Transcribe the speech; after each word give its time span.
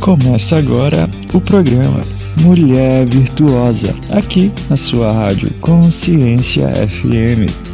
Começa 0.00 0.56
agora 0.56 1.08
o 1.34 1.40
programa 1.40 2.00
Mulher 2.38 3.06
Virtuosa, 3.06 3.94
aqui 4.10 4.52
na 4.70 4.76
sua 4.76 5.12
rádio 5.12 5.52
Consciência 5.60 6.68
FM. 6.88 7.67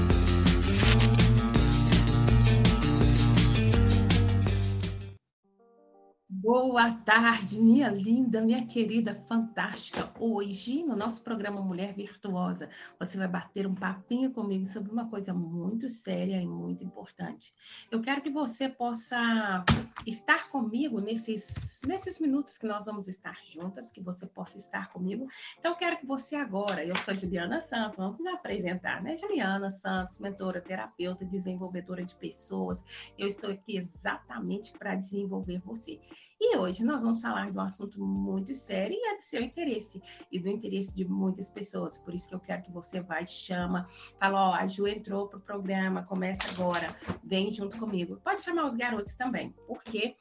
Tarde, 7.04 7.60
minha 7.60 7.90
linda, 7.90 8.40
minha 8.40 8.66
querida, 8.66 9.14
fantástica. 9.28 10.10
Hoje, 10.18 10.82
no 10.82 10.96
nosso 10.96 11.22
programa 11.22 11.60
Mulher 11.60 11.92
Virtuosa, 11.94 12.70
você 12.98 13.18
vai 13.18 13.28
bater 13.28 13.66
um 13.66 13.74
papinho 13.74 14.32
comigo 14.32 14.66
sobre 14.66 14.90
uma 14.90 15.06
coisa 15.10 15.34
muito 15.34 15.88
séria 15.90 16.40
e 16.40 16.46
muito 16.46 16.82
importante. 16.82 17.54
Eu 17.90 18.00
quero 18.00 18.22
que 18.22 18.30
você 18.30 18.70
possa 18.70 19.62
estar 20.06 20.48
comigo 20.48 20.98
nesses, 20.98 21.82
nesses 21.86 22.18
minutos 22.18 22.56
que 22.56 22.66
nós 22.66 22.86
vamos 22.86 23.06
estar 23.06 23.36
juntas, 23.46 23.92
que 23.92 24.00
você 24.00 24.26
possa 24.26 24.56
estar 24.56 24.90
comigo. 24.90 25.28
Então, 25.58 25.72
eu 25.72 25.76
quero 25.76 25.98
que 25.98 26.06
você 26.06 26.36
agora, 26.36 26.82
eu 26.86 26.96
sou 26.96 27.14
Juliana 27.14 27.60
Santos, 27.60 27.98
vamos 27.98 28.18
nos 28.18 28.32
apresentar, 28.32 29.02
né? 29.02 29.14
Juliana 29.14 29.70
Santos, 29.70 30.18
mentora, 30.20 30.58
terapeuta, 30.58 31.22
desenvolvedora 31.26 32.02
de 32.02 32.14
pessoas. 32.14 32.82
Eu 33.18 33.28
estou 33.28 33.50
aqui 33.50 33.76
exatamente 33.76 34.72
para 34.72 34.94
desenvolver 34.94 35.58
você. 35.58 36.00
E 36.46 36.58
hoje 36.58 36.84
nós 36.84 37.02
vamos 37.02 37.22
falar 37.22 37.50
de 37.50 37.56
um 37.56 37.62
assunto 37.62 37.98
muito 37.98 38.54
sério 38.54 38.94
e 38.94 39.06
é 39.08 39.16
do 39.16 39.22
seu 39.22 39.40
interesse 39.40 40.02
e 40.30 40.38
do 40.38 40.46
interesse 40.46 40.94
de 40.94 41.02
muitas 41.02 41.50
pessoas. 41.50 41.98
Por 41.98 42.14
isso 42.14 42.28
que 42.28 42.34
eu 42.34 42.38
quero 42.38 42.60
que 42.60 42.70
você 42.70 43.00
vá 43.00 43.24
chama, 43.24 43.88
fala, 44.20 44.50
ó, 44.50 44.54
a 44.54 44.66
Ju 44.66 44.86
entrou 44.86 45.26
para 45.26 45.38
o 45.38 45.40
programa, 45.40 46.02
começa 46.02 46.46
agora, 46.50 46.94
vem 47.24 47.50
junto 47.50 47.78
comigo. 47.78 48.20
Pode 48.22 48.42
chamar 48.42 48.66
os 48.66 48.74
garotos 48.74 49.16
também, 49.16 49.54
porque 49.66 50.14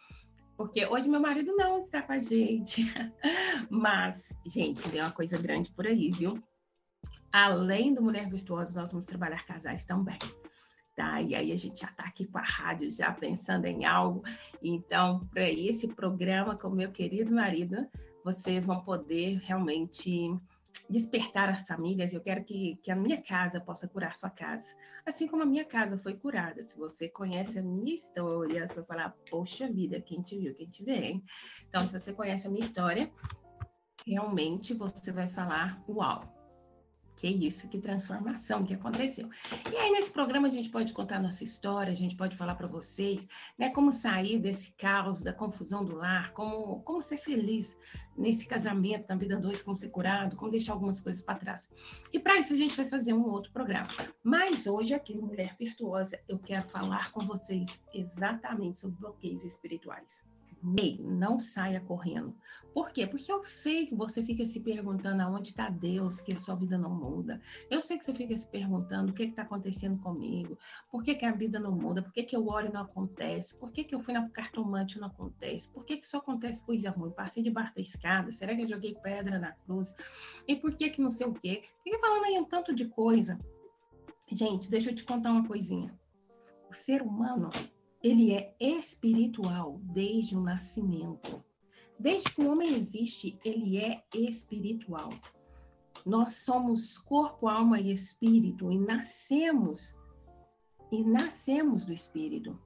porque 0.55 0.85
hoje 0.85 1.09
meu 1.09 1.19
marido 1.19 1.53
não 1.57 1.81
está 1.81 2.01
com 2.01 2.13
a 2.13 2.19
gente. 2.19 2.85
Mas, 3.69 4.31
gente, 4.45 4.87
vem 4.87 5.01
uma 5.01 5.11
coisa 5.11 5.37
grande 5.37 5.73
por 5.73 5.85
aí, 5.85 6.09
viu? 6.09 6.41
Além 7.33 7.93
do 7.93 8.01
Mulher 8.01 8.29
Virtuosa, 8.29 8.79
nós 8.79 8.91
vamos 8.91 9.05
trabalhar 9.05 9.45
casais 9.45 9.85
também 9.85 10.19
tá? 10.95 11.21
E 11.21 11.35
aí 11.35 11.51
a 11.51 11.57
gente 11.57 11.79
já 11.79 11.87
está 11.87 12.03
aqui 12.03 12.25
com 12.25 12.37
a 12.37 12.43
rádio, 12.43 12.91
já 12.91 13.11
pensando 13.11 13.65
em 13.65 13.85
algo. 13.85 14.23
Então, 14.61 15.27
para 15.33 15.49
esse 15.49 15.87
programa 15.87 16.55
com 16.55 16.69
meu 16.69 16.91
querido 16.91 17.33
marido, 17.33 17.87
vocês 18.23 18.65
vão 18.65 18.81
poder 18.81 19.39
realmente 19.39 20.31
despertar 20.89 21.49
as 21.49 21.69
amigas. 21.71 22.13
Eu 22.13 22.21
quero 22.21 22.43
que, 22.43 22.77
que 22.81 22.91
a 22.91 22.95
minha 22.95 23.21
casa 23.21 23.59
possa 23.59 23.87
curar 23.87 24.15
sua 24.15 24.29
casa, 24.29 24.75
assim 25.05 25.27
como 25.27 25.43
a 25.43 25.45
minha 25.45 25.65
casa 25.65 25.97
foi 25.97 26.15
curada. 26.15 26.63
Se 26.63 26.77
você 26.77 27.07
conhece 27.09 27.59
a 27.59 27.63
minha 27.63 27.95
história, 27.95 28.67
você 28.67 28.75
vai 28.75 28.85
falar, 28.85 29.15
poxa 29.29 29.67
vida, 29.71 29.99
quem 30.01 30.21
te 30.21 30.37
viu, 30.37 30.53
quem 30.53 30.69
te 30.69 30.83
vê, 30.83 31.05
hein? 31.05 31.23
Então, 31.67 31.85
se 31.87 31.97
você 31.97 32.13
conhece 32.13 32.47
a 32.47 32.49
minha 32.49 32.63
história, 32.63 33.11
realmente 34.05 34.73
você 34.73 35.11
vai 35.11 35.27
falar, 35.29 35.83
uau, 35.87 36.42
que 37.23 37.47
isso, 37.47 37.69
que 37.69 37.79
transformação 37.79 38.65
que 38.65 38.73
aconteceu. 38.73 39.29
E 39.71 39.77
aí, 39.77 39.91
nesse 39.91 40.11
programa, 40.11 40.47
a 40.47 40.51
gente 40.51 40.69
pode 40.69 40.91
contar 40.91 41.21
nossa 41.21 41.41
história, 41.41 41.89
a 41.89 41.95
gente 41.95 42.17
pode 42.17 42.35
falar 42.35 42.55
para 42.55 42.67
vocês, 42.67 43.25
né, 43.57 43.69
como 43.69 43.93
sair 43.93 44.39
desse 44.39 44.73
caos, 44.73 45.23
da 45.23 45.31
confusão 45.31 45.85
do 45.85 45.95
lar, 45.95 46.33
como, 46.33 46.81
como 46.81 47.01
ser 47.01 47.17
feliz 47.17 47.77
nesse 48.17 48.45
casamento, 48.45 49.05
na 49.07 49.15
vida 49.15 49.37
dois, 49.37 49.61
como 49.61 49.75
ser 49.75 49.89
curado, 49.89 50.35
como 50.35 50.51
deixar 50.51 50.73
algumas 50.73 50.99
coisas 50.99 51.21
para 51.21 51.39
trás. 51.39 51.71
E 52.11 52.19
para 52.19 52.37
isso, 52.37 52.53
a 52.53 52.57
gente 52.57 52.75
vai 52.75 52.89
fazer 52.89 53.13
um 53.13 53.29
outro 53.29 53.53
programa. 53.53 53.87
Mas 54.21 54.67
hoje, 54.67 54.93
aqui 54.93 55.15
no 55.15 55.27
Mulher 55.27 55.55
Virtuosa, 55.57 56.19
eu 56.27 56.37
quero 56.37 56.67
falar 56.67 57.09
com 57.13 57.25
vocês 57.25 57.79
exatamente 57.93 58.79
sobre 58.79 58.99
bloqueios 58.99 59.45
espirituais. 59.45 60.32
Não 60.99 61.39
saia 61.39 61.81
correndo. 61.81 62.33
Por 62.73 62.91
quê? 62.91 63.05
Porque 63.05 63.31
eu 63.31 63.43
sei 63.43 63.85
que 63.85 63.93
você 63.93 64.23
fica 64.23 64.43
se 64.45 64.59
perguntando 64.59 65.21
aonde 65.21 65.49
está 65.49 65.69
Deus, 65.69 66.19
que 66.19 66.33
a 66.33 66.37
sua 66.37 66.55
vida 66.55 66.77
não 66.77 66.89
muda. 66.89 67.39
Eu 67.69 67.81
sei 67.81 67.97
que 67.97 68.05
você 68.05 68.13
fica 68.13 68.35
se 68.35 68.47
perguntando 68.49 69.11
o 69.11 69.13
que 69.13 69.23
está 69.23 69.43
acontecendo 69.43 70.01
comigo, 70.01 70.57
por 70.89 71.03
que, 71.03 71.13
que, 71.13 71.25
a 71.25 71.31
vida 71.31 71.59
não 71.59 71.71
muda, 71.71 72.01
por 72.01 72.11
que, 72.11 72.23
que 72.23 72.35
eu 72.35 72.47
oro 72.47 72.67
e 72.67 72.71
não 72.71 72.81
acontece, 72.81 73.57
por 73.59 73.71
que, 73.71 73.83
que 73.83 73.93
eu 73.93 73.99
fui 73.99 74.13
na 74.13 74.27
cartomante 74.29 74.97
e 74.97 75.01
não 75.01 75.07
acontece, 75.07 75.71
por 75.71 75.85
que, 75.85 75.97
que 75.97 76.07
só 76.07 76.17
acontece 76.17 76.65
coisa 76.65 76.89
ruim, 76.89 77.11
passei 77.11 77.43
debaixo 77.43 77.75
da 77.75 77.81
escada, 77.81 78.31
será 78.31 78.55
que 78.55 78.63
eu 78.63 78.67
joguei 78.67 78.95
pedra 78.95 79.37
na 79.37 79.51
cruz? 79.51 79.95
E 80.47 80.55
por 80.55 80.73
que 80.75 80.89
que 80.89 81.01
não 81.01 81.11
sei 81.11 81.27
o 81.27 81.33
quê? 81.33 81.63
Fica 81.83 81.99
falando 81.99 82.25
aí 82.25 82.39
um 82.39 82.45
tanto 82.45 82.73
de 82.73 82.85
coisa. 82.85 83.37
Gente, 84.31 84.69
deixa 84.69 84.89
eu 84.89 84.95
te 84.95 85.03
contar 85.03 85.31
uma 85.31 85.45
coisinha. 85.45 85.93
O 86.69 86.73
ser 86.73 87.03
humano 87.03 87.51
ele 88.03 88.33
é 88.33 88.53
espiritual 88.59 89.79
desde 89.81 90.35
o 90.35 90.41
nascimento. 90.41 91.43
Desde 91.97 92.29
que 92.31 92.41
o 92.41 92.51
homem 92.51 92.75
existe, 92.75 93.39
ele 93.45 93.77
é 93.77 94.03
espiritual. 94.13 95.09
Nós 96.05 96.43
somos 96.43 96.97
corpo, 96.97 97.47
alma 97.47 97.79
e 97.79 97.93
espírito 97.93 98.69
e 98.69 98.77
nascemos 98.77 99.97
e 100.91 101.01
nascemos 101.01 101.85
do 101.85 101.93
espírito. 101.93 102.59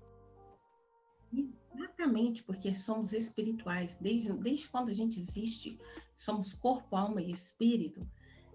Exatamente 1.71 2.43
porque 2.43 2.73
somos 2.73 3.13
espirituais, 3.13 3.97
desde, 4.01 4.33
desde 4.39 4.67
quando 4.67 4.89
a 4.89 4.93
gente 4.93 5.19
existe, 5.19 5.79
somos 6.15 6.51
corpo, 6.53 6.95
alma 6.95 7.21
e 7.21 7.31
espírito. 7.31 8.09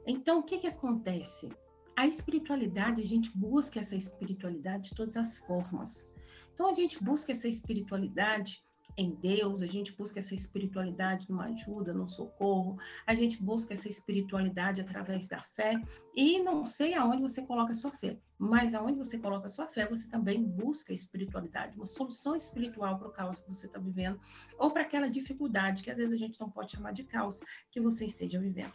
Então, 0.05 0.41
o 0.41 0.43
que, 0.43 0.59
que 0.59 0.67
acontece? 0.67 1.49
A 1.97 2.07
espiritualidade, 2.07 3.01
a 3.01 3.07
gente 3.07 3.31
busca 3.37 3.79
essa 3.79 3.95
espiritualidade 3.95 4.91
de 4.91 4.97
todas 4.97 5.17
as 5.17 5.39
formas. 5.39 6.12
Então 6.55 6.69
a 6.69 6.75
gente 6.75 7.03
busca 7.03 7.33
essa 7.33 7.49
espiritualidade 7.49 8.63
em 8.97 9.15
Deus, 9.15 9.63
a 9.63 9.67
gente 9.67 9.93
busca 9.97 10.19
essa 10.19 10.35
espiritualidade 10.35 11.29
numa 11.29 11.47
ajuda, 11.47 11.95
no 11.95 12.07
socorro, 12.07 12.79
a 13.07 13.15
gente 13.15 13.43
busca 13.43 13.73
essa 13.73 13.89
espiritualidade 13.89 14.81
através 14.81 15.29
da 15.29 15.41
fé, 15.41 15.81
e 16.15 16.39
não 16.41 16.67
sei 16.67 16.95
aonde 16.95 17.23
você 17.23 17.43
coloca 17.43 17.73
a 17.73 17.75
sua 17.75 17.91
fé, 17.93 18.19
mas 18.39 18.75
aonde 18.75 18.99
você 18.99 19.19
coloca 19.19 19.47
a 19.47 19.49
sua 19.49 19.67
fé, 19.67 19.89
você 19.89 20.09
também 20.09 20.43
busca 20.43 20.93
espiritualidade, 20.93 21.77
uma 21.77 21.87
solução 21.87 22.37
espiritual 22.37 22.99
para 22.99 23.09
o 23.09 23.13
caos 23.13 23.41
que 23.41 23.49
você 23.49 23.67
está 23.67 23.79
vivendo, 23.79 24.21
ou 24.59 24.71
para 24.71 24.83
aquela 24.83 25.09
dificuldade 25.09 25.83
que 25.83 25.91
às 25.91 25.99
vezes 25.99 26.13
a 26.13 26.19
gente 26.19 26.41
não 26.41 26.51
pode 26.51 26.73
chamar 26.73 26.93
de 26.93 27.05
caos 27.05 27.43
que 27.71 27.81
você 27.81 28.05
esteja 28.05 28.39
vivendo. 28.39 28.75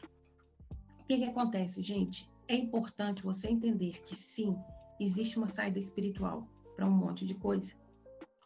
O 1.01 1.05
que, 1.07 1.17
que 1.17 1.25
acontece, 1.25 1.81
gente? 1.81 2.29
É 2.47 2.55
importante 2.55 3.23
você 3.23 3.47
entender 3.47 4.01
que 4.03 4.15
sim, 4.15 4.57
existe 4.99 5.37
uma 5.37 5.47
saída 5.47 5.77
espiritual 5.77 6.47
para 6.77 6.85
um 6.85 6.91
monte 6.91 7.25
de 7.25 7.33
coisa. 7.33 7.73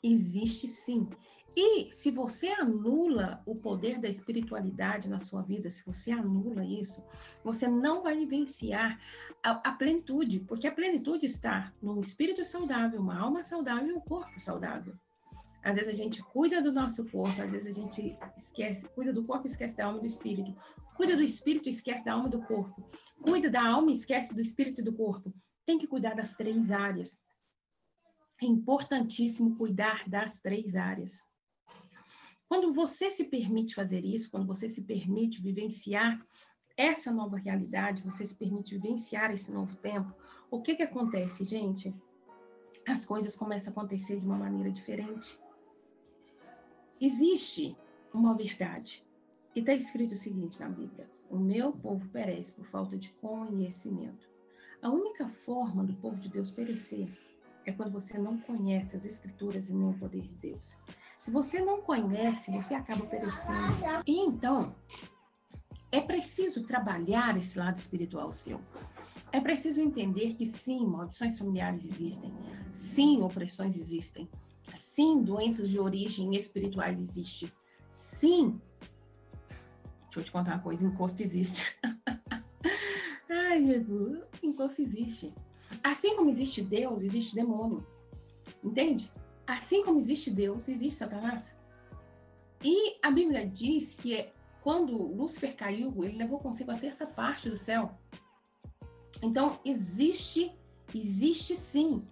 Existe 0.01 0.67
sim. 0.67 1.07
E 1.55 1.93
se 1.93 2.09
você 2.09 2.47
anula 2.47 3.43
o 3.45 3.53
poder 3.53 3.99
da 3.99 4.07
espiritualidade 4.07 5.09
na 5.09 5.19
sua 5.19 5.41
vida, 5.41 5.69
se 5.69 5.85
você 5.85 6.11
anula 6.11 6.63
isso, 6.63 7.03
você 7.43 7.67
não 7.67 8.01
vai 8.01 8.15
vivenciar 8.15 8.97
a, 9.43 9.69
a 9.69 9.73
plenitude, 9.73 10.39
porque 10.39 10.65
a 10.65 10.71
plenitude 10.71 11.25
está 11.25 11.73
num 11.81 11.99
espírito 11.99 12.45
saudável, 12.45 13.01
uma 13.01 13.19
alma 13.19 13.43
saudável 13.43 13.89
e 13.89 13.93
um 13.93 13.99
corpo 13.99 14.39
saudável. 14.39 14.95
Às 15.61 15.75
vezes 15.75 15.93
a 15.93 15.95
gente 15.95 16.23
cuida 16.23 16.61
do 16.61 16.71
nosso 16.71 17.05
corpo, 17.09 17.41
às 17.41 17.51
vezes 17.51 17.77
a 17.77 17.79
gente 17.79 18.17
esquece, 18.37 18.87
cuida 18.89 19.11
do 19.11 19.23
corpo 19.25 19.45
esquece 19.45 19.75
da 19.75 19.85
alma 19.85 19.97
e 19.97 20.01
do 20.01 20.07
espírito. 20.07 20.55
Cuida 20.95 21.17
do 21.17 21.21
espírito 21.21 21.67
esquece 21.67 22.05
da 22.05 22.13
alma 22.13 22.27
e 22.27 22.31
do 22.31 22.41
corpo. 22.43 22.89
Cuida 23.21 23.49
da 23.49 23.63
alma 23.67 23.91
esquece 23.91 24.33
do 24.33 24.41
espírito 24.41 24.79
e 24.79 24.83
do 24.83 24.93
corpo. 24.93 25.33
Tem 25.65 25.77
que 25.77 25.85
cuidar 25.85 26.15
das 26.15 26.33
três 26.33 26.71
áreas 26.71 27.19
é 28.41 28.45
importantíssimo 28.45 29.55
cuidar 29.55 30.09
das 30.09 30.39
três 30.39 30.75
áreas. 30.75 31.23
Quando 32.49 32.73
você 32.73 33.11
se 33.11 33.25
permite 33.25 33.75
fazer 33.75 34.03
isso, 34.03 34.31
quando 34.31 34.47
você 34.47 34.67
se 34.67 34.83
permite 34.83 35.41
vivenciar 35.41 36.19
essa 36.75 37.11
nova 37.11 37.37
realidade, 37.37 38.01
você 38.01 38.25
se 38.25 38.35
permite 38.35 38.75
vivenciar 38.75 39.31
esse 39.31 39.51
novo 39.51 39.75
tempo, 39.77 40.13
o 40.49 40.61
que 40.61 40.75
que 40.75 40.83
acontece, 40.83 41.45
gente? 41.45 41.93
As 42.87 43.05
coisas 43.05 43.35
começam 43.35 43.71
a 43.71 43.71
acontecer 43.71 44.19
de 44.19 44.25
uma 44.25 44.37
maneira 44.37 44.71
diferente. 44.71 45.39
Existe 46.99 47.77
uma 48.13 48.35
verdade. 48.35 49.05
E 49.55 49.59
está 49.59 49.73
escrito 49.73 50.13
o 50.13 50.17
seguinte 50.17 50.59
na 50.59 50.69
Bíblia: 50.69 51.09
O 51.29 51.37
meu 51.37 51.73
povo 51.73 52.09
perece 52.09 52.53
por 52.53 52.65
falta 52.65 52.97
de 52.97 53.09
conhecimento. 53.13 54.29
A 54.81 54.89
única 54.89 55.29
forma 55.29 55.83
do 55.83 55.93
povo 55.93 56.17
de 56.17 56.29
Deus 56.29 56.51
perecer 56.51 57.07
é 57.65 57.71
quando 57.71 57.91
você 57.91 58.17
não 58.17 58.37
conhece 58.37 58.95
as 58.95 59.05
escrituras 59.05 59.69
e 59.69 59.73
nem 59.73 59.89
o 59.89 59.93
poder 59.97 60.21
de 60.21 60.35
Deus. 60.35 60.77
Se 61.17 61.29
você 61.29 61.61
não 61.61 61.81
conhece, 61.81 62.51
você 62.51 62.73
acaba 62.73 63.05
perecendo. 63.05 63.75
E 64.07 64.19
então, 64.19 64.75
é 65.91 66.01
preciso 66.01 66.63
trabalhar 66.63 67.37
esse 67.37 67.59
lado 67.59 67.77
espiritual 67.77 68.31
seu. 68.31 68.59
É 69.31 69.39
preciso 69.39 69.79
entender 69.79 70.33
que 70.33 70.45
sim, 70.45 70.85
maldições 70.85 71.37
familiares 71.37 71.85
existem. 71.85 72.33
Sim, 72.71 73.21
opressões 73.21 73.77
existem. 73.77 74.27
Sim, 74.77 75.21
doenças 75.21 75.69
de 75.69 75.79
origem 75.79 76.35
espirituais 76.35 76.99
existem. 76.99 77.51
Sim. 77.89 78.59
Deixa 80.05 80.19
eu 80.19 80.23
te 80.23 80.31
contar 80.31 80.55
uma 80.55 80.63
coisa, 80.63 80.85
encosto 80.85 81.21
existe. 81.21 81.77
Ai, 83.29 83.65
Jesus, 83.65 84.23
encosto 84.41 84.81
existe. 84.81 85.33
Assim 85.83 86.15
como 86.15 86.29
existe 86.29 86.61
Deus, 86.61 87.03
existe 87.03 87.35
demônio. 87.35 87.85
Entende? 88.63 89.11
Assim 89.47 89.83
como 89.83 89.99
existe 89.99 90.29
Deus, 90.29 90.69
existe 90.69 90.97
Satanás. 90.97 91.57
E 92.63 92.97
a 93.01 93.09
Bíblia 93.09 93.47
diz 93.47 93.95
que 93.95 94.29
quando 94.61 94.95
Lúcifer 94.95 95.55
caiu, 95.55 96.03
ele 96.03 96.17
levou 96.17 96.39
consigo 96.39 96.71
a 96.71 96.77
terça 96.77 97.07
parte 97.07 97.49
do 97.49 97.57
céu. 97.57 97.97
Então, 99.21 99.59
existe, 99.65 100.51
existe 100.93 101.55
sim 101.55 102.03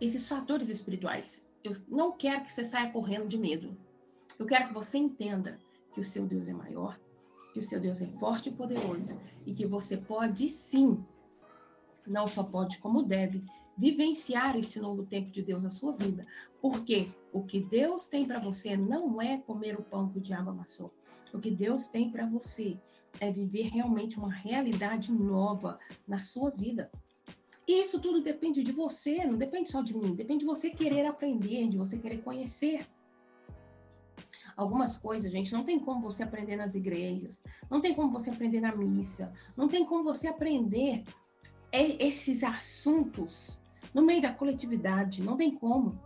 esses 0.00 0.28
fatores 0.28 0.68
espirituais. 0.68 1.44
Eu 1.62 1.72
não 1.88 2.12
quero 2.12 2.44
que 2.44 2.52
você 2.52 2.64
saia 2.64 2.90
correndo 2.90 3.26
de 3.26 3.38
medo. 3.38 3.76
Eu 4.38 4.46
quero 4.46 4.68
que 4.68 4.74
você 4.74 4.98
entenda 4.98 5.58
que 5.92 6.00
o 6.00 6.04
seu 6.04 6.26
Deus 6.26 6.48
é 6.48 6.52
maior, 6.52 7.00
que 7.52 7.58
o 7.58 7.62
seu 7.62 7.80
Deus 7.80 8.02
é 8.02 8.06
forte 8.18 8.50
e 8.50 8.52
poderoso 8.52 9.18
e 9.46 9.54
que 9.54 9.66
você 9.66 9.96
pode 9.96 10.50
sim, 10.50 11.02
não 12.06 12.26
só 12.26 12.42
pode 12.42 12.78
como 12.78 13.02
deve, 13.02 13.44
vivenciar 13.76 14.56
esse 14.56 14.80
novo 14.80 15.04
tempo 15.04 15.30
de 15.30 15.42
Deus 15.42 15.62
na 15.62 15.70
sua 15.70 15.92
vida. 15.92 16.24
Porque 16.60 17.08
o 17.32 17.42
que 17.42 17.60
Deus 17.60 18.08
tem 18.08 18.26
para 18.26 18.38
você 18.38 18.76
não 18.76 19.20
é 19.20 19.38
comer 19.38 19.78
o 19.78 19.82
pão 19.82 20.08
que 20.08 20.18
o 20.18 20.22
diabo 20.22 20.50
amassou. 20.50 20.92
O 21.32 21.38
que 21.38 21.50
Deus 21.50 21.88
tem 21.88 22.10
para 22.10 22.26
você 22.26 22.78
é 23.20 23.30
viver 23.30 23.68
realmente 23.68 24.18
uma 24.18 24.32
realidade 24.32 25.12
nova 25.12 25.78
na 26.06 26.18
sua 26.18 26.50
vida. 26.50 26.90
E 27.66 27.80
isso 27.80 28.00
tudo 28.00 28.22
depende 28.22 28.62
de 28.62 28.72
você, 28.72 29.24
não 29.24 29.36
depende 29.36 29.70
só 29.70 29.82
de 29.82 29.96
mim, 29.96 30.14
depende 30.14 30.40
de 30.40 30.46
você 30.46 30.70
querer 30.70 31.06
aprender, 31.06 31.68
de 31.68 31.78
você 31.78 31.98
querer 31.98 32.22
conhecer. 32.22 32.86
Algumas 34.56 34.96
coisas, 34.96 35.32
gente, 35.32 35.52
não 35.52 35.64
tem 35.64 35.80
como 35.80 36.02
você 36.02 36.22
aprender 36.22 36.56
nas 36.56 36.74
igrejas, 36.74 37.42
não 37.68 37.80
tem 37.80 37.94
como 37.94 38.12
você 38.12 38.30
aprender 38.30 38.60
na 38.60 38.76
missa, 38.76 39.32
não 39.56 39.66
tem 39.66 39.84
como 39.84 40.04
você 40.04 40.28
aprender 40.28 41.02
esses 41.82 42.44
assuntos 42.44 43.60
no 43.92 44.02
meio 44.02 44.22
da 44.22 44.32
coletividade, 44.32 45.22
não 45.22 45.36
tem 45.36 45.50
como. 45.54 45.98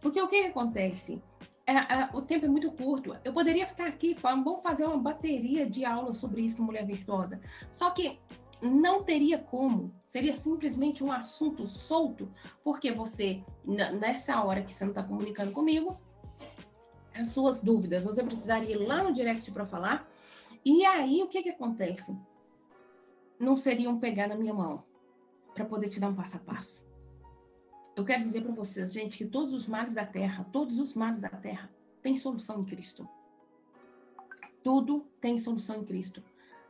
Porque 0.00 0.20
o 0.20 0.28
que, 0.28 0.46
acontece? 0.46 1.22
É, 1.66 1.72
é, 1.72 2.08
o 2.12 2.22
tempo 2.22 2.46
é 2.46 2.48
muito 2.48 2.70
curto. 2.72 3.16
Eu 3.24 3.32
poderia 3.32 3.66
ficar 3.66 3.86
aqui 3.86 4.16
vamos 4.20 4.62
fazer 4.62 4.86
uma 4.86 4.98
bateria 4.98 5.68
de 5.68 5.84
aulas 5.84 6.16
sobre 6.16 6.42
isso 6.42 6.62
Mulher 6.62 6.86
Virtuosa. 6.86 7.40
Só 7.70 7.90
que 7.90 8.18
não 8.62 9.04
teria 9.04 9.38
como. 9.38 9.94
Seria 10.04 10.34
simplesmente 10.34 11.04
um 11.04 11.12
assunto 11.12 11.66
solto, 11.66 12.32
porque 12.64 12.90
você, 12.90 13.42
nessa 13.64 14.42
hora 14.42 14.62
que 14.62 14.74
você 14.74 14.84
não 14.84 14.92
está 14.92 15.02
comunicando 15.02 15.52
comigo, 15.52 16.00
as 17.14 17.28
suas 17.28 17.60
dúvidas, 17.60 18.04
você 18.04 18.22
precisaria 18.22 18.74
ir 18.74 18.78
lá 18.78 19.02
no 19.02 19.12
direct 19.12 19.50
para 19.50 19.66
falar. 19.66 20.08
E 20.64 20.84
aí, 20.84 21.22
o 21.22 21.28
que, 21.28 21.42
que 21.42 21.50
acontece? 21.50 22.16
Não 23.38 23.56
seriam 23.56 23.98
pegar 23.98 24.28
na 24.28 24.36
minha 24.36 24.54
mão 24.54 24.87
para 25.58 25.66
poder 25.66 25.88
te 25.88 25.98
dar 25.98 26.08
um 26.08 26.14
passo 26.14 26.36
a 26.36 26.40
passo. 26.40 26.86
Eu 27.96 28.04
quero 28.04 28.22
dizer 28.22 28.42
para 28.42 28.52
vocês, 28.52 28.92
gente, 28.92 29.18
que 29.18 29.26
todos 29.26 29.52
os 29.52 29.68
males 29.68 29.92
da 29.92 30.06
terra, 30.06 30.46
todos 30.52 30.78
os 30.78 30.94
males 30.94 31.20
da 31.20 31.30
terra, 31.30 31.68
têm 32.00 32.16
solução 32.16 32.60
em 32.60 32.64
Cristo. 32.64 33.08
Tudo 34.62 35.04
tem 35.20 35.36
solução 35.36 35.80
em 35.80 35.84
Cristo. 35.84 36.22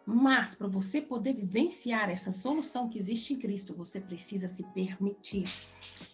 Mas 0.07 0.55
para 0.55 0.69
você 0.69 1.03
poder 1.03 1.35
vivenciar 1.35 2.09
essa 2.09 2.33
solução 2.33 2.89
que 2.89 2.99
existe 2.99 3.35
em 3.35 3.39
Cristo, 3.39 3.75
você 3.75 4.01
precisa 4.01 4.49
se 4.49 4.63
permitir 4.73 5.45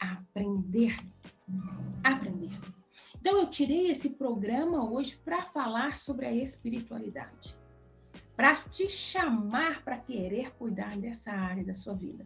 aprender. 0.00 0.98
Aprender. 2.02 2.58
Então 3.20 3.38
eu 3.38 3.48
tirei 3.48 3.88
esse 3.88 4.10
programa 4.10 4.90
hoje 4.90 5.16
para 5.24 5.42
falar 5.42 5.96
sobre 5.96 6.26
a 6.26 6.34
espiritualidade 6.34 7.56
para 8.36 8.54
te 8.56 8.88
chamar 8.88 9.82
para 9.82 9.98
querer 9.98 10.52
cuidar 10.54 10.96
dessa 10.98 11.32
área 11.32 11.64
da 11.64 11.74
sua 11.74 11.94
vida, 11.94 12.24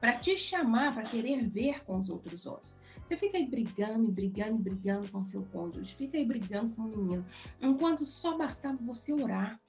para 0.00 0.16
te 0.18 0.36
chamar 0.36 0.94
para 0.94 1.02
querer 1.02 1.48
ver 1.48 1.84
com 1.84 1.98
os 1.98 2.08
outros 2.08 2.46
olhos. 2.46 2.78
Você 3.04 3.16
fica 3.16 3.38
aí 3.38 3.46
brigando, 3.46 4.10
brigando, 4.10 4.58
brigando 4.58 5.10
com 5.10 5.24
seu 5.24 5.42
cônjuge, 5.46 5.94
fica 5.94 6.16
aí 6.16 6.24
brigando 6.24 6.74
com 6.74 6.82
o 6.82 6.88
menino, 6.88 7.26
enquanto 7.60 8.04
só 8.04 8.36
bastava 8.36 8.76
você 8.80 9.12
orar, 9.12 9.60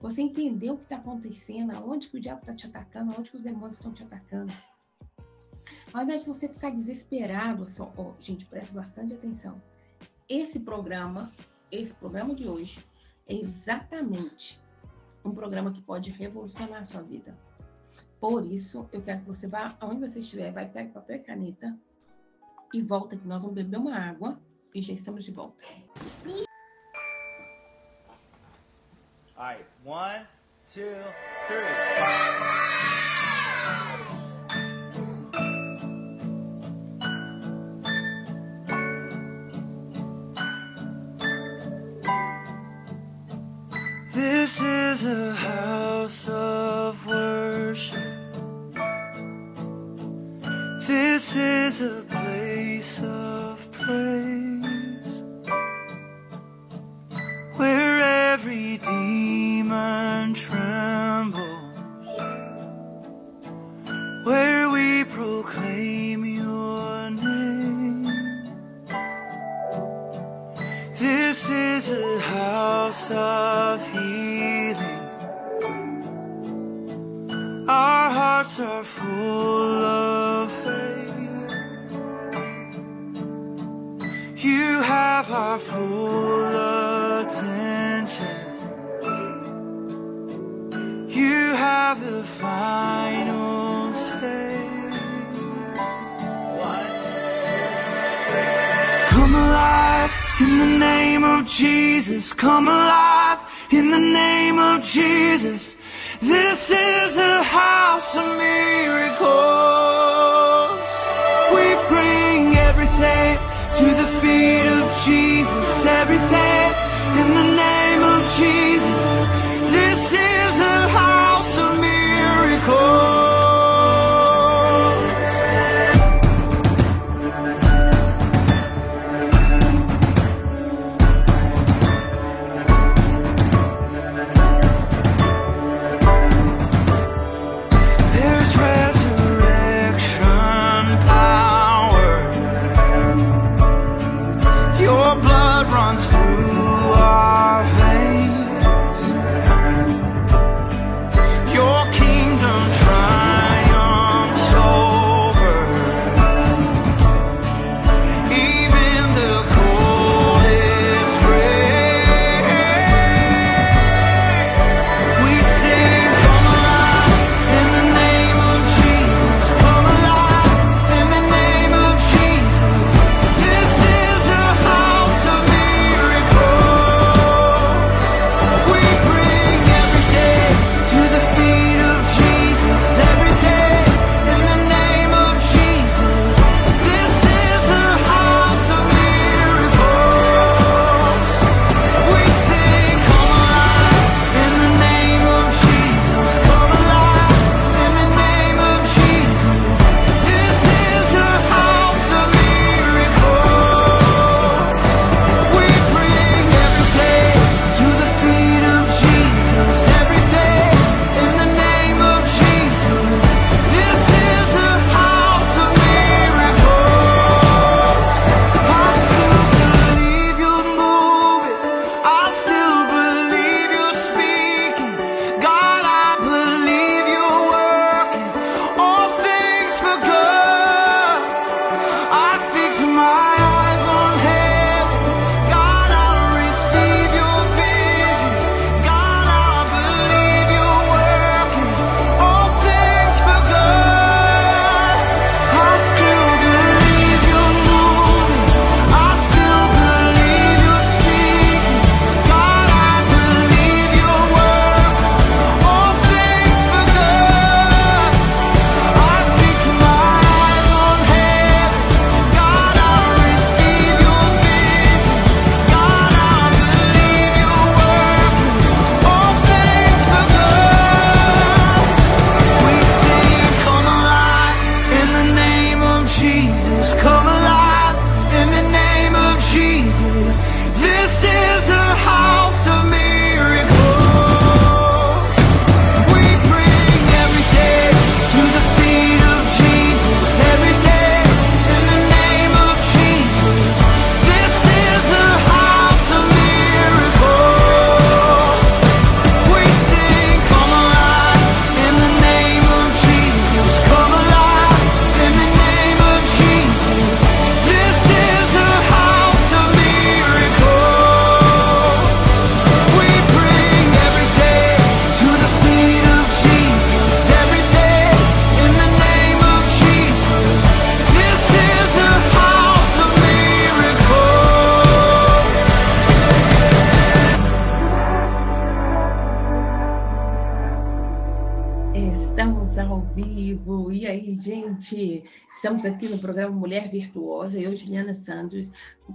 você 0.00 0.22
entender 0.22 0.70
o 0.70 0.76
que 0.76 0.84
está 0.84 0.96
acontecendo, 0.96 1.72
aonde 1.72 2.08
que 2.08 2.16
o 2.16 2.20
diabo 2.20 2.40
está 2.40 2.54
te 2.54 2.66
atacando, 2.66 3.12
aonde 3.12 3.30
que 3.30 3.36
os 3.36 3.42
demônios 3.42 3.76
estão 3.76 3.92
te 3.92 4.02
atacando. 4.02 4.52
Ao 5.92 6.02
invés 6.02 6.22
de 6.22 6.28
você 6.28 6.48
ficar 6.48 6.70
desesperado, 6.70 7.66
oh, 7.96 8.12
gente, 8.20 8.44
preste 8.46 8.74
bastante 8.74 9.14
atenção. 9.14 9.60
Esse 10.28 10.60
programa, 10.60 11.32
esse 11.70 11.94
programa 11.94 12.34
de 12.34 12.46
hoje, 12.46 12.84
é 13.26 13.34
exatamente 13.34 14.60
um 15.24 15.32
programa 15.32 15.72
que 15.72 15.80
pode 15.82 16.10
revolucionar 16.10 16.80
a 16.80 16.84
sua 16.84 17.02
vida. 17.02 17.36
Por 18.20 18.44
isso, 18.46 18.88
eu 18.92 19.00
quero 19.02 19.20
que 19.20 19.26
você 19.26 19.46
vá, 19.46 19.76
aonde 19.80 20.00
você 20.00 20.18
estiver, 20.18 20.52
vai 20.52 20.68
pegar 20.68 20.90
papel 20.92 21.16
e 21.16 21.20
caneta 21.20 21.78
e 22.72 22.82
volta 22.82 23.16
que 23.16 23.26
nós 23.26 23.42
vamos 23.42 23.54
beber 23.54 23.78
uma 23.78 23.96
água 23.96 24.40
e 24.74 24.82
já 24.82 24.92
estamos 24.92 25.24
de 25.24 25.30
volta. 25.30 25.64
All 29.36 29.54
right, 29.54 29.64
one, 29.84 30.26
two, 30.66 30.82
three. 31.46 32.97
Is 44.88 45.04
a 45.04 45.34
house 45.34 45.67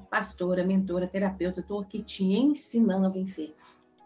Pastora, 0.09 0.65
mentora, 0.65 1.07
terapeuta, 1.07 1.61
estou 1.61 1.79
aqui 1.79 2.01
te 2.01 2.23
ensinando 2.23 3.05
a 3.05 3.09
vencer. 3.09 3.55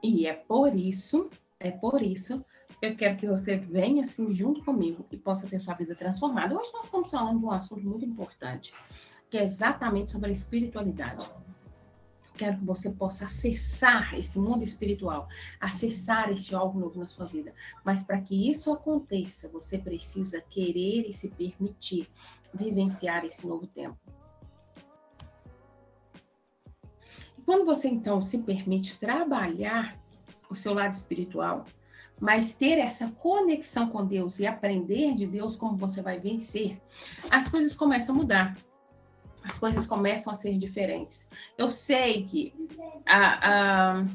E 0.03 0.27
é 0.27 0.33
por 0.33 0.75
isso, 0.75 1.29
é 1.59 1.71
por 1.71 2.01
isso 2.01 2.43
eu 2.81 2.95
quero 2.95 3.17
que 3.17 3.27
você 3.27 3.57
venha 3.57 4.03
assim 4.03 4.31
junto 4.31 4.63
comigo 4.63 5.05
e 5.11 5.17
possa 5.17 5.47
ter 5.47 5.59
sua 5.59 5.73
vida 5.73 5.95
transformada. 5.95 6.55
Hoje 6.55 6.71
nós 6.73 6.85
estamos 6.85 7.09
falando 7.09 7.39
de 7.39 7.45
um 7.45 7.51
assunto 7.51 7.83
muito 7.83 8.05
importante, 8.05 8.71
que 9.29 9.37
é 9.37 9.43
exatamente 9.43 10.11
sobre 10.11 10.29
a 10.29 10.31
espiritualidade. 10.31 11.27
Quero 12.35 12.59
que 12.59 12.65
você 12.65 12.91
possa 12.91 13.25
acessar 13.25 14.13
esse 14.13 14.39
mundo 14.39 14.63
espiritual, 14.63 15.27
acessar 15.59 16.31
este 16.31 16.53
algo 16.53 16.79
novo 16.79 16.99
na 16.99 17.07
sua 17.07 17.25
vida. 17.25 17.51
Mas 17.83 18.03
para 18.03 18.21
que 18.21 18.47
isso 18.47 18.71
aconteça, 18.71 19.49
você 19.49 19.79
precisa 19.79 20.39
querer 20.39 21.09
e 21.09 21.13
se 21.13 21.29
permitir 21.29 22.07
vivenciar 22.53 23.25
esse 23.25 23.47
novo 23.47 23.65
tempo. 23.65 23.97
Quando 27.47 27.63
você 27.63 27.87
então 27.87 28.21
se 28.21 28.39
permite 28.39 28.99
trabalhar 28.99 29.97
o 30.49 30.53
seu 30.53 30.73
lado 30.73 30.91
espiritual, 30.91 31.63
mas 32.19 32.53
ter 32.53 32.77
essa 32.77 33.09
conexão 33.09 33.87
com 33.89 34.05
Deus 34.05 34.41
e 34.41 34.45
aprender 34.45 35.15
de 35.15 35.25
Deus 35.25 35.55
como 35.55 35.77
você 35.77 36.01
vai 36.01 36.19
vencer, 36.19 36.77
as 37.31 37.47
coisas 37.47 37.73
começam 37.73 38.13
a 38.13 38.17
mudar. 38.17 38.57
As 39.41 39.57
coisas 39.57 39.87
começam 39.87 40.29
a 40.29 40.35
ser 40.35 40.57
diferentes. 40.57 41.29
Eu 41.57 41.69
sei 41.69 42.25
que 42.25 42.53
a, 43.05 43.51
a, 43.93 44.05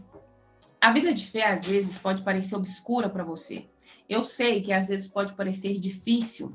a 0.79 0.93
vida 0.93 1.15
de 1.15 1.27
fé, 1.27 1.55
às 1.55 1.65
vezes, 1.65 1.99
pode 1.99 2.21
parecer 2.21 2.55
obscura 2.55 3.09
para 3.09 3.25
você. 3.25 3.65
Eu 4.11 4.27
sei 4.27 4.61
que, 4.61 4.75
às 4.75 4.89
vezes, 4.89 5.09
pode 5.09 5.33
parecer 5.33 5.81
difícil 5.81 6.55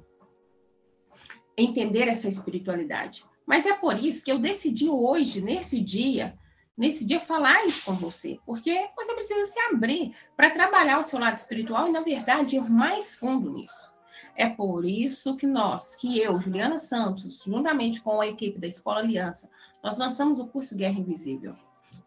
entender 1.58 2.08
essa 2.08 2.28
espiritualidade. 2.28 3.26
Mas 3.48 3.66
é 3.66 3.74
por 3.74 3.98
isso 3.98 4.24
que 4.24 4.32
eu 4.32 4.38
decidi 4.38 4.88
hoje, 4.88 5.42
nesse 5.42 5.82
dia, 5.82 6.38
nesse 6.78 7.04
dia 7.04 7.20
falar 7.20 7.66
isso 7.66 7.84
com 7.84 7.96
você, 7.96 8.40
porque 8.46 8.88
você 8.96 9.14
precisa 9.14 9.46
se 9.46 9.60
abrir 9.62 10.16
para 10.36 10.52
trabalhar 10.52 11.00
o 11.00 11.04
seu 11.04 11.20
lado 11.20 11.38
espiritual 11.38 11.88
e, 11.88 11.92
na 11.92 12.02
verdade, 12.02 12.58
ir 12.58 12.70
mais 12.70 13.16
fundo 13.16 13.52
nisso. 13.52 13.92
É 14.36 14.48
por 14.48 14.86
isso 14.86 15.36
que 15.36 15.48
nós, 15.48 15.96
que 15.96 16.20
eu, 16.20 16.40
Juliana 16.40 16.78
Santos, 16.78 17.44
juntamente 17.44 18.02
com 18.02 18.22
a 18.22 18.28
equipe 18.28 18.60
da 18.60 18.68
Escola 18.68 19.00
Aliança, 19.00 19.50
nós 19.84 19.98
lançamos 19.98 20.40
o 20.40 20.48
curso 20.48 20.78
Guerra 20.78 21.00
Invisível. 21.00 21.56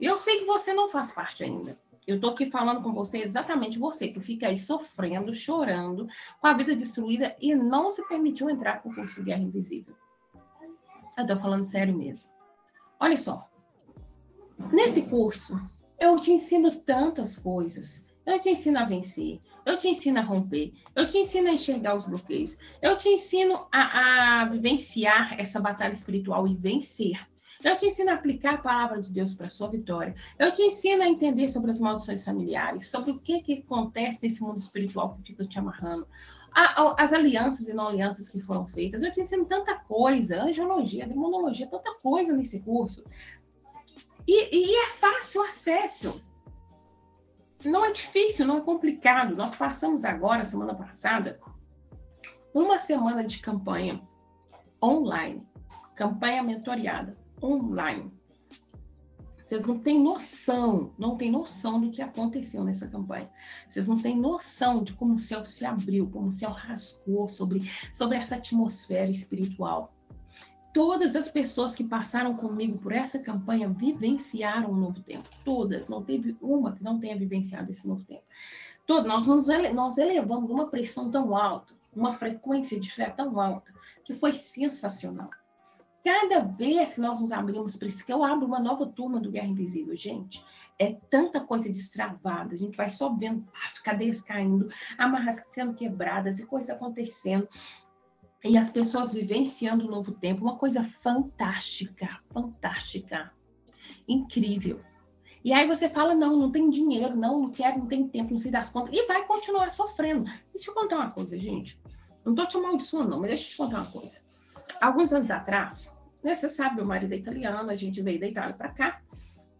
Eu 0.00 0.16
sei 0.16 0.38
que 0.38 0.44
você 0.44 0.72
não 0.72 0.88
faz 0.88 1.10
parte 1.10 1.42
ainda. 1.42 1.76
Eu 2.06 2.16
estou 2.16 2.30
aqui 2.30 2.50
falando 2.50 2.82
com 2.82 2.92
você, 2.92 3.18
exatamente 3.18 3.78
você, 3.78 4.08
que 4.08 4.20
fica 4.20 4.46
aí 4.46 4.58
sofrendo, 4.58 5.34
chorando, 5.34 6.08
com 6.40 6.46
a 6.46 6.52
vida 6.52 6.74
destruída 6.74 7.36
e 7.40 7.54
não 7.54 7.90
se 7.90 8.06
permitiu 8.08 8.48
entrar 8.48 8.80
para 8.80 8.90
o 8.90 8.94
curso 8.94 9.22
Guerra 9.22 9.42
Invisível. 9.42 9.94
Eu 11.16 11.22
estou 11.22 11.36
falando 11.36 11.64
sério 11.64 11.94
mesmo. 11.96 12.32
Olha 12.98 13.16
só, 13.16 13.49
Nesse 14.72 15.02
curso, 15.02 15.60
eu 15.98 16.18
te 16.18 16.32
ensino 16.32 16.74
tantas 16.76 17.36
coisas. 17.36 18.04
Eu 18.26 18.38
te 18.38 18.50
ensino 18.50 18.78
a 18.78 18.84
vencer, 18.84 19.40
eu 19.66 19.76
te 19.76 19.88
ensino 19.88 20.18
a 20.18 20.22
romper, 20.22 20.72
eu 20.94 21.06
te 21.06 21.18
ensino 21.18 21.48
a 21.48 21.52
enxergar 21.52 21.96
os 21.96 22.06
bloqueios, 22.06 22.58
eu 22.80 22.96
te 22.96 23.08
ensino 23.08 23.66
a, 23.72 24.42
a 24.42 24.44
vivenciar 24.44 25.40
essa 25.40 25.58
batalha 25.58 25.92
espiritual 25.92 26.46
e 26.46 26.54
vencer. 26.54 27.18
Eu 27.62 27.76
te 27.76 27.86
ensino 27.86 28.10
a 28.10 28.14
aplicar 28.14 28.54
a 28.54 28.58
palavra 28.58 29.00
de 29.00 29.10
Deus 29.10 29.34
para 29.34 29.46
a 29.46 29.50
sua 29.50 29.68
vitória. 29.68 30.14
Eu 30.38 30.52
te 30.52 30.62
ensino 30.62 31.02
a 31.02 31.08
entender 31.08 31.48
sobre 31.48 31.70
as 31.70 31.78
maldições 31.78 32.24
familiares, 32.24 32.88
sobre 32.88 33.10
o 33.10 33.18
que, 33.18 33.42
que 33.42 33.64
acontece 33.66 34.22
nesse 34.22 34.42
mundo 34.42 34.58
espiritual 34.58 35.16
que 35.16 35.32
fica 35.32 35.44
te 35.44 35.58
amarrando. 35.58 36.06
as 36.96 37.12
alianças 37.12 37.68
e 37.68 37.74
não 37.74 37.88
alianças 37.88 38.28
que 38.28 38.40
foram 38.40 38.66
feitas. 38.66 39.02
Eu 39.02 39.12
te 39.12 39.20
ensino 39.20 39.44
tanta 39.44 39.74
coisa, 39.74 40.42
angiologia, 40.42 41.06
demonologia, 41.06 41.66
tanta 41.66 41.94
coisa 41.96 42.34
nesse 42.34 42.60
curso. 42.60 43.04
E, 44.32 44.48
e 44.54 44.76
é 44.76 44.90
fácil 44.90 45.40
o 45.40 45.44
acesso. 45.44 46.22
Não 47.64 47.84
é 47.84 47.90
difícil, 47.90 48.46
não 48.46 48.58
é 48.58 48.60
complicado. 48.60 49.34
Nós 49.34 49.56
passamos 49.56 50.04
agora, 50.04 50.44
semana 50.44 50.72
passada, 50.72 51.40
uma 52.54 52.78
semana 52.78 53.24
de 53.24 53.40
campanha 53.40 54.00
online, 54.80 55.44
campanha 55.96 56.44
mentoriada 56.44 57.18
online. 57.42 58.12
Vocês 59.44 59.66
não 59.66 59.80
têm 59.80 60.00
noção, 60.00 60.94
não 60.96 61.16
têm 61.16 61.32
noção 61.32 61.80
do 61.80 61.90
que 61.90 62.00
aconteceu 62.00 62.62
nessa 62.62 62.86
campanha. 62.86 63.28
Vocês 63.68 63.88
não 63.88 64.00
têm 64.00 64.16
noção 64.16 64.84
de 64.84 64.92
como 64.92 65.14
o 65.14 65.18
céu 65.18 65.44
se 65.44 65.66
abriu, 65.66 66.08
como 66.08 66.28
o 66.28 66.32
céu 66.32 66.52
rasgou 66.52 67.28
sobre, 67.28 67.68
sobre 67.92 68.16
essa 68.16 68.36
atmosfera 68.36 69.10
espiritual. 69.10 69.92
Todas 70.72 71.16
as 71.16 71.28
pessoas 71.28 71.74
que 71.74 71.82
passaram 71.82 72.36
comigo 72.36 72.78
por 72.78 72.92
essa 72.92 73.18
campanha 73.18 73.68
vivenciaram 73.68 74.70
um 74.70 74.76
novo 74.76 75.00
tempo. 75.02 75.28
Todas. 75.44 75.88
Não 75.88 76.02
teve 76.02 76.36
uma 76.40 76.72
que 76.72 76.84
não 76.84 76.98
tenha 76.98 77.16
vivenciado 77.16 77.70
esse 77.70 77.88
novo 77.88 78.04
tempo. 78.04 78.22
Todas. 78.86 79.06
Nós, 79.06 79.26
nos 79.26 79.48
ele, 79.48 79.72
nós 79.72 79.98
elevamos 79.98 80.48
uma 80.48 80.68
pressão 80.68 81.10
tão 81.10 81.36
alta, 81.36 81.74
uma 81.94 82.12
frequência 82.12 82.78
de 82.78 82.90
fé 82.90 83.10
tão 83.10 83.40
alta, 83.40 83.72
que 84.04 84.14
foi 84.14 84.32
sensacional. 84.32 85.30
Cada 86.04 86.40
vez 86.40 86.94
que 86.94 87.00
nós 87.00 87.20
nos 87.20 87.30
abrimos 87.30 87.76
para 87.76 87.88
isso, 87.88 88.06
que 88.06 88.12
eu 88.12 88.24
abro 88.24 88.46
uma 88.46 88.58
nova 88.58 88.86
turma 88.86 89.20
do 89.20 89.30
Guerra 89.30 89.48
Invisível, 89.48 89.94
gente, 89.94 90.42
é 90.78 90.96
tanta 91.10 91.40
coisa 91.40 91.68
destravada, 91.68 92.54
a 92.54 92.56
gente 92.56 92.74
vai 92.74 92.88
só 92.88 93.12
vendo 93.12 93.42
paf, 93.52 93.82
cadeias 93.82 94.22
caindo, 94.22 94.70
amarras 94.96 95.44
sendo 95.54 95.74
quebradas 95.74 96.38
e 96.38 96.46
coisas 96.46 96.70
acontecendo 96.70 97.46
e 98.44 98.56
as 98.56 98.70
pessoas 98.70 99.12
vivenciando 99.12 99.86
um 99.86 99.90
novo 99.90 100.12
tempo, 100.12 100.42
uma 100.42 100.56
coisa 100.56 100.82
fantástica, 100.84 102.20
fantástica, 102.30 103.32
incrível. 104.08 104.80
E 105.44 105.52
aí 105.52 105.66
você 105.66 105.88
fala, 105.88 106.14
não, 106.14 106.36
não 106.36 106.50
tem 106.50 106.68
dinheiro, 106.68 107.16
não, 107.16 107.40
não 107.40 107.50
quero, 107.50 107.78
não 107.78 107.86
tem 107.86 108.06
tempo, 108.06 108.30
não 108.30 108.38
sei 108.38 108.50
das 108.50 108.70
contas, 108.70 108.94
e 108.94 109.06
vai 109.06 109.26
continuar 109.26 109.70
sofrendo. 109.70 110.24
Deixa 110.52 110.70
eu 110.70 110.74
contar 110.74 110.96
uma 110.96 111.10
coisa, 111.10 111.38
gente. 111.38 111.80
Não 112.24 112.34
tô 112.34 112.46
te 112.46 112.56
amaldiçoando, 112.56 113.10
não, 113.10 113.20
mas 113.20 113.30
deixa 113.30 113.44
eu 113.44 113.50
te 113.50 113.56
contar 113.56 113.78
uma 113.78 113.90
coisa. 113.90 114.20
Alguns 114.80 115.12
anos 115.12 115.30
atrás, 115.30 115.94
né, 116.22 116.34
você 116.34 116.48
sabe, 116.48 116.76
meu 116.76 116.84
marido 116.84 117.12
é 117.12 117.16
italiano, 117.16 117.70
a 117.70 117.76
gente 117.76 118.02
veio 118.02 118.20
da 118.20 118.26
Itália 118.26 118.54
para 118.54 118.68
cá, 118.68 119.02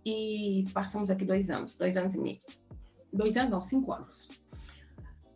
e 0.05 0.67
passamos 0.73 1.11
aqui 1.11 1.25
dois 1.25 1.51
anos, 1.51 1.77
dois 1.77 1.97
anos 1.97 2.15
e 2.15 2.19
meio. 2.19 2.41
Dois 3.13 3.37
anos, 3.37 3.51
não, 3.51 3.63
cinco 3.63 3.93
anos. 3.93 4.31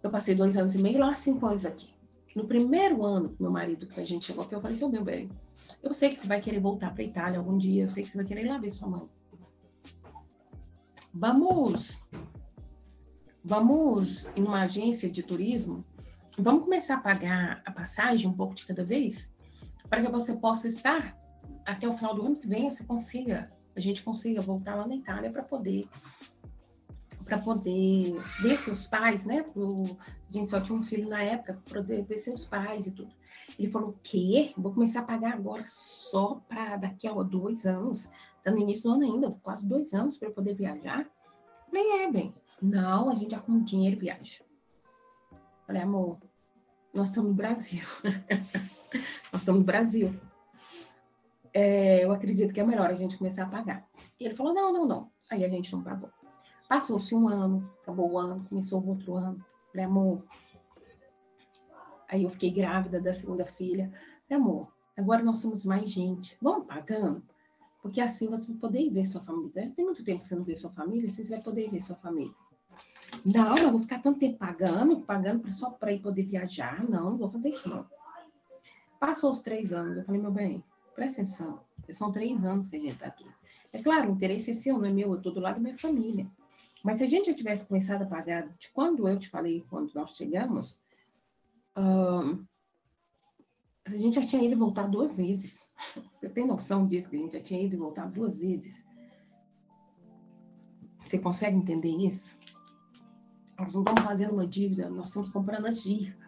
Eu 0.03 0.11
passei 0.11 0.35
dois 0.35 0.57
anos 0.57 0.75
e 0.75 0.79
meio 0.79 0.99
lá, 0.99 1.15
cinco 1.15 1.47
anos 1.47 1.65
aqui. 1.65 1.94
No 2.35 2.47
primeiro 2.47 3.05
ano, 3.05 3.37
meu 3.39 3.51
marido, 3.51 3.87
que 3.87 4.01
a 4.01 4.05
gente 4.05 4.27
chegou 4.27 4.45
aqui, 4.45 4.55
eu 4.55 4.61
falei, 4.61 4.77
seu 4.77 4.89
meu 4.89 5.05
bem, 5.05 5.31
eu 5.83 5.95
sei 5.95 6.11
que 6.11 6.17
você 6.17 6.27
vai 6.27 6.41
querer 6.41 6.59
voltar 6.59 6.93
para 6.93 7.05
Itália 7.05 7.39
algum 7.39 7.57
dia, 7.57 7.85
eu 7.85 7.91
sei 7.91 8.03
que 8.03 8.11
você 8.11 8.17
vai 8.17 8.27
querer 8.27 8.45
ir 8.45 8.49
lá 8.49 8.59
ver 8.59 8.71
sua 8.71 8.89
mãe. 8.89 9.09
Vamos, 11.13 12.05
vamos 13.45 14.33
em 14.37 14.43
uma 14.43 14.63
agência 14.63 15.09
de 15.09 15.23
turismo, 15.23 15.85
vamos 16.37 16.65
começar 16.65 16.97
a 16.97 17.01
pagar 17.01 17.63
a 17.65 17.71
passagem 17.71 18.29
um 18.29 18.33
pouco 18.33 18.55
de 18.55 18.67
cada 18.67 18.85
vez, 18.85 19.33
para 19.89 20.03
que 20.03 20.11
você 20.11 20.35
possa 20.35 20.67
estar 20.67 21.17
até 21.65 21.89
o 21.89 21.93
final 21.93 22.15
do 22.15 22.27
ano 22.27 22.37
que 22.37 22.49
vem, 22.49 22.69
você 22.69 22.83
consiga, 22.83 23.53
a 23.77 23.81
gente 23.81 24.03
consiga 24.03 24.41
voltar 24.41 24.75
lá 24.75 24.89
na 24.89 24.97
Itália 24.97 25.31
para 25.31 25.43
poder 25.43 25.89
para 27.25 27.39
poder 27.39 28.17
ver 28.43 28.57
seus 28.59 28.87
pais, 28.87 29.25
né? 29.25 29.43
Pro, 29.43 29.97
a 30.29 30.33
gente 30.33 30.51
só 30.51 30.61
tinha 30.61 30.79
um 30.79 30.83
filho 30.83 31.09
na 31.09 31.23
época, 31.23 31.61
para 31.65 31.81
poder 31.81 32.05
ver 32.05 32.19
seus 32.19 32.45
pais 32.45 32.87
e 32.87 32.91
tudo. 32.91 33.13
Ele 33.59 33.71
falou: 33.71 33.91
o 33.91 33.99
quê? 34.03 34.53
Vou 34.57 34.73
começar 34.73 35.01
a 35.01 35.05
pagar 35.05 35.33
agora 35.33 35.65
só 35.67 36.43
para 36.49 36.77
daqui 36.77 37.07
a 37.07 37.13
dois 37.23 37.67
anos. 37.67 38.13
Está 38.39 38.51
no 38.51 38.59
início 38.59 38.85
do 38.85 38.95
ano 38.95 39.05
ainda, 39.05 39.31
quase 39.43 39.67
dois 39.67 39.95
anos 39.95 40.19
para 40.19 40.31
poder 40.31 40.55
viajar. 40.55 41.09
Falei: 41.67 42.03
é, 42.03 42.11
bem. 42.11 42.35
Não, 42.61 43.11
a 43.11 43.15
gente 43.15 43.35
arruma 43.35 43.63
dinheiro 43.63 43.99
viaja. 43.99 44.43
Falei: 45.67 45.83
amor, 45.83 46.19
nós 46.93 47.09
estamos 47.09 47.31
no 47.31 47.37
Brasil. 47.37 47.85
nós 49.33 49.43
estamos 49.43 49.61
no 49.61 49.67
Brasil. 49.67 50.15
É, 51.53 52.05
eu 52.05 52.13
acredito 52.13 52.53
que 52.53 52.61
é 52.61 52.65
melhor 52.65 52.91
a 52.91 52.95
gente 52.95 53.17
começar 53.17 53.45
a 53.45 53.49
pagar. 53.49 53.87
E 54.19 54.25
ele 54.25 54.35
falou: 54.35 54.53
não, 54.53 54.73
não, 54.73 54.87
não. 54.87 55.11
Aí 55.31 55.45
a 55.45 55.49
gente 55.49 55.73
não 55.73 55.83
pagou. 55.83 56.11
Passou-se 56.69 57.15
um 57.15 57.29
ano, 57.29 57.71
acabou 57.83 58.13
o 58.13 58.19
ano, 58.19 58.45
começou 58.49 58.83
o 58.83 58.89
outro 58.89 59.15
ano. 59.15 59.45
Falei, 59.71 59.87
amor. 59.87 60.23
Aí 62.09 62.23
eu 62.23 62.31
fiquei 62.31 62.51
grávida 62.51 63.01
da 63.01 63.13
segunda 63.13 63.45
filha. 63.45 63.93
Falei, 64.29 64.43
amor, 64.43 64.69
agora 64.97 65.23
nós 65.23 65.39
somos 65.39 65.65
mais 65.65 65.91
gente. 65.91 66.37
Vamos 66.41 66.67
pagando? 66.67 67.23
Porque 67.83 68.01
assim 68.01 68.29
você 68.29 68.51
vai 68.53 68.61
poder 68.61 68.91
ver 68.91 69.07
sua 69.07 69.21
família. 69.21 69.73
Tem 69.77 69.85
muito 69.85 70.03
tempo 70.03 70.23
que 70.23 70.29
você 70.29 70.35
não 70.35 70.45
vê 70.45 70.57
sua 70.57 70.71
família, 70.71 71.07
assim 71.07 71.25
você 71.25 71.31
vai 71.31 71.43
poder 71.43 71.71
ver 71.71 71.83
sua 71.83 71.97
família. 71.97 72.35
Não, 73.25 73.57
eu 73.59 73.71
vou 73.71 73.81
ficar 73.81 74.01
tanto 74.01 74.19
tempo 74.19 74.39
pagando, 74.39 75.01
pagando 75.01 75.53
só 75.53 75.71
para 75.71 75.93
ir 75.93 76.01
poder 76.01 76.25
viajar. 76.25 76.83
Não, 76.89 77.11
não 77.11 77.19
vou 77.19 77.29
fazer 77.29 77.51
isso 77.51 77.69
não. 77.69 77.87
Passou 78.99 79.31
os 79.31 79.41
três 79.41 79.73
anos, 79.73 79.99
eu 79.99 80.05
falei, 80.05 80.21
meu 80.21 80.31
bem, 80.31 80.65
presta 80.95 81.21
atenção. 81.21 81.61
São 81.91 82.11
três 82.11 82.43
anos 82.43 82.69
que 82.69 82.77
a 82.77 82.81
gente 82.81 82.95
está 82.95 83.07
aqui. 83.07 83.27
É 83.71 83.83
claro, 83.83 84.11
o 84.11 84.15
interesse 84.15 84.51
é 84.51 84.55
seu, 84.55 84.79
não 84.79 84.87
é 84.87 84.91
meu, 84.91 85.11
eu 85.11 85.17
estou 85.19 85.33
do 85.33 85.41
lado 85.41 85.57
da 85.57 85.61
minha 85.61 85.77
família. 85.77 86.27
Mas 86.85 86.99
se 86.99 87.05
a 87.05 87.09
gente 87.09 87.31
já 87.31 87.35
tivesse 87.35 87.67
começado 87.67 88.03
a 88.03 88.07
pagar 88.07 88.47
de 88.59 88.71
quando 88.71 89.09
eu 89.09 89.19
te 89.19 89.31
falei, 89.31 89.65
quando 89.71 89.95
nós 89.95 90.11
chegamos, 90.11 90.79
a 91.75 92.37
gente 93.89 94.17
já 94.17 94.27
tinha 94.27 94.45
ido 94.45 94.59
voltar 94.59 94.87
duas 94.87 95.17
vezes. 95.17 95.73
Você 96.13 96.29
tem 96.29 96.47
noção 96.47 96.87
disso, 96.87 97.09
que 97.09 97.17
a 97.17 97.19
gente 97.19 97.33
já 97.33 97.41
tinha 97.41 97.65
ido 97.65 97.79
voltar 97.79 98.05
duas 98.11 98.39
vezes? 98.39 98.85
Você 101.03 101.19
consegue 101.19 101.57
entender 101.57 101.89
isso? 101.89 102.39
Nós 103.59 103.73
não 103.73 103.81
estamos 103.81 104.03
fazendo 104.03 104.35
uma 104.35 104.47
dívida, 104.47 104.91
nós 104.91 105.09
estamos 105.09 105.31
comprando 105.31 105.67
a 105.67 105.71
dívida. 105.71 106.23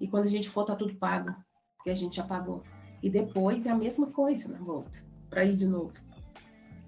E 0.00 0.06
quando 0.06 0.26
a 0.26 0.30
gente 0.30 0.48
for, 0.48 0.64
tá 0.64 0.76
tudo 0.76 0.94
pago, 0.94 1.34
porque 1.76 1.90
a 1.90 1.94
gente 1.94 2.14
já 2.14 2.24
pagou. 2.24 2.62
E 3.02 3.10
depois 3.10 3.66
é 3.66 3.70
a 3.70 3.76
mesma 3.76 4.06
coisa 4.06 4.52
na 4.52 4.58
volta, 4.58 5.04
para 5.28 5.44
ir 5.44 5.56
de 5.56 5.66
novo. 5.66 5.92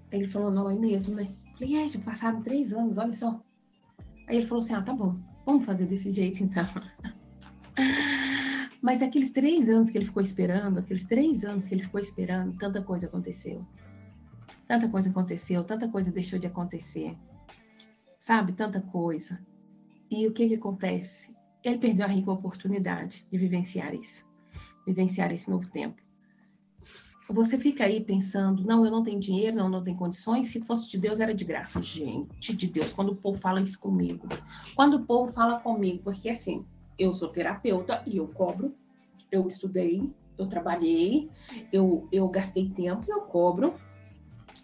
Ele 0.09 0.29
falou, 0.29 0.49
não, 0.49 0.69
é 0.69 0.75
mesmo, 0.75 1.15
né? 1.15 1.29
Falei, 1.57 1.75
é, 1.75 1.97
passaram 1.99 2.43
três 2.43 2.71
anos, 2.71 2.97
olha 2.97 3.13
só. 3.13 3.41
Aí 4.27 4.37
ele 4.37 4.45
falou 4.45 4.63
assim, 4.63 4.73
ah, 4.73 4.81
tá 4.81 4.93
bom, 4.93 5.19
vamos 5.45 5.65
fazer 5.65 5.87
desse 5.87 6.13
jeito 6.13 6.43
então. 6.43 6.65
Mas 8.81 9.01
aqueles 9.01 9.31
três 9.31 9.67
anos 9.67 9.89
que 9.89 9.97
ele 9.97 10.05
ficou 10.05 10.21
esperando, 10.21 10.79
aqueles 10.79 11.05
três 11.05 11.43
anos 11.43 11.65
que 11.65 11.73
ele 11.73 11.83
ficou 11.83 11.99
esperando, 11.99 12.55
tanta 12.57 12.81
coisa 12.81 13.07
aconteceu. 13.07 13.65
Tanta 14.67 14.87
coisa 14.87 15.09
aconteceu, 15.09 15.63
tanta 15.63 15.87
coisa 15.87 16.11
deixou 16.11 16.37
de 16.37 16.45
acontecer. 16.45 17.17
Sabe? 18.19 18.53
Tanta 18.53 18.79
coisa. 18.79 19.43
E 20.11 20.27
o 20.27 20.33
que 20.33 20.47
que 20.47 20.55
acontece? 20.55 21.35
Ele 21.63 21.79
perdeu 21.79 22.05
a 22.05 22.09
rica 22.09 22.31
oportunidade 22.31 23.25
de 23.31 23.37
vivenciar 23.37 23.95
isso. 23.95 24.29
Vivenciar 24.85 25.31
esse 25.31 25.49
novo 25.49 25.67
tempo. 25.69 26.01
Você 27.29 27.57
fica 27.57 27.83
aí 27.83 28.01
pensando, 28.01 28.63
não, 28.63 28.85
eu 28.85 28.91
não 28.91 29.03
tenho 29.03 29.19
dinheiro, 29.19 29.57
não, 29.57 29.67
não 29.67 29.83
tenho 29.83 29.97
condições. 29.97 30.47
Se 30.47 30.61
fosse 30.61 30.89
de 30.89 30.97
Deus, 30.97 31.19
era 31.19 31.33
de 31.33 31.43
graça. 31.43 31.81
Gente 31.81 32.55
de 32.55 32.67
Deus, 32.67 32.93
quando 32.93 33.11
o 33.11 33.15
povo 33.15 33.37
fala 33.37 33.61
isso 33.61 33.79
comigo. 33.79 34.27
Quando 34.75 34.95
o 34.95 35.05
povo 35.05 35.31
fala 35.31 35.59
comigo, 35.59 35.99
porque 36.03 36.29
assim, 36.29 36.65
eu 36.97 37.11
sou 37.11 37.27
terapeuta 37.27 38.01
e 38.05 38.17
eu 38.17 38.27
cobro, 38.27 38.73
eu 39.29 39.45
estudei, 39.45 40.09
eu 40.37 40.47
trabalhei, 40.47 41.29
eu, 41.71 42.07
eu 42.11 42.29
gastei 42.29 42.69
tempo 42.69 43.05
e 43.07 43.11
eu 43.11 43.21
cobro. 43.21 43.75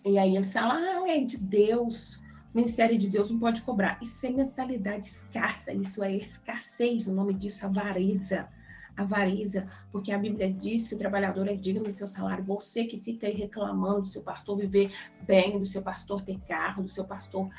E 0.05 0.17
aí 0.17 0.35
eles 0.35 0.53
falam, 0.53 1.03
ah, 1.03 1.09
é 1.09 1.19
de 1.19 1.37
Deus, 1.37 2.15
o 2.53 2.55
Ministério 2.55 2.97
de 2.97 3.09
Deus 3.09 3.29
não 3.29 3.39
pode 3.39 3.61
cobrar. 3.61 3.99
Isso 4.01 4.25
é 4.25 4.29
mentalidade 4.29 5.07
escassa, 5.07 5.73
isso 5.73 6.01
é 6.01 6.15
escassez, 6.15 7.09
o 7.09 7.13
nome 7.13 7.33
disso 7.33 7.65
é 7.65 7.67
avareza 7.67 8.47
avareza, 8.95 9.67
porque 9.91 10.11
a 10.11 10.17
Bíblia 10.17 10.51
diz 10.51 10.87
que 10.87 10.95
o 10.95 10.97
trabalhador 10.97 11.47
é 11.47 11.55
digno 11.55 11.83
do 11.83 11.91
seu 11.91 12.07
salário. 12.07 12.43
Você 12.43 12.85
que 12.85 12.99
fica 12.99 13.27
aí 13.27 13.33
reclamando 13.33 14.01
do 14.01 14.07
seu 14.07 14.21
pastor 14.21 14.57
viver 14.57 14.91
bem, 15.25 15.59
do 15.59 15.65
seu 15.65 15.81
pastor 15.81 16.21
ter 16.21 16.39
carro, 16.41 16.83
do 16.83 16.89
seu 16.89 17.05
pastor 17.05 17.45
uh, 17.47 17.49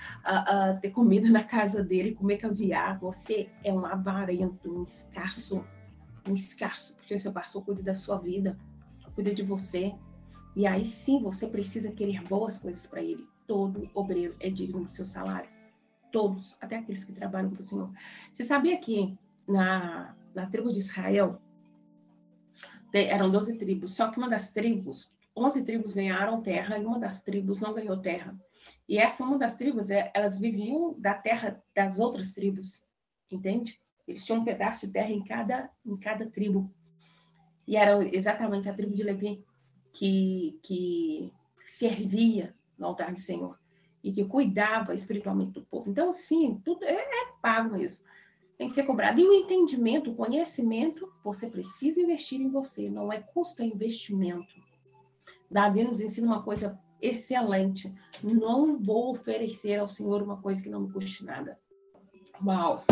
uh, 0.76 0.80
ter 0.80 0.90
comida 0.90 1.28
na 1.28 1.42
casa 1.42 1.82
dele, 1.82 2.14
comer 2.14 2.38
caviar, 2.38 2.98
você 2.98 3.48
é 3.62 3.72
um 3.72 3.84
avarento, 3.84 4.72
um 4.72 4.84
escasso, 4.84 5.64
um 6.28 6.34
escasso, 6.34 6.96
porque 6.96 7.14
o 7.14 7.20
seu 7.20 7.32
pastor 7.32 7.64
cuida 7.64 7.82
da 7.82 7.94
sua 7.94 8.18
vida, 8.18 8.56
cuida 9.14 9.34
de 9.34 9.42
você. 9.42 9.94
E 10.56 10.66
aí 10.66 10.86
sim 10.86 11.20
você 11.20 11.48
precisa 11.48 11.90
querer 11.90 12.22
boas 12.22 12.58
coisas 12.58 12.86
para 12.86 13.02
ele. 13.02 13.26
Todo 13.46 13.90
obreiro 13.92 14.34
é 14.38 14.48
digno 14.48 14.84
do 14.84 14.90
seu 14.90 15.04
salário. 15.04 15.50
Todos, 16.12 16.56
até 16.60 16.76
aqueles 16.76 17.02
que 17.02 17.12
trabalham 17.12 17.50
para 17.50 17.60
o 17.60 17.64
Senhor. 17.64 17.90
Você 18.32 18.44
sabia 18.44 18.78
que 18.78 19.18
na 19.48 20.14
na 20.34 20.46
tribo 20.46 20.70
de 20.70 20.78
Israel, 20.78 21.40
eram 22.92 23.30
12 23.30 23.56
tribos, 23.58 23.94
só 23.94 24.10
que 24.10 24.18
uma 24.18 24.28
das 24.28 24.52
tribos, 24.52 25.12
11 25.36 25.64
tribos 25.64 25.94
ganharam 25.94 26.42
terra 26.42 26.78
e 26.78 26.84
uma 26.84 26.98
das 26.98 27.22
tribos 27.22 27.60
não 27.60 27.74
ganhou 27.74 27.96
terra. 27.96 28.38
E 28.88 28.98
essa 28.98 29.24
uma 29.24 29.38
das 29.38 29.56
tribos, 29.56 29.90
é, 29.90 30.10
elas 30.14 30.38
viviam 30.38 30.94
da 30.98 31.14
terra 31.14 31.60
das 31.74 31.98
outras 31.98 32.32
tribos, 32.32 32.86
entende? 33.30 33.80
Eles 34.06 34.24
tinham 34.24 34.40
um 34.40 34.44
pedaço 34.44 34.86
de 34.86 34.92
terra 34.92 35.10
em 35.10 35.24
cada, 35.24 35.70
em 35.84 35.96
cada 35.96 36.26
tribo. 36.30 36.72
E 37.66 37.76
era 37.76 38.06
exatamente 38.14 38.68
a 38.68 38.74
tribo 38.74 38.94
de 38.94 39.02
Levi 39.02 39.42
que, 39.92 40.58
que 40.62 41.32
servia 41.66 42.54
no 42.78 42.86
altar 42.86 43.12
do 43.12 43.20
Senhor 43.20 43.58
e 44.04 44.12
que 44.12 44.24
cuidava 44.24 44.94
espiritualmente 44.94 45.52
do 45.52 45.62
povo. 45.62 45.90
Então, 45.90 46.12
sim, 46.12 46.60
tudo 46.64 46.84
é, 46.84 46.94
é 46.94 47.32
pago 47.40 47.72
mesmo 47.76 48.04
tem 48.56 48.68
que 48.68 48.74
ser 48.74 48.84
cobrado. 48.84 49.20
E 49.20 49.24
o 49.24 49.32
entendimento, 49.32 50.10
o 50.10 50.14
conhecimento, 50.14 51.12
você 51.22 51.48
precisa 51.48 52.00
investir 52.00 52.40
em 52.40 52.50
você, 52.50 52.90
não 52.90 53.12
é 53.12 53.20
custo, 53.20 53.62
é 53.62 53.66
investimento. 53.66 54.54
Davi 55.50 55.84
nos 55.84 56.00
ensina 56.00 56.26
uma 56.26 56.42
coisa 56.42 56.78
excelente. 57.00 57.92
Não 58.22 58.78
vou 58.78 59.12
oferecer 59.12 59.78
ao 59.78 59.88
Senhor 59.88 60.22
uma 60.22 60.40
coisa 60.40 60.62
que 60.62 60.70
não 60.70 60.80
me 60.80 60.92
custe 60.92 61.24
nada. 61.24 61.58
Uau! 62.44 62.84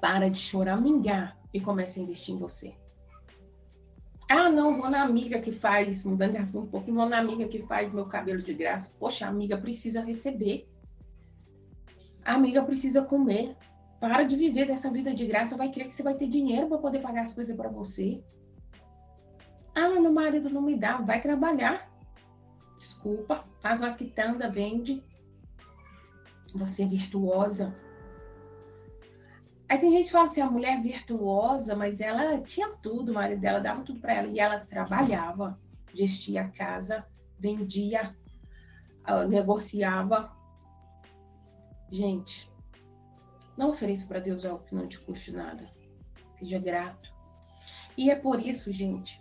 Para 0.00 0.28
de 0.28 0.38
choramingar 0.38 1.36
e 1.52 1.60
comece 1.60 1.98
a 1.98 2.02
investir 2.02 2.34
em 2.34 2.38
você. 2.38 2.74
Ah, 4.30 4.50
não, 4.50 4.76
vou 4.76 4.90
na 4.90 5.02
amiga 5.02 5.40
que 5.40 5.50
faz, 5.50 6.04
mudando 6.04 6.32
de 6.32 6.38
assunto 6.38 6.66
um 6.66 6.70
pouquinho, 6.70 6.98
vou 6.98 7.08
na 7.08 7.18
amiga 7.18 7.48
que 7.48 7.62
faz 7.62 7.90
meu 7.90 8.04
cabelo 8.04 8.42
de 8.42 8.52
graça. 8.52 8.94
Poxa, 8.98 9.24
a 9.24 9.30
amiga 9.30 9.56
precisa 9.56 10.02
receber. 10.02 10.68
A 12.22 12.34
amiga 12.34 12.62
precisa 12.62 13.02
comer. 13.02 13.56
Para 14.00 14.22
de 14.22 14.36
viver 14.36 14.66
dessa 14.66 14.90
vida 14.90 15.14
de 15.14 15.26
graça, 15.26 15.56
vai 15.56 15.70
crer 15.70 15.88
que 15.88 15.94
você 15.94 16.02
vai 16.02 16.14
ter 16.14 16.28
dinheiro 16.28 16.68
para 16.68 16.78
poder 16.78 17.00
pagar 17.00 17.22
as 17.22 17.34
coisas 17.34 17.56
para 17.56 17.68
você. 17.68 18.22
Ah, 19.74 19.88
meu 19.88 20.12
marido 20.12 20.48
não 20.50 20.62
me 20.62 20.76
dá, 20.76 20.98
vai 20.98 21.20
trabalhar. 21.20 21.90
Desculpa, 22.78 23.44
faz 23.60 23.80
uma 23.80 23.94
quitanda, 23.94 24.50
vende. 24.50 25.02
Você 26.54 26.84
é 26.84 26.86
virtuosa. 26.86 27.74
Aí 29.68 29.78
tem 29.78 29.90
gente 29.90 30.06
que 30.06 30.12
fala 30.12 30.24
assim, 30.24 30.40
a 30.40 30.50
mulher 30.50 30.80
virtuosa, 30.80 31.76
mas 31.76 32.00
ela 32.00 32.40
tinha 32.40 32.68
tudo, 32.76 33.10
o 33.10 33.14
marido 33.14 33.40
dela 33.40 33.58
dava 33.58 33.82
tudo 33.82 34.00
para 34.00 34.14
ela. 34.14 34.28
E 34.28 34.38
ela 34.38 34.60
trabalhava, 34.60 35.60
gestia 35.92 36.42
a 36.42 36.48
casa, 36.48 37.04
vendia, 37.38 38.16
ah, 39.04 39.26
negociava. 39.26 40.32
Gente, 41.90 42.50
não 43.58 43.70
ofereça 43.70 44.06
para 44.06 44.20
Deus 44.20 44.44
algo 44.44 44.64
que 44.64 44.74
não 44.74 44.86
te 44.86 45.00
custe 45.00 45.32
nada. 45.32 45.68
Seja 46.38 46.60
grato. 46.60 47.12
E 47.96 48.08
é 48.08 48.14
por 48.14 48.40
isso, 48.40 48.72
gente, 48.72 49.20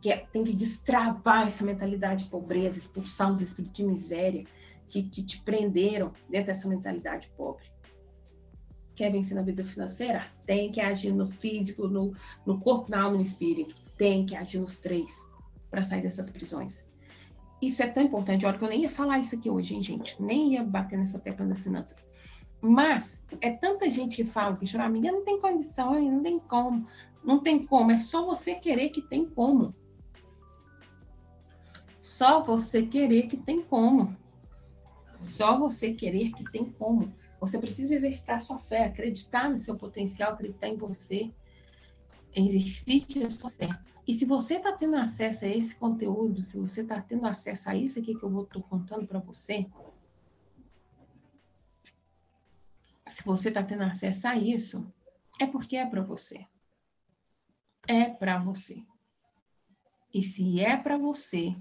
que 0.00 0.10
é, 0.10 0.26
tem 0.32 0.42
que 0.42 0.54
destravar 0.54 1.46
essa 1.46 1.62
mentalidade 1.62 2.24
de 2.24 2.30
pobreza, 2.30 2.78
expulsar 2.78 3.30
os 3.30 3.42
espíritos 3.42 3.76
de 3.76 3.84
miséria 3.84 4.44
que, 4.88 5.02
que 5.02 5.22
te 5.22 5.42
prenderam 5.42 6.10
dentro 6.30 6.46
dessa 6.46 6.66
mentalidade 6.66 7.28
pobre. 7.36 7.66
Quer 8.94 9.12
vencer 9.12 9.36
na 9.36 9.42
vida 9.42 9.62
financeira? 9.62 10.26
Tem 10.46 10.72
que 10.72 10.80
agir 10.80 11.12
no 11.12 11.30
físico, 11.30 11.86
no, 11.86 12.16
no 12.46 12.58
corpo, 12.58 12.90
na 12.90 13.02
alma 13.02 13.16
e 13.16 13.18
no 13.18 13.22
espírito. 13.22 13.74
Tem 13.98 14.24
que 14.24 14.34
agir 14.34 14.58
nos 14.58 14.80
três 14.80 15.14
para 15.70 15.82
sair 15.82 16.00
dessas 16.00 16.30
prisões. 16.30 16.88
Isso 17.60 17.82
é 17.82 17.88
tão 17.88 18.02
importante. 18.02 18.46
Olha 18.46 18.56
que 18.56 18.64
eu 18.64 18.68
nem 18.68 18.82
ia 18.82 18.90
falar 18.90 19.18
isso 19.18 19.36
aqui 19.36 19.50
hoje, 19.50 19.74
hein, 19.74 19.82
gente? 19.82 20.20
Nem 20.22 20.54
ia 20.54 20.64
bater 20.64 20.98
nessa 20.98 21.18
tecla 21.18 21.44
das 21.44 21.62
finanças. 21.62 22.08
Mas 22.60 23.26
é 23.40 23.50
tanta 23.50 23.88
gente 23.88 24.16
que 24.16 24.24
fala 24.24 24.56
que 24.56 24.66
chorar, 24.66 24.86
amiga, 24.86 25.12
não 25.12 25.24
tem 25.24 25.38
condição, 25.38 26.00
não 26.00 26.22
tem 26.22 26.38
como. 26.38 26.86
Não 27.22 27.40
tem 27.40 27.64
como, 27.66 27.90
é 27.90 27.98
só 27.98 28.24
você 28.24 28.54
querer 28.54 28.90
que 28.90 29.02
tem 29.02 29.26
como. 29.26 29.74
Só 32.00 32.42
você 32.42 32.86
querer 32.86 33.26
que 33.26 33.36
tem 33.36 33.62
como. 33.62 34.16
Só 35.20 35.58
você 35.58 35.92
querer 35.92 36.32
que 36.32 36.44
tem 36.50 36.64
como. 36.64 37.12
Você 37.40 37.58
precisa 37.58 37.94
exercitar 37.94 38.42
sua 38.42 38.58
fé, 38.58 38.84
acreditar 38.84 39.50
no 39.50 39.58
seu 39.58 39.76
potencial, 39.76 40.32
acreditar 40.32 40.68
em 40.68 40.76
você. 40.76 41.30
Exercite 42.34 43.22
a 43.22 43.30
sua 43.30 43.50
fé. 43.50 43.68
E 44.06 44.14
se 44.14 44.24
você 44.24 44.54
está 44.54 44.72
tendo 44.72 44.96
acesso 44.96 45.44
a 45.44 45.48
esse 45.48 45.74
conteúdo, 45.74 46.42
se 46.42 46.58
você 46.58 46.80
está 46.80 47.00
tendo 47.00 47.26
acesso 47.26 47.68
a 47.68 47.76
isso 47.76 47.98
aqui 47.98 48.14
que 48.14 48.22
eu 48.22 48.42
estou 48.42 48.62
contando 48.62 49.06
para 49.06 49.18
você, 49.18 49.66
se 53.08 53.22
você 53.22 53.48
está 53.48 53.62
tendo 53.62 53.82
acesso 53.84 54.28
a 54.28 54.36
isso, 54.36 54.92
é 55.40 55.46
porque 55.46 55.76
é 55.76 55.86
para 55.86 56.02
você. 56.02 56.46
É 57.86 58.04
para 58.04 58.38
você. 58.38 58.82
E 60.12 60.22
se 60.22 60.60
é 60.60 60.76
para 60.76 60.96
você, 60.96 61.56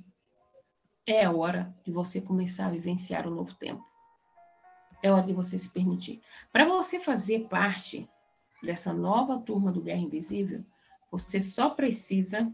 é 1.06 1.30
hora 1.30 1.76
de 1.86 1.92
você 1.92 2.20
começar 2.20 2.68
a 2.68 2.72
vivenciar 2.72 3.28
o 3.28 3.32
um 3.32 3.36
novo 3.36 3.54
tempo. 3.56 3.86
É 5.02 5.12
hora 5.12 5.26
de 5.26 5.34
você 5.34 5.58
se 5.58 5.70
permitir. 5.70 6.22
Para 6.52 6.66
você 6.66 7.00
fazer 7.00 7.48
parte 7.48 8.10
dessa 8.62 8.94
nova 8.94 9.40
turma 9.40 9.72
do 9.72 9.82
Guerra 9.82 10.00
Invisível, 10.00 10.66
você 11.12 11.40
só 11.42 11.70
precisa 11.70 12.52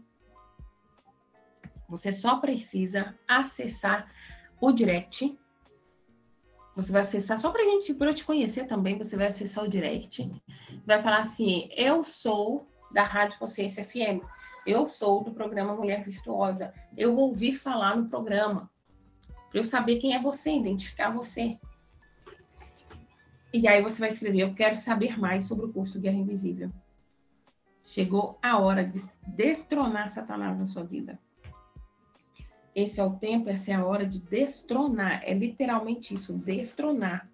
você 1.88 2.10
só 2.10 2.38
precisa 2.40 3.16
acessar 3.28 4.10
o 4.60 4.72
direct 4.72 5.38
você 6.74 6.90
vai 6.90 7.02
acessar, 7.02 7.38
só 7.38 7.50
para 7.50 7.62
gente, 7.62 7.94
para 7.94 8.10
eu 8.10 8.14
te 8.14 8.24
conhecer 8.24 8.66
também, 8.66 8.98
você 8.98 9.16
vai 9.16 9.28
acessar 9.28 9.64
o 9.64 9.68
direct. 9.68 10.30
Vai 10.84 11.00
falar 11.00 11.20
assim: 11.20 11.68
eu 11.76 12.02
sou 12.02 12.68
da 12.92 13.02
Rádio 13.02 13.38
Consciência 13.38 13.84
FM. 13.84 14.24
Eu 14.66 14.88
sou 14.88 15.22
do 15.22 15.32
programa 15.32 15.76
Mulher 15.76 16.04
Virtuosa. 16.04 16.72
Eu 16.96 17.16
ouvi 17.16 17.54
falar 17.54 17.96
no 17.96 18.08
programa. 18.08 18.70
Para 19.50 19.60
eu 19.60 19.64
saber 19.64 19.98
quem 19.98 20.14
é 20.14 20.20
você, 20.20 20.52
identificar 20.52 21.10
você. 21.10 21.58
E 23.52 23.68
aí 23.68 23.82
você 23.82 24.00
vai 24.00 24.08
escrever: 24.08 24.40
Eu 24.40 24.54
quero 24.54 24.76
saber 24.76 25.18
mais 25.18 25.46
sobre 25.46 25.66
o 25.66 25.72
curso 25.72 26.00
Guerra 26.00 26.16
Invisível. 26.16 26.72
Chegou 27.84 28.38
a 28.42 28.58
hora 28.58 28.82
de 28.84 28.98
destronar 29.28 30.08
Satanás 30.08 30.58
na 30.58 30.64
sua 30.64 30.82
vida. 30.82 31.20
Esse 32.74 33.00
é 33.00 33.04
o 33.04 33.10
tempo, 33.10 33.48
essa 33.48 33.70
é 33.70 33.74
a 33.74 33.84
hora 33.84 34.04
de 34.04 34.18
destronar. 34.18 35.22
É 35.24 35.32
literalmente 35.32 36.14
isso, 36.14 36.32
destronar. 36.32 37.30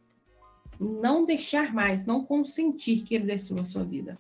Não 0.79 1.25
deixar 1.25 1.73
mais, 1.73 2.05
não 2.05 2.25
consentir 2.25 3.03
que 3.03 3.15
ele 3.15 3.27
destrua 3.27 3.63
a 3.63 3.65
sua 3.65 3.85
vida. 3.85 4.19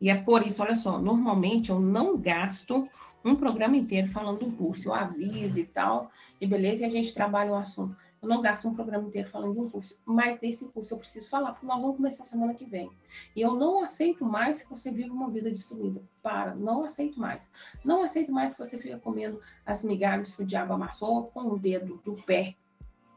E 0.00 0.08
é 0.08 0.14
por 0.14 0.46
isso, 0.46 0.62
olha 0.62 0.74
só, 0.74 0.98
normalmente 0.98 1.70
eu 1.70 1.78
não 1.78 2.16
gasto 2.16 2.88
um 3.24 3.34
programa 3.34 3.76
inteiro 3.76 4.08
falando 4.08 4.46
do 4.46 4.52
curso, 4.52 4.88
eu 4.88 4.94
aviso 4.94 5.60
e 5.60 5.64
tal, 5.64 6.10
e 6.40 6.46
beleza, 6.46 6.84
e 6.84 6.86
a 6.86 6.90
gente 6.90 7.12
trabalha 7.12 7.52
o 7.52 7.54
assunto. 7.54 7.94
Eu 8.22 8.28
não 8.28 8.42
gasto 8.42 8.68
um 8.68 8.74
programa 8.74 9.06
inteiro 9.06 9.30
falando 9.30 9.54
de 9.54 9.60
um 9.60 9.70
curso, 9.70 9.98
mas 10.04 10.38
desse 10.38 10.68
curso 10.68 10.92
eu 10.92 10.98
preciso 10.98 11.30
falar, 11.30 11.52
porque 11.52 11.66
nós 11.66 11.80
vamos 11.80 11.96
começar 11.96 12.24
semana 12.24 12.54
que 12.54 12.66
vem. 12.66 12.90
E 13.34 13.40
eu 13.40 13.54
não 13.54 13.82
aceito 13.82 14.24
mais 14.24 14.62
que 14.62 14.68
você 14.68 14.92
viva 14.92 15.12
uma 15.12 15.30
vida 15.30 15.50
destruída. 15.50 16.02
Para, 16.22 16.54
não 16.54 16.84
aceito 16.84 17.18
mais. 17.18 17.50
Não 17.82 18.02
aceito 18.02 18.30
mais 18.30 18.52
que 18.52 18.58
você 18.58 18.78
fique 18.78 18.98
comendo 18.98 19.40
as 19.64 19.82
migalhas 19.82 20.36
que 20.36 20.42
o 20.42 20.46
diabo 20.46 20.74
amassou 20.74 21.28
com 21.28 21.48
o 21.48 21.58
dedo 21.58 22.00
do 22.04 22.14
pé. 22.14 22.54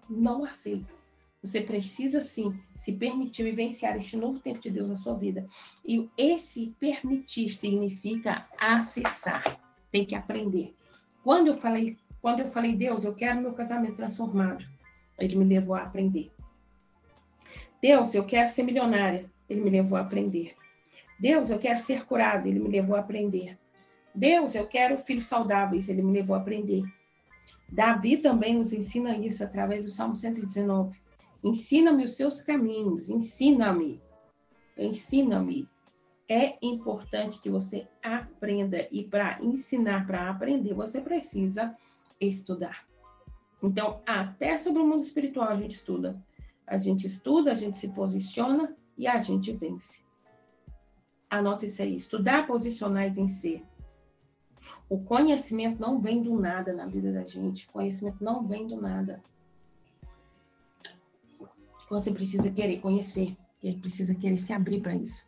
Não 0.09 0.45
aceito. 0.45 0.93
Você 1.43 1.59
precisa 1.59 2.21
sim 2.21 2.57
se 2.73 2.93
permitir 2.93 3.43
vivenciar 3.43 3.97
este 3.97 4.15
novo 4.15 4.39
tempo 4.39 4.61
de 4.61 4.69
Deus 4.69 4.87
na 4.87 4.95
sua 4.95 5.13
vida. 5.13 5.45
E 5.85 6.09
esse 6.17 6.73
permitir 6.79 7.53
significa 7.53 8.47
acessar. 8.57 9.59
Tem 9.91 10.05
que 10.05 10.15
aprender. 10.15 10.73
Quando 11.21 11.47
eu 11.47 11.57
falei, 11.57 11.97
quando 12.21 12.39
eu 12.39 12.45
falei, 12.45 12.73
Deus, 12.73 13.03
eu 13.03 13.13
quero 13.13 13.41
meu 13.41 13.51
casamento 13.51 13.97
transformado. 13.97 14.72
Ele 15.23 15.35
me 15.35 15.45
levou 15.45 15.75
a 15.75 15.83
aprender. 15.83 16.31
Deus, 17.81 18.13
eu 18.13 18.25
quero 18.25 18.49
ser 18.49 18.63
milionária. 18.63 19.25
Ele 19.49 19.61
me 19.61 19.69
levou 19.69 19.97
a 19.97 20.01
aprender. 20.01 20.55
Deus, 21.19 21.49
eu 21.49 21.59
quero 21.59 21.79
ser 21.79 22.05
curada. 22.05 22.47
Ele 22.47 22.59
me 22.59 22.69
levou 22.69 22.95
a 22.95 22.99
aprender. 22.99 23.57
Deus, 24.15 24.55
eu 24.55 24.67
quero 24.67 24.97
filhos 24.97 25.25
saudáveis. 25.25 25.89
Ele 25.89 26.01
me 26.01 26.13
levou 26.13 26.35
a 26.35 26.39
aprender. 26.39 26.83
Davi 27.73 28.17
também 28.17 28.55
nos 28.55 28.71
ensina 28.71 29.17
isso 29.17 29.43
através 29.43 29.83
do 29.83 29.89
Salmo 29.89 30.15
119. 30.15 30.95
Ensina-me 31.43 32.05
os 32.05 32.15
seus 32.15 32.39
caminhos, 32.39 33.09
ensina-me, 33.09 34.01
ensina-me. 34.77 35.67
É 36.29 36.55
importante 36.61 37.41
que 37.41 37.49
você 37.49 37.87
aprenda 38.01 38.87
e 38.91 39.03
para 39.03 39.39
ensinar, 39.41 40.07
para 40.07 40.29
aprender, 40.29 40.73
você 40.73 41.01
precisa 41.01 41.75
estudar. 42.21 42.87
Então, 43.63 44.01
até 44.05 44.57
sobre 44.57 44.81
o 44.81 44.85
mundo 44.85 45.03
espiritual 45.03 45.47
a 45.47 45.55
gente 45.55 45.71
estuda. 45.71 46.21
A 46.67 46.77
gente 46.77 47.07
estuda, 47.07 47.51
a 47.51 47.55
gente 47.55 47.77
se 47.77 47.87
posiciona 47.89 48.75
e 48.97 49.07
a 49.07 49.21
gente 49.21 49.53
vence. 49.53 50.03
Anote 51.29 51.65
isso 51.65 51.81
aí: 51.81 51.95
estudar, 51.95 52.45
posicionar 52.45 53.07
e 53.07 53.09
vencer. 53.09 53.63
O 54.89 54.99
conhecimento 54.99 55.79
não 55.79 55.99
vem 55.99 56.21
do 56.21 56.37
nada 56.37 56.73
na 56.73 56.85
vida 56.85 57.11
da 57.11 57.23
gente. 57.23 57.67
O 57.67 57.71
conhecimento 57.71 58.21
não 58.21 58.45
vem 58.45 58.67
do 58.67 58.75
nada. 58.75 59.23
Você 61.89 62.11
precisa 62.11 62.51
querer 62.51 62.79
conhecer. 62.79 63.35
E 63.61 63.73
precisa 63.73 64.13
querer 64.13 64.37
se 64.37 64.51
abrir 64.51 64.81
para 64.81 64.93
isso. 64.93 65.25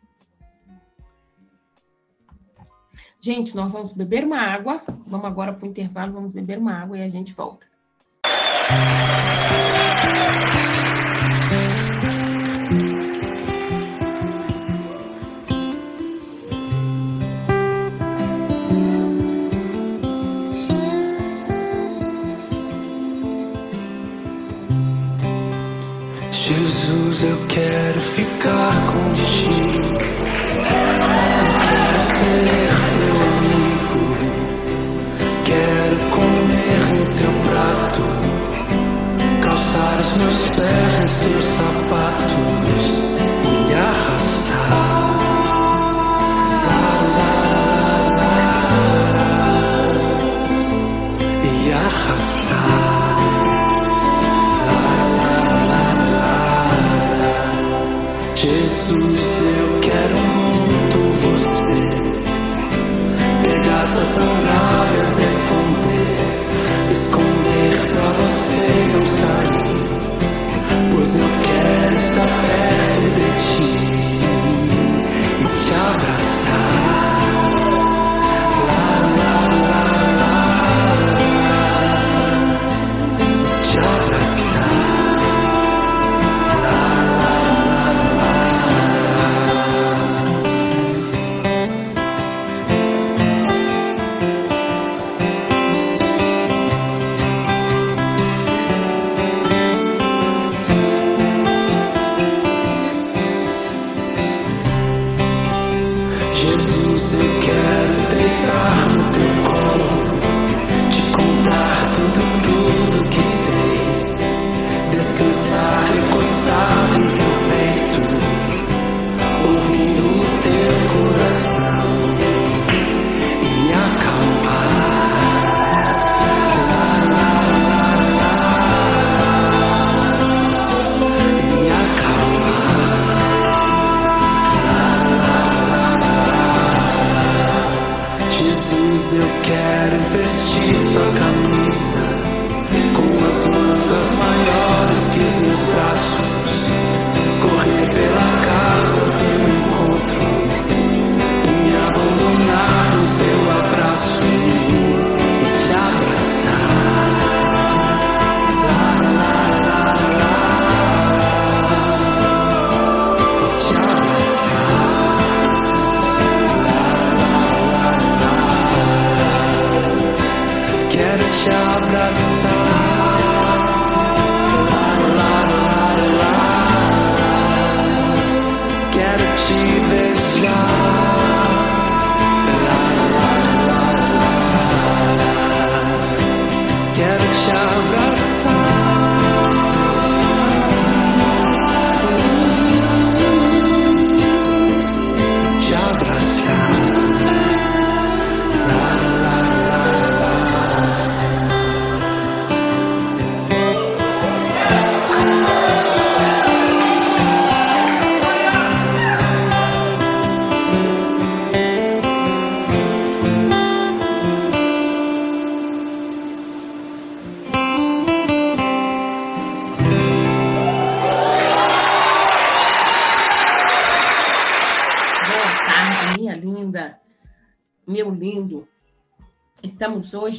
Gente, 3.18 3.56
nós 3.56 3.72
vamos 3.72 3.94
beber 3.94 4.24
uma 4.24 4.38
água. 4.38 4.82
Vamos 5.06 5.24
agora 5.24 5.54
para 5.54 5.64
o 5.64 5.68
intervalo, 5.68 6.12
vamos 6.12 6.34
beber 6.34 6.58
uma 6.58 6.74
água 6.74 6.98
e 6.98 7.02
a 7.02 7.08
gente 7.08 7.32
volta. 7.32 7.66
Jesus, 8.68 9.05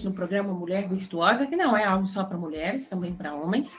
no 0.03 0.13
programa 0.13 0.53
Mulher 0.53 0.87
Virtuosa, 0.87 1.47
que 1.47 1.55
não 1.55 1.75
é 1.75 1.83
algo 1.83 2.05
só 2.05 2.23
para 2.23 2.37
mulheres, 2.37 2.89
também 2.89 3.13
para 3.13 3.35
homens. 3.35 3.77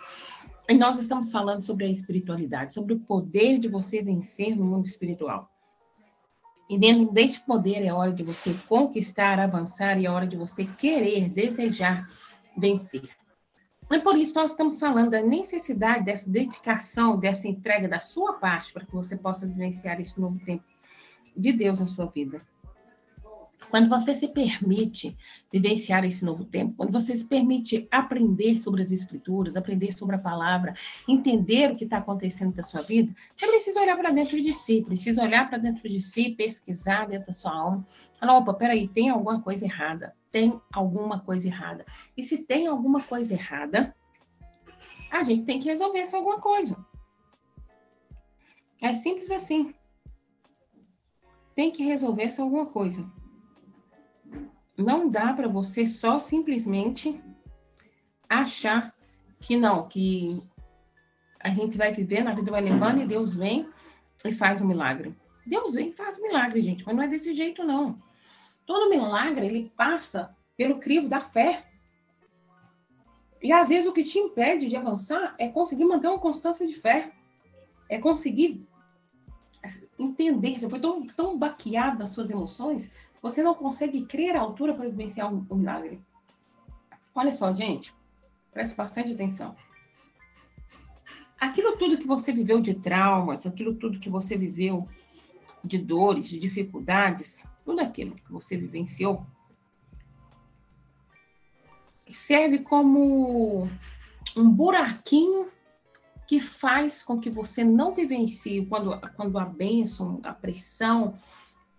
E 0.68 0.74
nós 0.74 0.98
estamos 0.98 1.30
falando 1.30 1.62
sobre 1.62 1.86
a 1.86 1.88
espiritualidade, 1.88 2.74
sobre 2.74 2.94
o 2.94 3.00
poder 3.00 3.58
de 3.58 3.68
você 3.68 4.02
vencer 4.02 4.54
no 4.56 4.64
mundo 4.64 4.86
espiritual. 4.86 5.50
E 6.68 6.78
dentro 6.78 7.10
deste 7.12 7.40
poder 7.40 7.82
é 7.82 7.92
hora 7.92 8.12
de 8.12 8.22
você 8.22 8.54
conquistar, 8.68 9.38
avançar 9.38 9.98
e 9.98 10.04
é 10.04 10.10
hora 10.10 10.26
de 10.26 10.36
você 10.36 10.66
querer, 10.66 11.30
desejar 11.30 12.10
vencer. 12.56 13.08
É 13.90 13.98
por 13.98 14.18
isso 14.18 14.34
nós 14.34 14.50
estamos 14.50 14.78
falando 14.78 15.10
da 15.10 15.22
necessidade 15.22 16.04
dessa 16.04 16.28
dedicação, 16.28 17.18
dessa 17.18 17.48
entrega 17.48 17.88
da 17.88 18.00
sua 18.00 18.34
parte 18.34 18.72
para 18.72 18.84
que 18.84 18.92
você 18.92 19.16
possa 19.16 19.46
vivenciar 19.46 19.98
esse 19.98 20.20
novo 20.20 20.38
tempo 20.44 20.64
de 21.34 21.52
Deus 21.52 21.80
na 21.80 21.86
sua 21.86 22.04
vida. 22.04 22.42
Quando 23.70 23.88
você 23.88 24.14
se 24.14 24.28
permite 24.28 25.16
vivenciar 25.52 26.04
esse 26.04 26.24
novo 26.24 26.44
tempo, 26.44 26.74
quando 26.76 26.92
você 26.92 27.14
se 27.14 27.24
permite 27.24 27.86
aprender 27.90 28.58
sobre 28.58 28.80
as 28.80 28.90
escrituras, 28.92 29.56
aprender 29.56 29.92
sobre 29.92 30.16
a 30.16 30.18
palavra, 30.18 30.74
entender 31.06 31.70
o 31.70 31.76
que 31.76 31.84
está 31.84 31.98
acontecendo 31.98 32.54
na 32.56 32.62
sua 32.62 32.80
vida, 32.80 33.14
você 33.36 33.46
precisa 33.46 33.80
olhar 33.80 33.96
para 33.96 34.10
dentro 34.10 34.40
de 34.40 34.54
si, 34.54 34.82
precisa 34.82 35.22
olhar 35.22 35.48
para 35.48 35.58
dentro 35.58 35.86
de 35.88 36.00
si, 36.00 36.30
pesquisar 36.30 37.06
dentro 37.06 37.26
da 37.26 37.32
sua 37.32 37.52
alma, 37.52 37.86
falar, 38.18 38.38
opa, 38.38 38.54
peraí, 38.54 38.88
tem 38.88 39.10
alguma 39.10 39.42
coisa 39.42 39.66
errada, 39.66 40.14
tem 40.32 40.58
alguma 40.72 41.20
coisa 41.20 41.46
errada. 41.46 41.84
E 42.16 42.24
se 42.24 42.38
tem 42.38 42.66
alguma 42.66 43.02
coisa 43.02 43.34
errada, 43.34 43.94
a 45.10 45.22
gente 45.24 45.44
tem 45.44 45.60
que 45.60 45.68
resolver 45.68 45.98
essa 45.98 46.16
alguma 46.16 46.40
coisa. 46.40 46.76
É 48.80 48.94
simples 48.94 49.30
assim. 49.30 49.74
Tem 51.54 51.70
que 51.70 51.84
resolver 51.84 52.22
essa 52.22 52.42
alguma 52.42 52.66
coisa 52.66 53.18
não 54.78 55.10
dá 55.10 55.34
para 55.34 55.48
você 55.48 55.86
só 55.86 56.20
simplesmente 56.20 57.20
achar 58.28 58.94
que 59.40 59.56
não, 59.56 59.88
que 59.88 60.40
a 61.40 61.50
gente 61.50 61.76
vai 61.76 61.92
vivendo, 61.92 62.28
a 62.28 62.34
vida 62.34 62.50
vai 62.50 62.60
levando 62.60 63.02
e 63.02 63.06
Deus 63.06 63.36
vem 63.36 63.68
e 64.24 64.32
faz 64.32 64.60
um 64.60 64.66
milagre. 64.66 65.14
Deus 65.44 65.74
vem 65.74 65.88
e 65.88 65.92
faz 65.92 66.18
um 66.20 66.22
milagre, 66.22 66.60
gente, 66.60 66.86
mas 66.86 66.94
não 66.94 67.02
é 67.02 67.08
desse 67.08 67.34
jeito, 67.34 67.64
não. 67.64 67.98
Todo 68.64 68.88
milagre, 68.88 69.46
ele 69.46 69.72
passa 69.76 70.36
pelo 70.56 70.78
crivo 70.78 71.08
da 71.08 71.20
fé. 71.20 71.64
E 73.42 73.52
às 73.52 73.68
vezes 73.68 73.86
o 73.86 73.92
que 73.92 74.04
te 74.04 74.18
impede 74.18 74.68
de 74.68 74.76
avançar 74.76 75.34
é 75.38 75.48
conseguir 75.48 75.84
manter 75.84 76.08
uma 76.08 76.18
constância 76.18 76.66
de 76.66 76.74
fé. 76.74 77.12
É 77.88 77.98
conseguir 77.98 78.64
entender. 79.98 80.58
Você 80.58 80.68
foi 80.68 80.80
tão, 80.80 81.06
tão 81.06 81.38
baqueado 81.38 81.98
nas 81.98 82.10
suas 82.10 82.30
emoções 82.30 82.90
você 83.22 83.42
não 83.42 83.54
consegue 83.54 84.04
crer 84.06 84.36
à 84.36 84.40
altura 84.40 84.74
para 84.74 84.88
vivenciar 84.88 85.32
um, 85.32 85.46
um 85.50 85.56
milagre. 85.56 86.00
Olha 87.14 87.32
só, 87.32 87.54
gente, 87.54 87.94
preste 88.52 88.76
bastante 88.76 89.12
atenção. 89.12 89.56
Aquilo 91.40 91.76
tudo 91.76 91.98
que 91.98 92.06
você 92.06 92.32
viveu 92.32 92.60
de 92.60 92.74
traumas, 92.74 93.46
aquilo 93.46 93.74
tudo 93.74 94.00
que 94.00 94.10
você 94.10 94.36
viveu 94.36 94.88
de 95.64 95.78
dores, 95.78 96.28
de 96.28 96.38
dificuldades, 96.38 97.46
tudo 97.64 97.80
aquilo 97.80 98.14
que 98.16 98.32
você 98.32 98.56
vivenciou, 98.56 99.24
serve 102.10 102.60
como 102.60 103.68
um 104.36 104.50
buraquinho 104.50 105.50
que 106.26 106.40
faz 106.40 107.02
com 107.02 107.18
que 107.18 107.30
você 107.30 107.64
não 107.64 107.94
vivencie 107.94 108.64
quando, 108.66 109.00
quando 109.16 109.38
a 109.38 109.44
bênção, 109.44 110.20
a 110.22 110.32
pressão, 110.32 111.18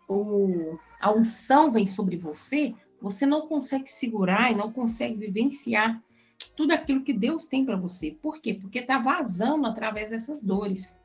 o, 0.09 0.79
a 0.99 1.11
unção 1.11 1.71
vem 1.71 1.85
sobre 1.85 2.17
você, 2.17 2.75
você 2.99 3.25
não 3.25 3.47
consegue 3.47 3.87
segurar 3.87 4.51
e 4.51 4.55
não 4.55 4.73
consegue 4.73 5.15
vivenciar 5.15 6.03
tudo 6.55 6.71
aquilo 6.71 7.03
que 7.03 7.13
Deus 7.13 7.45
tem 7.45 7.63
para 7.63 7.77
você. 7.77 8.17
Por 8.21 8.41
quê? 8.41 8.53
Porque 8.53 8.79
está 8.79 8.97
vazando 8.97 9.67
através 9.67 10.09
dessas 10.09 10.43
dores. 10.43 10.99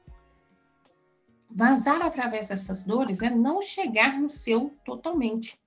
Vazar 1.50 2.02
através 2.02 2.48
dessas 2.48 2.84
dores 2.84 3.20
é 3.22 3.30
não 3.30 3.60
chegar 3.60 4.18
no 4.18 4.30
seu 4.30 4.72
totalmente. 4.84 5.60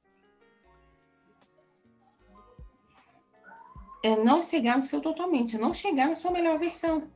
É 4.04 4.16
não 4.22 4.44
chegar 4.44 4.78
no 4.78 4.84
seu 4.84 5.00
totalmente, 5.00 5.56
é 5.56 5.60
não 5.60 5.74
chegar 5.74 6.08
na 6.08 6.16
sua 6.16 6.32
melhor 6.32 6.58
versão. 6.58 7.10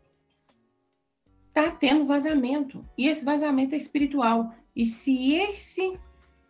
Tá 1.53 1.71
tendo 1.71 2.05
vazamento. 2.05 2.85
E 2.97 3.07
esse 3.07 3.25
vazamento 3.25 3.75
é 3.75 3.77
espiritual. 3.77 4.53
E 4.75 4.85
se 4.85 5.33
esse 5.33 5.99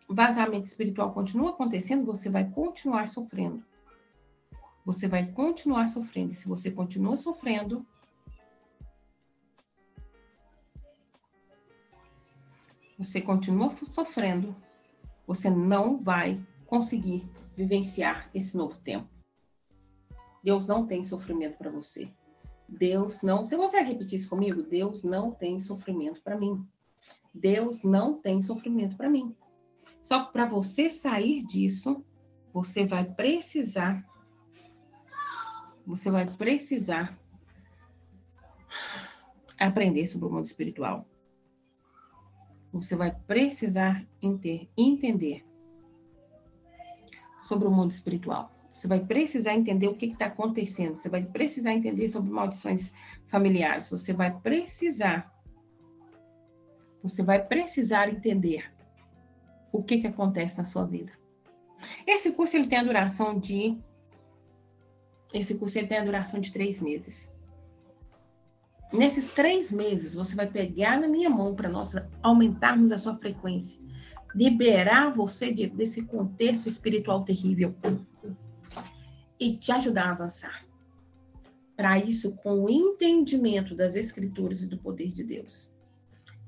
vazamento 0.08 0.66
espiritual 0.66 1.12
continua 1.12 1.50
acontecendo, 1.50 2.04
você 2.04 2.28
vai 2.28 2.48
continuar 2.50 3.08
sofrendo. 3.08 3.64
Você 4.84 5.06
vai 5.06 5.30
continuar 5.30 5.86
sofrendo. 5.88 6.32
E 6.32 6.34
se 6.34 6.48
você 6.48 6.70
continua 6.70 7.16
sofrendo, 7.16 7.86
você 12.98 13.20
continua 13.20 13.72
sofrendo, 13.72 14.54
você 15.26 15.48
não 15.48 15.98
vai 15.98 16.44
conseguir 16.66 17.28
vivenciar 17.56 18.28
esse 18.34 18.56
novo 18.56 18.78
tempo. 18.80 19.08
Deus 20.42 20.66
não 20.66 20.86
tem 20.86 21.04
sofrimento 21.04 21.56
para 21.56 21.70
você. 21.70 22.12
Deus 22.68 23.22
não. 23.22 23.44
Você 23.44 23.56
consegue 23.56 23.90
repetir 23.90 24.18
isso 24.18 24.28
comigo? 24.28 24.62
Deus 24.62 25.04
não 25.04 25.30
tem 25.30 25.58
sofrimento 25.58 26.20
para 26.22 26.38
mim. 26.38 26.66
Deus 27.32 27.82
não 27.82 28.20
tem 28.20 28.42
sofrimento 28.42 28.96
para 28.96 29.08
mim. 29.08 29.36
Só 30.02 30.24
para 30.24 30.46
você 30.46 30.90
sair 30.90 31.42
disso, 31.44 32.04
você 32.52 32.84
vai 32.84 33.04
precisar, 33.04 34.04
você 35.86 36.10
vai 36.10 36.26
precisar 36.26 37.18
aprender 39.58 40.06
sobre 40.06 40.26
o 40.28 40.32
mundo 40.32 40.44
espiritual. 40.44 41.08
Você 42.72 42.96
vai 42.96 43.14
precisar 43.14 44.04
entender 44.76 45.44
sobre 47.40 47.68
o 47.68 47.70
mundo 47.70 47.90
espiritual. 47.90 48.50
Você 48.72 48.88
vai 48.88 49.04
precisar 49.04 49.54
entender 49.54 49.86
o 49.86 49.94
que 49.94 50.06
está 50.06 50.26
acontecendo. 50.26 50.96
Você 50.96 51.08
vai 51.08 51.22
precisar 51.22 51.74
entender 51.74 52.08
sobre 52.08 52.30
maldições 52.30 52.94
familiares. 53.28 53.90
Você 53.90 54.12
vai 54.12 54.40
precisar. 54.40 55.30
Você 57.02 57.22
vai 57.22 57.44
precisar 57.44 58.08
entender 58.08 58.72
o 59.72 59.82
que, 59.82 59.98
que 59.98 60.06
acontece 60.06 60.58
na 60.58 60.64
sua 60.64 60.84
vida. 60.84 61.12
Esse 62.06 62.32
curso 62.32 62.56
ele 62.56 62.68
tem 62.68 62.78
a 62.78 62.84
duração 62.84 63.38
de 63.38 63.76
esse 65.32 65.54
curso 65.54 65.78
ele 65.78 65.86
tem 65.86 65.98
a 65.98 66.04
duração 66.04 66.38
de 66.38 66.52
três 66.52 66.80
meses. 66.80 67.32
Nesses 68.92 69.30
três 69.30 69.72
meses, 69.72 70.14
você 70.14 70.36
vai 70.36 70.46
pegar 70.46 71.00
na 71.00 71.08
minha 71.08 71.30
mão 71.30 71.54
para 71.54 71.70
nós 71.70 71.94
aumentarmos 72.22 72.92
a 72.92 72.98
sua 72.98 73.16
frequência, 73.16 73.80
liberar 74.34 75.10
você 75.14 75.50
de, 75.50 75.66
desse 75.66 76.02
contexto 76.02 76.68
espiritual 76.68 77.24
terrível 77.24 77.74
e 79.40 79.56
te 79.56 79.72
ajudar 79.72 80.08
a 80.08 80.10
avançar. 80.10 80.66
Para 81.74 81.98
isso, 81.98 82.36
com 82.36 82.64
o 82.64 82.68
entendimento 82.68 83.74
das 83.74 83.96
Escrituras 83.96 84.62
e 84.62 84.68
do 84.68 84.76
poder 84.76 85.08
de 85.08 85.24
Deus. 85.24 85.71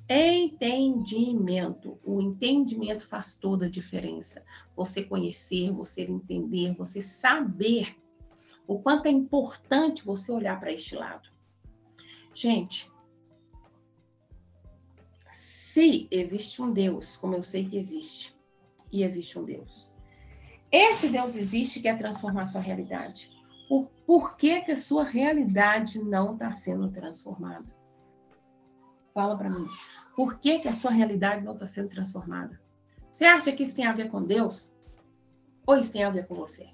Entendimento. 0.08 1.98
O 2.04 2.20
entendimento 2.20 3.06
faz 3.06 3.36
toda 3.36 3.66
a 3.66 3.70
diferença. 3.70 4.44
Você 4.76 5.02
conhecer, 5.02 5.70
você 5.72 6.02
entender, 6.02 6.74
você 6.74 7.00
saber 7.00 7.96
o 8.66 8.78
quanto 8.78 9.06
é 9.06 9.10
importante 9.10 10.04
você 10.04 10.32
olhar 10.32 10.58
para 10.58 10.72
este 10.72 10.94
lado. 10.94 11.28
Gente, 12.32 12.90
se 15.30 16.08
existe 16.10 16.60
um 16.62 16.72
Deus, 16.72 17.16
como 17.16 17.34
eu 17.34 17.42
sei 17.42 17.64
que 17.64 17.76
existe, 17.76 18.34
e 18.92 19.02
existe 19.02 19.38
um 19.38 19.44
Deus, 19.44 19.90
esse 20.70 21.08
Deus 21.08 21.36
existe 21.36 21.80
quer 21.80 21.98
transformar 21.98 22.46
sua 22.46 22.60
realidade. 22.60 23.30
Por, 23.68 23.90
por 24.06 24.36
que, 24.36 24.60
que 24.60 24.72
a 24.72 24.76
sua 24.76 25.04
realidade 25.04 25.98
não 25.98 26.34
está 26.34 26.52
sendo 26.52 26.90
transformada? 26.90 27.73
Fala 29.14 29.38
para 29.38 29.48
mim. 29.48 29.68
Por 30.16 30.38
que, 30.40 30.58
que 30.58 30.68
a 30.68 30.74
sua 30.74 30.90
realidade 30.90 31.44
não 31.44 31.54
está 31.54 31.68
sendo 31.68 31.88
transformada? 31.88 32.60
Você 33.14 33.24
acha 33.24 33.52
que 33.52 33.62
isso 33.62 33.76
tem 33.76 33.86
a 33.86 33.92
ver 33.92 34.10
com 34.10 34.22
Deus? 34.22 34.72
Ou 35.64 35.76
isso 35.76 35.92
tem 35.92 36.02
a 36.02 36.10
ver 36.10 36.26
com 36.26 36.34
você? 36.34 36.68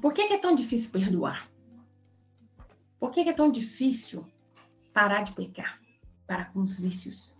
Por 0.00 0.12
que, 0.12 0.28
que 0.28 0.34
é 0.34 0.38
tão 0.38 0.54
difícil 0.54 0.92
perdoar? 0.92 1.50
Por 2.98 3.10
que, 3.10 3.24
que 3.24 3.30
é 3.30 3.32
tão 3.32 3.50
difícil 3.50 4.24
parar 4.92 5.22
de 5.22 5.32
pecar? 5.32 5.80
Parar 6.26 6.52
com 6.52 6.60
os 6.60 6.78
vícios? 6.78 7.36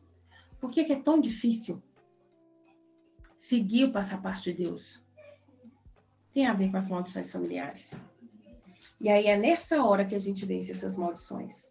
Por 0.61 0.71
que, 0.71 0.85
que 0.85 0.93
é 0.93 1.01
tão 1.01 1.21
difícil 1.21 1.83
seguir 3.39 3.85
o 3.85 3.93
passo 3.93 4.15
a 4.15 4.19
passo 4.19 4.43
de 4.45 4.53
Deus? 4.53 5.07
Tem 6.33 6.47
a 6.47 6.53
ver 6.53 6.71
com 6.71 6.77
as 6.77 6.89
maldições 6.89 7.31
familiares. 7.31 8.05
E 9.01 9.09
aí 9.09 9.27
é 9.27 9.37
nessa 9.37 9.85
hora 9.85 10.05
que 10.05 10.15
a 10.15 10.19
gente 10.19 10.47
vence 10.47 10.73
essas 10.73 10.97
maldições. 10.97 11.71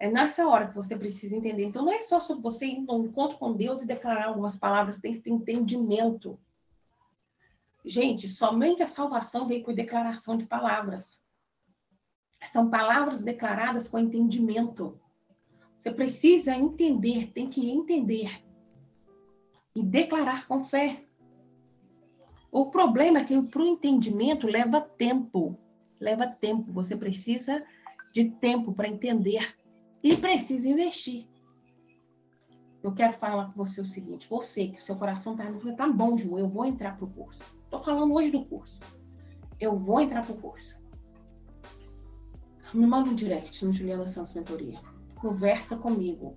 É 0.00 0.08
nessa 0.08 0.46
hora 0.46 0.68
que 0.68 0.74
você 0.74 0.96
precisa 0.96 1.36
entender. 1.36 1.64
Então, 1.64 1.84
não 1.84 1.92
é 1.92 2.00
só 2.00 2.20
sobre 2.20 2.42
você 2.42 2.66
ir 2.66 2.80
no 2.80 3.04
encontro 3.04 3.36
com 3.36 3.52
Deus 3.52 3.82
e 3.82 3.86
declarar 3.86 4.28
algumas 4.28 4.56
palavras, 4.56 5.00
tem 5.00 5.14
que 5.14 5.20
ter 5.20 5.30
entendimento. 5.30 6.38
Gente, 7.84 8.28
somente 8.28 8.82
a 8.82 8.86
salvação 8.86 9.48
vem 9.48 9.62
com 9.62 9.72
declaração 9.72 10.36
de 10.36 10.46
palavras. 10.46 11.24
São 12.52 12.70
palavras 12.70 13.22
declaradas 13.22 13.88
com 13.88 13.98
entendimento. 13.98 15.00
Você 15.78 15.90
precisa 15.90 16.54
entender, 16.54 17.32
tem 17.32 17.48
que 17.48 17.68
entender 17.68 18.44
e 19.74 19.82
declarar 19.82 20.46
com 20.46 20.62
fé. 20.62 21.04
O 22.50 22.70
problema 22.70 23.20
é 23.20 23.24
que 23.24 23.40
para 23.42 23.62
o 23.62 23.66
entendimento 23.66 24.46
leva 24.46 24.80
tempo. 24.80 25.58
Leva 26.00 26.26
tempo. 26.26 26.72
Você 26.72 26.96
precisa 26.96 27.64
de 28.12 28.30
tempo 28.30 28.72
para 28.72 28.88
entender 28.88 29.56
e 30.02 30.16
precisa 30.16 30.68
investir. 30.68 31.26
Eu 32.82 32.92
quero 32.92 33.18
falar 33.18 33.46
com 33.46 33.64
você 33.64 33.80
o 33.80 33.86
seguinte: 33.86 34.28
você 34.28 34.68
que 34.68 34.78
o 34.78 34.82
seu 34.82 34.96
coração 34.96 35.34
está 35.34 35.74
tá 35.76 35.88
bom, 35.88 36.16
Ju, 36.16 36.38
eu 36.38 36.48
vou 36.48 36.64
entrar 36.64 36.96
para 36.96 37.04
o 37.04 37.10
curso. 37.10 37.42
Estou 37.64 37.82
falando 37.82 38.14
hoje 38.14 38.30
do 38.30 38.44
curso. 38.44 38.80
Eu 39.60 39.78
vou 39.78 40.00
entrar 40.00 40.24
para 40.24 40.34
o 40.34 40.40
curso. 40.40 40.80
Me 42.72 42.86
manda 42.86 43.10
um 43.10 43.14
direct 43.14 43.64
no 43.64 43.72
Juliana 43.72 44.06
Santos 44.06 44.34
Mentoria. 44.34 44.80
Conversa 45.16 45.76
comigo. 45.76 46.36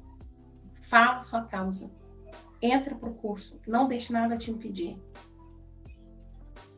Fala 0.82 1.22
sua 1.22 1.44
causa. 1.44 1.92
Entra 2.62 2.96
para 2.96 3.10
o 3.10 3.14
curso. 3.14 3.60
Não 3.68 3.88
deixe 3.88 4.12
nada 4.14 4.38
te 4.38 4.50
impedir. 4.50 4.98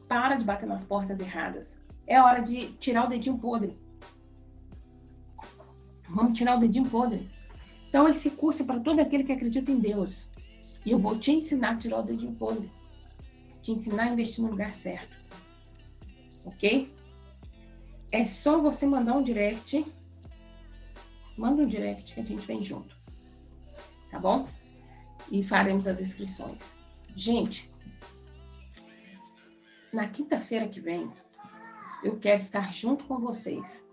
Para 0.08 0.36
de 0.36 0.44
bater 0.44 0.66
nas 0.66 0.86
portas 0.86 1.20
erradas. 1.20 1.83
É 2.06 2.22
hora 2.22 2.42
de 2.42 2.74
tirar 2.74 3.06
o 3.06 3.10
dedinho 3.10 3.38
podre. 3.38 3.78
Vamos 6.10 6.38
tirar 6.38 6.58
o 6.58 6.60
dedinho 6.60 6.90
podre. 6.90 7.30
Então, 7.88 8.08
esse 8.08 8.30
curso 8.32 8.64
é 8.64 8.66
para 8.66 8.80
todo 8.80 9.00
aquele 9.00 9.24
que 9.24 9.32
acredita 9.32 9.72
em 9.72 9.80
Deus. 9.80 10.30
E 10.86 10.92
eu 10.92 11.00
vou 11.00 11.18
te 11.18 11.32
ensinar 11.32 11.72
a 11.72 11.78
tirar 11.78 12.00
o 12.00 12.04
dedinho 12.04 12.36
podre. 12.36 12.70
Te 13.62 13.72
ensinar 13.72 14.04
a 14.04 14.14
investir 14.14 14.44
no 14.44 14.52
lugar 14.52 14.74
certo. 14.74 15.16
Ok? 16.46 16.94
É 18.12 18.26
só 18.26 18.62
você 18.62 18.86
mandar 18.86 19.16
um 19.16 19.24
direct. 19.24 19.86
Manda 21.38 21.64
um 21.64 21.68
direct 21.68 22.14
que 22.14 22.20
a 22.20 22.24
gente 22.24 22.46
vem 22.46 22.62
junto. 22.62 22.96
Tá 24.12 24.20
bom? 24.20 24.48
E 25.32 25.44
faremos 25.44 25.88
as 25.88 26.02
inscrições. 26.02 26.76
Gente, 27.16 27.72
na 29.92 30.08
quinta-feira 30.08 30.68
que 30.68 30.82
vem, 30.82 31.12
eu 32.04 32.18
quero 32.20 32.42
estar 32.42 32.74
junto 32.74 33.06
com 33.06 33.18
vocês, 33.20 33.86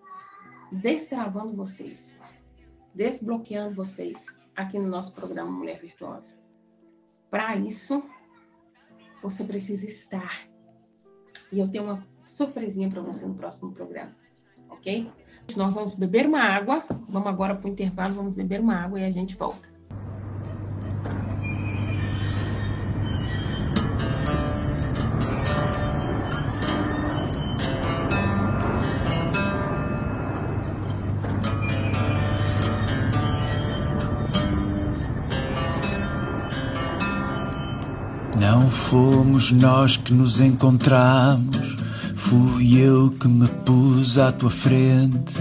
destravando 0.73 1.55
vocês, 1.55 2.19
desbloqueando 2.95 3.75
vocês 3.75 4.27
aqui 4.55 4.79
no 4.79 4.89
nosso 4.89 5.15
programa 5.15 5.51
Mulher 5.51 5.81
Virtuosa. 5.81 6.37
Para 7.31 7.57
isso, 7.57 8.03
você 9.23 9.45
precisa 9.45 9.87
estar. 9.87 10.49
E 11.53 11.61
eu 11.61 11.71
tenho 11.71 11.85
uma 11.85 12.07
surpresinha 12.27 12.91
para 12.91 13.01
você 13.01 13.27
no 13.27 13.35
próximo 13.35 13.73
programa, 13.73 14.15
ok? 14.69 15.11
Nós 15.57 15.75
vamos 15.75 15.95
beber 15.95 16.27
uma 16.27 16.41
água, 16.41 16.85
vamos 17.09 17.29
agora 17.29 17.55
para 17.55 17.69
o 17.69 17.71
intervalo, 17.71 18.15
vamos 18.15 18.35
beber 18.35 18.61
uma 18.61 18.75
água 18.75 19.01
e 19.01 19.05
a 19.05 19.11
gente 19.11 19.37
volta. 19.37 19.69
Não 38.71 38.77
fomos 38.77 39.51
nós 39.51 39.97
que 39.97 40.15
nos 40.15 40.41
encontramos 40.41 41.77
Fui 42.15 42.79
eu 42.79 43.11
que 43.11 43.27
me 43.27 43.49
pus 43.49 44.17
à 44.17 44.31
tua 44.31 44.49
frente. 44.49 45.35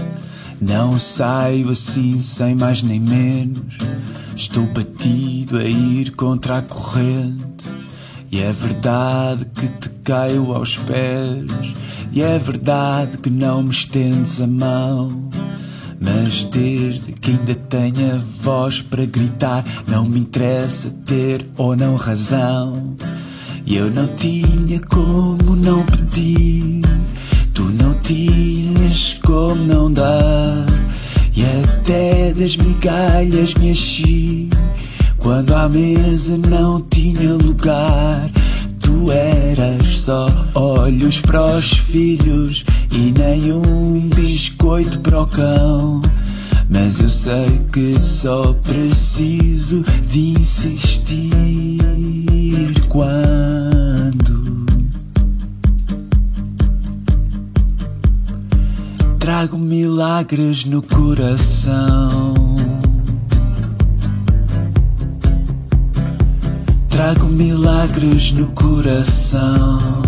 Não 0.60 0.98
saio 0.98 1.70
assim 1.70 2.16
sem 2.16 2.56
mais 2.56 2.82
nem 2.82 2.98
menos. 2.98 3.78
Estou 4.34 4.66
batido 4.66 5.58
a 5.58 5.62
ir 5.62 6.10
contra 6.16 6.58
a 6.58 6.62
corrente. 6.62 7.64
E 8.32 8.40
é 8.40 8.50
verdade 8.50 9.44
que 9.44 9.68
te 9.68 9.90
caio 10.02 10.52
aos 10.52 10.76
pés. 10.78 11.72
E 12.10 12.22
é 12.22 12.36
verdade 12.36 13.16
que 13.18 13.30
não 13.30 13.62
me 13.62 13.70
estendes 13.70 14.40
a 14.40 14.46
mão. 14.48 15.29
Mas 16.00 16.46
desde 16.46 17.12
que 17.12 17.32
ainda 17.32 17.54
tenha 17.54 18.24
voz 18.40 18.80
para 18.80 19.04
gritar, 19.04 19.62
não 19.86 20.06
me 20.06 20.20
interessa 20.20 20.90
ter 21.04 21.46
ou 21.58 21.76
não 21.76 21.94
razão. 21.94 22.96
E 23.66 23.76
eu 23.76 23.90
não 23.90 24.08
tinha 24.16 24.80
como 24.80 25.54
não 25.54 25.84
pedir, 25.84 26.82
tu 27.52 27.64
não 27.64 27.92
tinhas 28.00 29.20
como 29.22 29.62
não 29.62 29.92
dar. 29.92 30.64
E 31.36 31.44
até 31.44 32.32
das 32.32 32.56
migalhas 32.56 33.52
me 33.54 33.70
enchi, 33.70 34.48
quando 35.18 35.54
à 35.54 35.68
mesa 35.68 36.38
não 36.38 36.80
tinha 36.80 37.34
lugar. 37.34 38.30
Tu 38.80 39.12
eras 39.12 39.98
só 39.98 40.26
olhos 40.54 41.20
para 41.20 41.56
os 41.56 41.70
filhos 41.70 42.64
e 42.90 43.12
nem 43.12 43.52
um 43.52 44.08
biscoito 44.08 44.98
para 45.00 45.22
o 45.22 45.26
cão. 45.26 46.02
Mas 46.68 47.00
eu 47.00 47.08
sei 47.08 47.60
que 47.72 47.98
só 47.98 48.52
preciso 48.52 49.82
de 50.06 50.34
insistir 50.38 51.80
quando 52.88 54.40
trago 59.18 59.58
milagres 59.58 60.64
no 60.64 60.82
coração. 60.82 62.34
Trago 66.88 67.26
milagres 67.26 68.32
no 68.32 68.48
coração. 68.48 69.99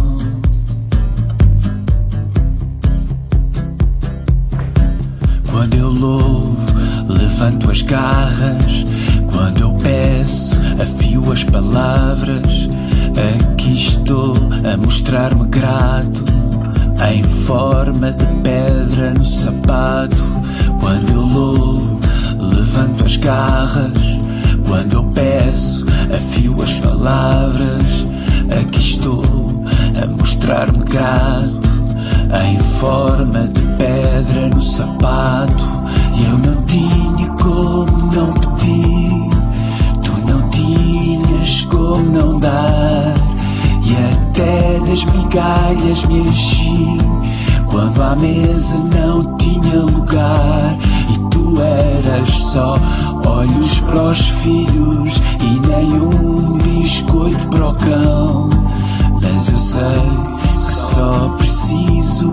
Quando 5.63 5.77
eu 5.77 5.91
louvo, 5.91 6.75
levanto 7.07 7.71
as 7.71 7.83
garras. 7.83 8.85
Quando 9.31 9.61
eu 9.61 9.73
peço, 9.75 10.59
afio 10.77 11.31
as 11.31 11.45
palavras. 11.45 12.69
Aqui 13.15 13.73
estou 13.73 14.37
a 14.65 14.77
mostrar-me 14.77 15.47
grato. 15.47 16.25
Em 17.09 17.23
forma 17.47 18.11
de 18.11 18.27
pedra 18.43 19.15
no 19.15 19.25
sapato. 19.25 20.25
Quando 20.81 21.11
eu 21.11 21.21
louvo, 21.21 22.01
levanto 22.41 23.05
as 23.05 23.17
garras. 23.17 23.93
Quando 24.67 24.95
eu 24.95 25.05
peço, 25.15 25.87
afio 26.13 26.61
as 26.61 26.75
palavras. 26.81 28.05
Aqui 28.61 28.81
estou 28.81 29.65
a 29.95 30.07
mostrar-me 30.09 30.83
grato 30.83 31.62
em 32.33 32.59
forma 32.81 33.47
de 33.49 33.61
pedra 33.77 34.49
no 34.49 34.63
sapato. 34.63 35.65
E 36.15 36.25
eu 36.25 36.39
não 36.39 36.63
tinha 36.63 37.29
como 37.31 38.13
não 38.13 38.33
pedir, 38.33 39.31
tu 40.03 40.13
não 40.27 40.49
tinhas 40.49 41.65
como 41.67 42.03
não 42.11 42.39
dar. 42.39 43.15
E 43.85 43.97
até 44.15 44.79
das 44.87 45.05
migalhas 45.05 46.05
me 46.05 46.21
enchi, 46.21 46.99
quando 47.67 48.03
à 48.03 48.17
mesa 48.17 48.79
não 48.79 49.37
tinha 49.37 49.81
lugar. 49.81 50.77
E 51.11 51.19
tu 51.31 51.61
eras 51.61 52.29
só 52.29 52.79
olhos 53.27 53.81
para 53.81 54.05
os 54.05 54.29
filhos 54.29 55.21
e 55.41 55.67
nem 55.67 55.93
um 55.93 56.59
biscoito 56.59 57.49
para 57.49 57.69
o 57.69 57.75
cão. 57.75 58.51
Mas 59.21 59.49
eu 59.49 59.59
sei 59.59 60.32
só 60.95 61.29
preciso 61.39 62.31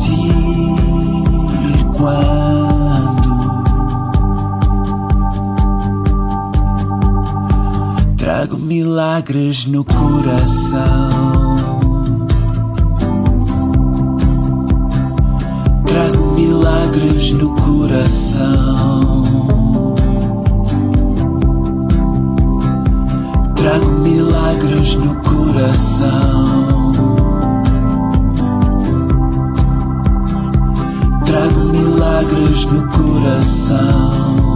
de 0.00 1.84
quando 1.96 3.32
trago 8.16 8.56
milagres 8.56 9.66
no 9.66 9.84
coração. 9.84 10.86
Trago 15.86 16.34
milagres 16.34 17.32
no 17.32 17.54
coração. 17.56 19.24
Trago 23.56 23.90
milagres 24.00 24.94
no 24.94 25.14
coração. 25.16 26.91
Trago 31.32 31.64
milagres 31.64 32.66
no 32.66 32.86
coração. 32.88 34.51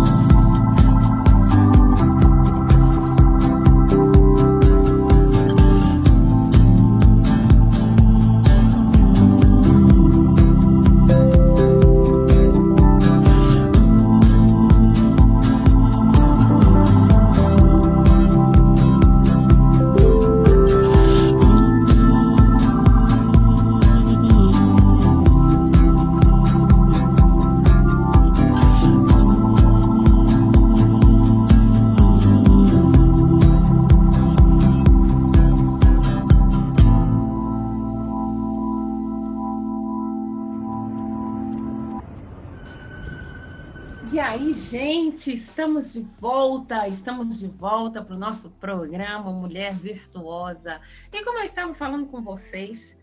Estamos 45.33 45.93
de 45.93 46.03
volta, 46.21 46.87
estamos 46.89 47.39
de 47.39 47.49
volta 47.49 48.05
para 48.05 48.15
o 48.15 48.19
nosso 48.19 48.51
programa 48.51 49.33
Mulher 49.33 49.75
Virtuosa. 49.75 50.81
E 51.13 51.25
como 51.25 51.39
eu 51.39 51.45
estava 51.45 51.75
falando 51.75 52.07
com 52.07 52.23
vocês, 52.23 52.97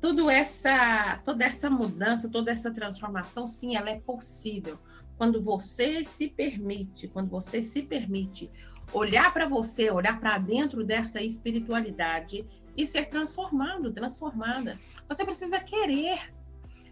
tudo 0.00 0.28
essa, 0.28 1.20
toda 1.24 1.44
essa 1.44 1.70
mudança, 1.70 2.28
toda 2.28 2.50
essa 2.50 2.72
transformação, 2.72 3.46
sim, 3.46 3.76
ela 3.76 3.90
é 3.90 4.00
possível 4.00 4.78
quando 5.16 5.40
você 5.40 6.04
se 6.04 6.28
permite, 6.28 7.08
quando 7.08 7.30
você 7.30 7.62
se 7.62 7.82
permite 7.82 8.50
olhar 8.92 9.32
para 9.32 9.48
você, 9.48 9.90
olhar 9.90 10.18
para 10.20 10.38
dentro 10.38 10.84
dessa 10.84 11.22
espiritualidade 11.22 12.46
e 12.76 12.86
ser 12.86 13.06
transformado, 13.06 13.92
transformada. 13.92 14.78
Você 15.08 15.24
precisa 15.24 15.60
querer. 15.60 16.34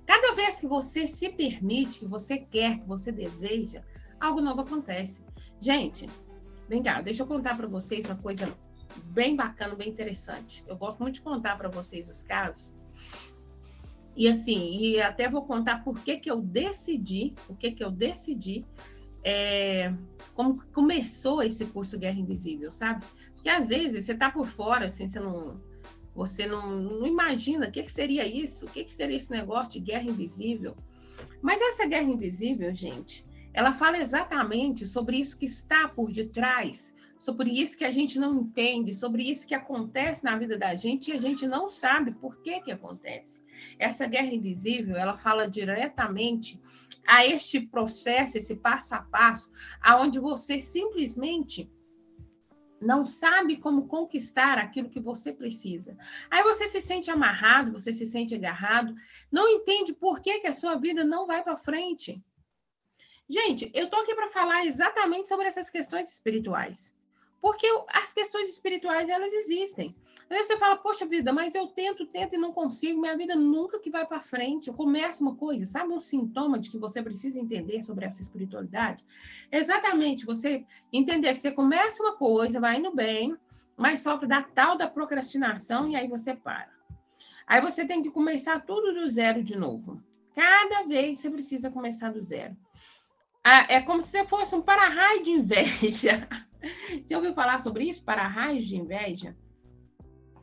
Cada 0.06 0.34
vez 0.34 0.60
que 0.60 0.66
você 0.66 1.06
se 1.06 1.28
permite, 1.28 2.00
que 2.00 2.06
você 2.06 2.38
quer, 2.38 2.78
que 2.78 2.86
você 2.86 3.12
deseja, 3.12 3.82
algo 4.20 4.40
novo 4.40 4.60
acontece. 4.60 5.24
Gente, 5.60 6.08
vem 6.68 6.82
cá, 6.82 7.00
deixa 7.00 7.22
eu 7.22 7.26
contar 7.26 7.56
para 7.56 7.66
vocês 7.66 8.04
uma 8.06 8.16
coisa 8.16 8.52
bem 9.06 9.34
bacana, 9.34 9.74
bem 9.74 9.88
interessante. 9.88 10.62
Eu 10.66 10.76
gosto 10.76 11.00
muito 11.00 11.14
de 11.14 11.22
contar 11.22 11.56
para 11.56 11.68
vocês 11.68 12.08
os 12.08 12.22
casos. 12.22 12.76
E 14.16 14.28
assim, 14.28 14.78
e 14.78 15.00
até 15.00 15.28
vou 15.28 15.44
contar 15.44 15.82
por 15.82 16.00
que, 16.00 16.18
que 16.18 16.30
eu 16.30 16.40
decidi, 16.40 17.34
por 17.46 17.56
que, 17.56 17.72
que 17.72 17.82
eu 17.82 17.90
decidi, 17.90 18.66
é, 19.22 19.92
como 20.34 20.62
começou 20.72 21.42
esse 21.42 21.64
curso 21.66 21.98
Guerra 21.98 22.18
Invisível, 22.18 22.72
sabe? 22.72 23.04
Porque 23.34 23.48
às 23.48 23.68
vezes 23.68 24.04
você 24.04 24.14
tá 24.14 24.30
por 24.30 24.46
fora, 24.46 24.86
assim, 24.86 25.08
você 25.08 25.20
não, 25.20 25.60
você 26.14 26.46
não, 26.46 26.80
não 26.80 27.06
imagina 27.06 27.68
o 27.68 27.72
que, 27.72 27.82
que 27.82 27.92
seria 27.92 28.26
isso, 28.26 28.66
o 28.66 28.68
que, 28.68 28.84
que 28.84 28.92
seria 28.92 29.16
esse 29.16 29.30
negócio 29.30 29.72
de 29.72 29.80
guerra 29.80 30.04
invisível. 30.04 30.76
Mas 31.40 31.60
essa 31.60 31.86
guerra 31.86 32.08
invisível, 32.08 32.74
gente, 32.74 33.24
ela 33.52 33.72
fala 33.72 33.98
exatamente 33.98 34.86
sobre 34.86 35.18
isso 35.18 35.36
que 35.36 35.46
está 35.46 35.88
por 35.88 36.12
detrás, 36.12 36.94
sobre 37.18 37.50
isso 37.50 37.76
que 37.76 37.84
a 37.84 37.90
gente 37.90 38.18
não 38.18 38.40
entende, 38.40 38.94
sobre 38.94 39.22
isso 39.22 39.46
que 39.46 39.54
acontece 39.54 40.24
na 40.24 40.38
vida 40.38 40.56
da 40.56 40.74
gente 40.74 41.10
e 41.10 41.12
a 41.12 41.20
gente 41.20 41.46
não 41.46 41.68
sabe 41.68 42.12
por 42.12 42.40
que 42.40 42.60
que 42.60 42.72
acontece. 42.72 43.44
Essa 43.78 44.06
guerra 44.06 44.32
invisível, 44.32 44.96
ela 44.96 45.14
fala 45.14 45.48
diretamente 45.48 46.58
a 47.06 47.26
este 47.26 47.60
processo, 47.60 48.38
esse 48.38 48.56
passo 48.56 48.94
a 48.94 49.02
passo, 49.02 49.50
aonde 49.82 50.18
você 50.18 50.60
simplesmente 50.60 51.70
não 52.80 53.04
sabe 53.04 53.58
como 53.58 53.86
conquistar 53.86 54.56
aquilo 54.56 54.88
que 54.88 55.00
você 55.00 55.32
precisa. 55.32 55.96
Aí 56.30 56.42
você 56.42 56.66
se 56.68 56.80
sente 56.80 57.10
amarrado, 57.10 57.72
você 57.72 57.92
se 57.92 58.06
sente 58.06 58.34
agarrado, 58.34 58.94
não 59.30 59.46
entende 59.48 59.92
por 59.92 60.20
que, 60.20 60.40
que 60.40 60.46
a 60.46 60.52
sua 60.52 60.76
vida 60.76 61.04
não 61.04 61.26
vai 61.26 61.42
para 61.42 61.58
frente. 61.58 62.22
Gente, 63.30 63.70
eu 63.72 63.88
tô 63.88 63.96
aqui 63.98 64.12
para 64.12 64.28
falar 64.28 64.66
exatamente 64.66 65.28
sobre 65.28 65.46
essas 65.46 65.70
questões 65.70 66.12
espirituais. 66.12 66.92
Porque 67.40 67.64
as 67.94 68.12
questões 68.12 68.50
espirituais, 68.50 69.08
elas 69.08 69.32
existem. 69.32 69.94
Às 70.22 70.28
vezes 70.28 70.46
você 70.48 70.58
fala, 70.58 70.76
poxa 70.76 71.06
vida, 71.06 71.32
mas 71.32 71.54
eu 71.54 71.68
tento, 71.68 72.04
tento 72.06 72.34
e 72.34 72.38
não 72.38 72.52
consigo, 72.52 73.00
minha 73.00 73.16
vida 73.16 73.36
nunca 73.36 73.78
que 73.78 73.88
vai 73.88 74.04
para 74.04 74.20
frente. 74.20 74.66
Eu 74.66 74.74
começo 74.74 75.22
uma 75.22 75.36
coisa, 75.36 75.64
sabe 75.64 75.92
um 75.92 75.98
sintoma 76.00 76.58
de 76.58 76.70
que 76.70 76.76
você 76.76 77.00
precisa 77.00 77.38
entender 77.38 77.84
sobre 77.84 78.04
essa 78.04 78.20
espiritualidade? 78.20 79.04
Exatamente, 79.52 80.26
você 80.26 80.66
entender 80.92 81.32
que 81.32 81.38
você 81.40 81.52
começa 81.52 82.02
uma 82.02 82.16
coisa, 82.16 82.58
vai 82.58 82.78
indo 82.78 82.92
bem, 82.92 83.36
mas 83.76 84.00
sofre 84.00 84.26
da 84.26 84.42
tal 84.42 84.76
da 84.76 84.88
procrastinação 84.88 85.88
e 85.88 85.94
aí 85.94 86.08
você 86.08 86.34
para. 86.34 86.72
Aí 87.46 87.60
você 87.60 87.86
tem 87.86 88.02
que 88.02 88.10
começar 88.10 88.58
tudo 88.66 88.92
do 88.92 89.08
zero 89.08 89.40
de 89.40 89.56
novo. 89.56 90.02
Cada 90.34 90.82
vez 90.82 91.20
você 91.20 91.30
precisa 91.30 91.70
começar 91.70 92.12
do 92.12 92.20
zero. 92.20 92.56
Ah, 93.42 93.66
é 93.68 93.80
como 93.80 94.02
se 94.02 94.26
fosse 94.26 94.54
um 94.54 94.60
para-raio 94.60 95.22
de 95.22 95.30
inveja. 95.30 96.28
Já 97.08 97.16
ouviu 97.16 97.32
falar 97.32 97.58
sobre 97.60 97.84
isso? 97.84 98.04
Para-raio 98.04 98.60
de 98.60 98.76
inveja? 98.76 99.36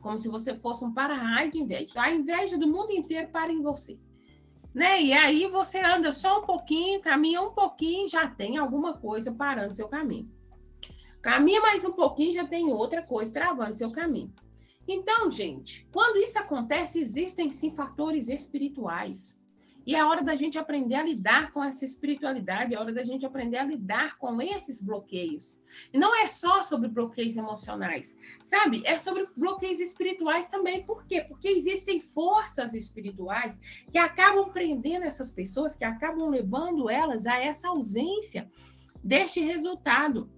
Como 0.00 0.18
se 0.18 0.28
você 0.28 0.54
fosse 0.58 0.84
um 0.84 0.92
para-raio 0.92 1.52
de 1.52 1.58
inveja. 1.58 2.02
A 2.02 2.12
inveja 2.12 2.58
do 2.58 2.66
mundo 2.66 2.92
inteiro 2.92 3.28
para 3.28 3.52
em 3.52 3.62
você. 3.62 3.98
Né? 4.74 5.02
E 5.02 5.12
aí 5.12 5.46
você 5.46 5.80
anda 5.80 6.12
só 6.12 6.40
um 6.40 6.46
pouquinho, 6.46 7.00
caminha 7.00 7.40
um 7.40 7.52
pouquinho, 7.52 8.08
já 8.08 8.28
tem 8.28 8.58
alguma 8.58 8.94
coisa 8.94 9.32
parando 9.32 9.74
seu 9.74 9.88
caminho. 9.88 10.30
Caminha 11.22 11.60
mais 11.60 11.84
um 11.84 11.92
pouquinho, 11.92 12.32
já 12.32 12.46
tem 12.46 12.70
outra 12.72 13.02
coisa 13.02 13.32
travando 13.32 13.74
seu 13.74 13.90
caminho. 13.90 14.32
Então, 14.86 15.30
gente, 15.30 15.86
quando 15.92 16.16
isso 16.16 16.38
acontece, 16.38 17.00
existem 17.00 17.50
sim 17.50 17.74
fatores 17.74 18.28
espirituais. 18.28 19.37
E 19.88 19.94
é 19.94 20.04
hora 20.04 20.22
da 20.22 20.34
gente 20.34 20.58
aprender 20.58 20.96
a 20.96 21.02
lidar 21.02 21.50
com 21.50 21.64
essa 21.64 21.82
espiritualidade, 21.82 22.74
é 22.74 22.78
hora 22.78 22.92
da 22.92 23.02
gente 23.02 23.24
aprender 23.24 23.56
a 23.56 23.64
lidar 23.64 24.18
com 24.18 24.42
esses 24.42 24.82
bloqueios. 24.82 25.64
E 25.90 25.98
não 25.98 26.14
é 26.14 26.28
só 26.28 26.62
sobre 26.62 26.90
bloqueios 26.90 27.38
emocionais, 27.38 28.14
sabe? 28.44 28.82
É 28.84 28.98
sobre 28.98 29.26
bloqueios 29.34 29.80
espirituais 29.80 30.46
também. 30.46 30.84
Por 30.84 31.06
quê? 31.06 31.22
Porque 31.22 31.48
existem 31.48 32.02
forças 32.02 32.74
espirituais 32.74 33.58
que 33.90 33.96
acabam 33.96 34.52
prendendo 34.52 35.06
essas 35.06 35.30
pessoas, 35.30 35.74
que 35.74 35.86
acabam 35.86 36.28
levando 36.28 36.90
elas 36.90 37.26
a 37.26 37.38
essa 37.38 37.68
ausência 37.68 38.46
deste 39.02 39.40
resultado. 39.40 40.30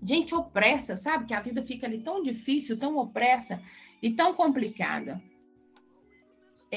Gente 0.00 0.32
opressa, 0.32 0.94
sabe? 0.94 1.24
Que 1.24 1.34
a 1.34 1.40
vida 1.40 1.60
fica 1.64 1.88
ali 1.88 2.04
tão 2.04 2.22
difícil, 2.22 2.78
tão 2.78 2.98
opressa 2.98 3.60
e 4.00 4.12
tão 4.12 4.32
complicada. 4.32 5.20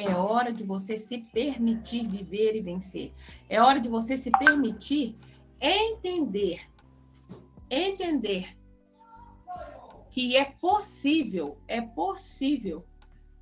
É 0.06 0.16
hora 0.16 0.54
de 0.54 0.64
você 0.64 0.98
se 0.98 1.20
permitir 1.20 2.08
viver 2.08 2.56
e 2.56 2.62
vencer. 2.62 3.14
É 3.50 3.62
hora 3.62 3.80
de 3.80 3.90
você 3.90 4.18
se 4.18 4.30
permitir 4.32 5.16
entender, 5.60 6.62
entender 7.70 8.56
que 10.10 10.36
é 10.36 10.46
possível, 10.46 11.58
é 11.68 11.82
possível 11.82 12.86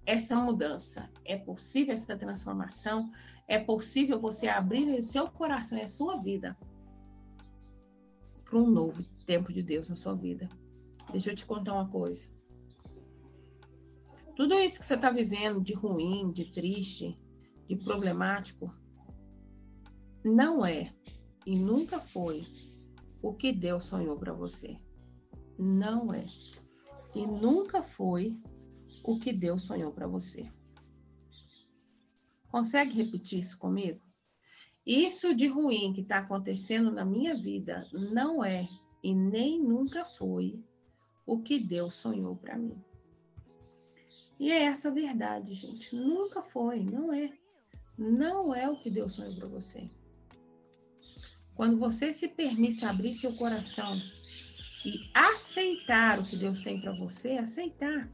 essa 0.06 0.36
mudança, 0.36 1.10
é 1.24 1.36
possível 1.38 1.94
essa 1.94 2.16
transformação, 2.16 3.12
é 3.48 3.60
possível 3.60 4.20
você 4.20 4.48
abrir 4.48 5.00
o 5.00 5.04
seu 5.04 5.30
coração 5.30 5.78
e 5.78 5.82
a 5.82 5.88
sua 5.88 6.18
vida 6.18 6.58
para 8.44 8.60
um 8.60 8.70
novo 8.70 9.04
tempo 9.26 9.52
de 9.52 9.62
Deus 9.62 9.90
na 9.90 9.96
sua 9.96 10.14
vida. 10.14 10.48
Deixa 11.12 11.32
eu 11.32 11.36
te 11.36 11.46
contar 11.46 11.74
uma 11.74 11.88
coisa. 11.88 12.30
Tudo 14.36 14.56
isso 14.56 14.80
que 14.80 14.86
você 14.86 14.96
está 14.96 15.10
vivendo 15.10 15.62
de 15.62 15.74
ruim, 15.74 16.32
de 16.32 16.52
triste, 16.52 17.18
de 17.68 17.76
problemático, 17.78 18.70
não 20.24 20.66
é 20.66 20.94
e 21.46 21.58
nunca 21.58 22.00
foi 22.00 22.46
o 23.22 23.34
que 23.34 23.54
Deus 23.54 23.86
sonhou 23.86 24.18
para 24.18 24.34
você. 24.34 24.78
Não 25.58 26.14
é. 26.14 26.26
E 27.14 27.26
nunca 27.26 27.82
foi 27.82 28.38
o 29.04 29.18
que 29.20 29.32
Deus 29.32 29.64
sonhou 29.64 29.92
para 29.92 30.08
você. 30.08 30.52
Consegue 32.50 32.96
repetir 32.96 33.40
isso 33.40 33.58
comigo? 33.58 34.02
Isso 34.86 35.34
de 35.34 35.48
ruim 35.48 35.94
que 35.94 36.02
está 36.02 36.20
acontecendo 36.20 36.92
na 36.92 37.06
minha 37.06 37.36
vida 37.36 37.88
não 37.94 38.44
é 38.44 38.68
e 39.04 39.14
nem 39.14 39.62
nunca 39.62 40.04
foi 40.06 40.64
o 41.26 41.42
que 41.42 41.60
Deus 41.60 41.96
sonhou 41.96 42.36
para 42.36 42.58
mim. 42.58 42.84
E 44.40 44.52
é 44.52 44.64
essa 44.64 44.90
a 44.90 44.92
verdade, 44.92 45.54
gente. 45.54 45.96
Nunca 45.96 46.42
foi, 46.42 46.82
não 46.84 47.14
é. 47.14 47.32
Não 47.98 48.54
é 48.54 48.70
o 48.70 48.76
que 48.76 48.90
Deus 48.90 49.14
sonhou 49.14 49.36
para 49.36 49.48
você. 49.48 49.90
Quando 51.56 51.78
você 51.78 52.12
se 52.12 52.28
permite 52.28 52.86
abrir 52.86 53.16
seu 53.16 53.34
coração 53.36 53.98
e 54.86 55.10
aceitar 55.14 56.20
o 56.20 56.26
que 56.26 56.36
Deus 56.36 56.62
tem 56.62 56.82
para 56.82 56.92
você, 56.92 57.38
aceitar. 57.38 58.10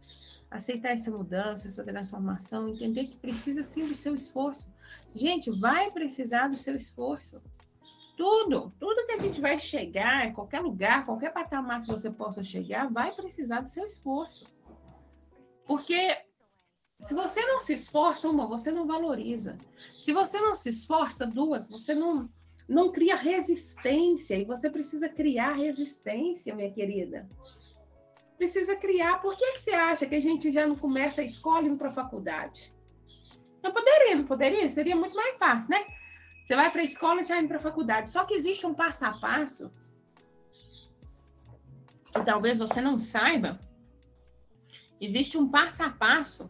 aceitar 0.50 0.90
essa 0.90 1.10
mudança, 1.10 1.68
essa 1.68 1.84
transformação, 1.84 2.70
entender 2.70 3.06
que 3.08 3.18
precisa 3.18 3.64
sim 3.64 3.88
do 3.88 3.96
seu 3.96 4.14
esforço. 4.14 4.70
Gente, 5.16 5.50
vai 5.50 5.90
precisar 5.92 6.50
do 6.50 6.58
seu 6.58 6.76
esforço. 6.76 7.42
Tudo, 8.16 8.72
tudo 8.80 9.08
que 9.08 9.14
a 9.14 9.18
gente 9.18 9.42
vai 9.42 9.58
chegar, 9.58 10.28
em 10.28 10.34
qualquer 10.34 10.60
lugar, 10.60 11.06
qualquer 11.06 11.34
patamar 11.34 11.82
que 11.82 11.88
você 11.88 12.12
possa 12.12 12.44
chegar, 12.44 12.92
vai 12.92 13.16
precisar 13.16 13.62
do 13.62 13.70
seu 13.70 13.86
esforço. 13.86 14.46
Porque 15.72 16.18
se 17.00 17.14
você 17.14 17.40
não 17.46 17.62
se 17.62 17.74
esforça, 17.76 18.28
uma, 18.28 18.46
você 18.46 18.70
não 18.70 18.86
valoriza. 18.86 19.58
Se 19.98 20.12
você 20.12 20.38
não 20.42 20.54
se 20.54 20.68
esforça, 20.68 21.26
duas, 21.26 21.70
você 21.70 21.96
não, 21.96 22.30
não 22.68 22.92
cria 22.92 23.16
resistência. 23.16 24.36
E 24.36 24.44
você 24.44 24.70
precisa 24.70 25.08
criar 25.08 25.54
resistência, 25.54 26.54
minha 26.54 26.70
querida. 26.70 27.26
Precisa 28.38 28.76
criar. 28.76 29.22
Por 29.22 29.38
que, 29.38 29.54
que 29.54 29.62
você 29.62 29.72
acha 29.72 30.06
que 30.06 30.16
a 30.16 30.20
gente 30.20 30.52
já 30.52 30.68
não 30.68 30.76
começa 30.76 31.22
a 31.22 31.24
escola 31.24 31.66
indo 31.66 31.78
para 31.78 31.88
a 31.88 31.94
faculdade? 31.94 32.76
Não 33.64 33.72
poderia, 33.72 34.18
não 34.18 34.26
poderia? 34.26 34.70
Seria 34.70 34.98
muito 34.98 35.16
mais 35.16 35.38
fácil, 35.38 35.70
né? 35.70 35.86
Você 36.44 36.54
vai 36.54 36.70
para 36.70 36.82
a 36.82 36.84
escola 36.84 37.22
e 37.22 37.24
já 37.24 37.40
indo 37.40 37.48
para 37.48 37.60
a 37.60 37.68
faculdade. 37.70 38.12
Só 38.12 38.26
que 38.26 38.34
existe 38.34 38.68
um 38.68 38.74
passo 38.74 39.06
a 39.06 39.14
passo 39.14 39.72
que 42.14 42.26
talvez 42.26 42.58
você 42.58 42.82
não 42.82 43.00
saiba. 43.00 43.71
Existe 45.02 45.36
um 45.36 45.50
passo 45.50 45.82
a 45.82 45.90
passo 45.90 46.48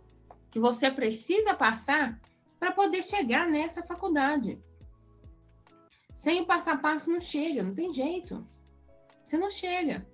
que 0.52 0.60
você 0.60 0.92
precisa 0.92 1.54
passar 1.54 2.20
para 2.60 2.74
poder 2.74 3.02
chegar 3.02 3.48
nessa 3.48 3.82
faculdade. 3.82 4.62
Sem 6.14 6.42
o 6.42 6.46
passo 6.46 6.70
a 6.70 6.78
passo 6.78 7.10
não 7.10 7.22
chega, 7.22 7.64
não 7.64 7.74
tem 7.74 7.94
jeito. 7.94 8.46
Você 9.24 9.38
não 9.38 9.50
chega. 9.50 10.06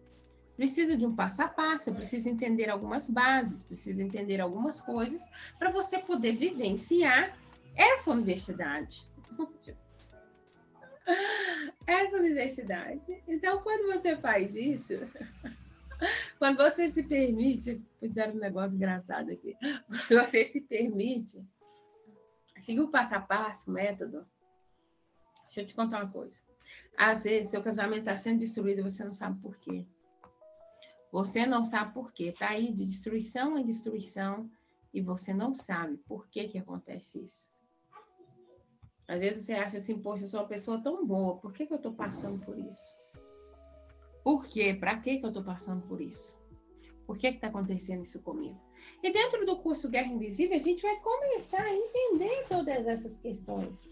Precisa 0.55 0.95
de 0.95 1.05
um 1.05 1.15
passo 1.15 1.41
a 1.41 1.47
passo, 1.47 1.93
precisa 1.93 2.29
entender 2.29 2.69
algumas 2.69 3.09
bases, 3.09 3.63
precisa 3.63 4.03
entender 4.03 4.39
algumas 4.39 4.79
coisas 4.79 5.21
para 5.57 5.71
você 5.71 5.97
poder 5.99 6.33
vivenciar 6.35 7.35
essa 7.75 8.11
universidade. 8.11 9.09
Essa 11.87 12.17
universidade. 12.17 13.01
Então, 13.25 13.61
quando 13.61 13.93
você 13.93 14.17
faz 14.17 14.53
isso, 14.53 14.93
quando 16.37 16.57
você 16.57 16.89
se 16.89 17.03
permite, 17.03 17.81
fizeram 17.99 18.35
um 18.35 18.39
negócio 18.39 18.75
engraçado 18.75 19.31
aqui. 19.31 19.55
Quando 19.87 20.25
você 20.25 20.45
se 20.45 20.61
permite 20.61 21.43
seguir 22.59 22.81
o 22.81 22.89
passo 22.89 23.15
a 23.15 23.19
passo, 23.19 23.69
o 23.69 23.73
método, 23.73 24.25
deixa 25.45 25.61
eu 25.61 25.65
te 25.65 25.75
contar 25.75 26.03
uma 26.03 26.11
coisa. 26.11 26.43
Às 26.97 27.23
vezes, 27.23 27.49
seu 27.49 27.61
casamento 27.61 27.99
está 27.99 28.17
sendo 28.17 28.39
destruído 28.39 28.79
e 28.79 28.83
você 28.83 29.03
não 29.03 29.13
sabe 29.13 29.39
por 29.41 29.57
quê. 29.57 29.85
Você 31.11 31.45
não 31.45 31.63
sabe 31.63 31.93
por 31.93 32.11
quê. 32.11 32.25
Está 32.25 32.49
aí 32.49 32.71
de 32.73 32.85
destruição 32.85 33.57
em 33.57 33.65
destruição 33.65 34.49
e 34.93 35.01
você 35.01 35.33
não 35.33 35.53
sabe 35.53 35.97
por 36.07 36.27
que, 36.27 36.47
que 36.47 36.57
acontece 36.57 37.23
isso. 37.23 37.51
Às 39.07 39.19
vezes 39.19 39.45
você 39.45 39.53
acha 39.53 39.77
assim, 39.77 39.97
poxa, 39.99 40.23
eu 40.23 40.27
sou 40.27 40.41
uma 40.41 40.47
pessoa 40.47 40.81
tão 40.81 41.05
boa, 41.05 41.37
por 41.37 41.53
que, 41.53 41.65
que 41.65 41.71
eu 41.71 41.77
estou 41.77 41.93
passando 41.93 42.43
por 42.43 42.59
isso? 42.59 42.93
Por 44.27 44.45
quê? 44.45 44.73
Para 44.73 44.99
que, 44.99 45.21
eu 45.23 45.29
estou 45.29 45.41
passando 45.41 45.87
por 45.87 46.01
isso? 46.01 46.37
Por 47.05 47.17
que 47.17 47.27
está 47.27 47.47
acontecendo 47.47 48.03
isso 48.03 48.21
comigo? 48.21 48.59
E 49.01 49.09
dentro 49.09 49.45
do 49.45 49.55
curso 49.55 49.89
Guerra 49.89 50.11
Invisível, 50.11 50.57
a 50.57 50.61
gente 50.61 50.81
vai 50.81 50.99
começar 50.99 51.61
a 51.61 51.73
entender 51.73 52.45
todas 52.49 52.85
essas 52.87 53.17
questões. 53.17 53.87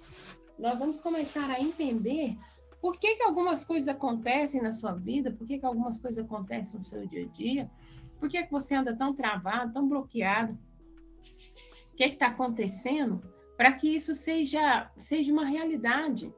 Nós 0.60 0.80
vamos 0.80 1.00
começar 1.00 1.50
a 1.50 1.62
entender 1.62 2.38
por 2.82 3.00
que, 3.00 3.16
que 3.16 3.24
algumas 3.24 3.64
coisas 3.64 3.88
acontecem 3.88 4.62
na 4.62 4.74
sua 4.74 4.92
vida, 4.92 5.32
por 5.32 5.48
que, 5.48 5.58
que 5.58 5.66
algumas 5.66 6.00
coisas 6.00 6.26
acontecem 6.26 6.80
no 6.80 6.86
seu 6.86 7.08
dia 7.08 7.24
a 7.24 7.28
dia, 7.28 7.72
por 8.20 8.30
que, 8.30 8.44
que 8.44 8.52
você 8.52 8.76
anda 8.76 8.94
tão 8.94 9.16
travado, 9.16 9.72
tão 9.72 9.88
bloqueado, 9.88 10.52
o 10.52 11.96
que 11.96 12.04
está 12.04 12.28
acontecendo, 12.28 13.24
para 13.56 13.72
que 13.72 13.88
isso 13.88 14.14
seja, 14.14 14.92
seja 14.98 15.32
uma 15.32 15.46
realidade 15.46 16.36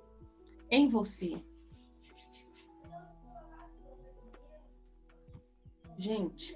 em 0.70 0.88
você. 0.88 1.42
Gente, 5.98 6.56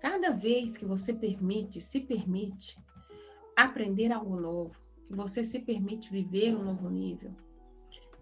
cada 0.00 0.30
vez 0.30 0.78
que 0.78 0.86
você 0.86 1.12
permite, 1.12 1.78
se 1.78 2.00
permite 2.00 2.82
aprender 3.54 4.10
algo 4.10 4.40
novo, 4.40 4.74
que 5.06 5.14
você 5.14 5.44
se 5.44 5.60
permite 5.60 6.10
viver 6.10 6.56
um 6.56 6.64
novo 6.64 6.88
nível, 6.88 7.36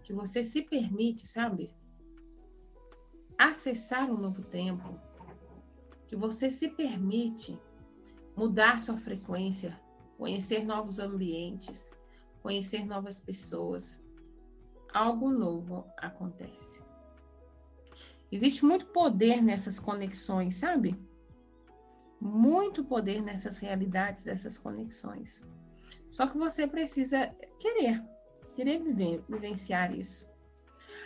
que 0.03 0.11
você 0.11 0.43
se 0.43 0.61
permite, 0.61 1.25
sabe, 1.25 1.73
acessar 3.37 4.11
um 4.11 4.17
novo 4.17 4.43
tempo, 4.43 4.99
que 6.05 6.17
você 6.17 6.51
se 6.51 6.67
permite 6.67 7.57
mudar 8.35 8.81
sua 8.81 8.97
frequência, 8.97 9.79
conhecer 10.17 10.65
novos 10.65 10.99
ambientes, 10.99 11.89
conhecer 12.43 12.85
novas 12.85 13.21
pessoas, 13.21 14.05
algo 14.93 15.31
novo 15.31 15.85
acontece. 15.97 16.84
Existe 18.31 18.65
muito 18.65 18.87
poder 18.87 19.41
nessas 19.41 19.79
conexões, 19.79 20.55
sabe? 20.55 20.99
Muito 22.19 22.83
poder 22.83 23.21
nessas 23.21 23.57
realidades, 23.57 24.23
dessas 24.23 24.57
conexões. 24.57 25.45
Só 26.09 26.27
que 26.27 26.37
você 26.37 26.65
precisa 26.65 27.33
querer, 27.59 28.03
querer 28.55 28.79
viver, 28.79 29.23
vivenciar 29.27 29.95
isso. 29.95 30.29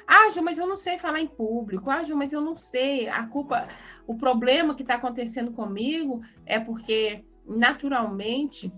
Ah, 0.08 0.30
Ju, 0.32 0.42
mas 0.42 0.58
eu 0.58 0.66
não 0.66 0.78
sei 0.78 0.98
falar 0.98 1.20
em 1.20 1.28
público. 1.28 1.90
Ah, 1.90 2.04
Ju, 2.04 2.16
mas 2.16 2.34
eu 2.34 2.42
não 2.42 2.56
sei. 2.56 3.08
A 3.10 3.28
culpa, 3.28 3.68
o 4.08 4.16
problema 4.16 4.74
que 4.74 4.82
está 4.82 4.96
acontecendo 4.96 5.52
comigo 5.52 6.22
é 6.46 6.60
porque, 6.60 7.24
naturalmente, 7.46 8.74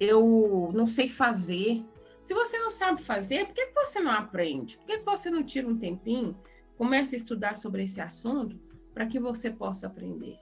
eu 0.00 0.70
não 0.72 0.86
sei 0.86 1.08
fazer. 1.08 1.84
Se 2.20 2.32
você 2.34 2.58
não 2.58 2.70
sabe 2.70 3.02
fazer, 3.02 3.46
por 3.46 3.54
que, 3.54 3.72
você 3.74 4.00
não 4.00 4.12
aprende? 4.12 4.78
Por 4.78 4.86
que 4.86 4.98
você 4.98 5.30
não 5.30 5.42
tira 5.42 5.68
um 5.68 5.78
tempinho 5.78 6.34
Comece 6.78 7.16
a 7.16 7.18
estudar 7.18 7.56
sobre 7.56 7.82
esse 7.82 8.00
assunto 8.00 8.56
para 8.94 9.04
que 9.04 9.18
você 9.18 9.50
possa 9.50 9.88
aprender. 9.88 10.38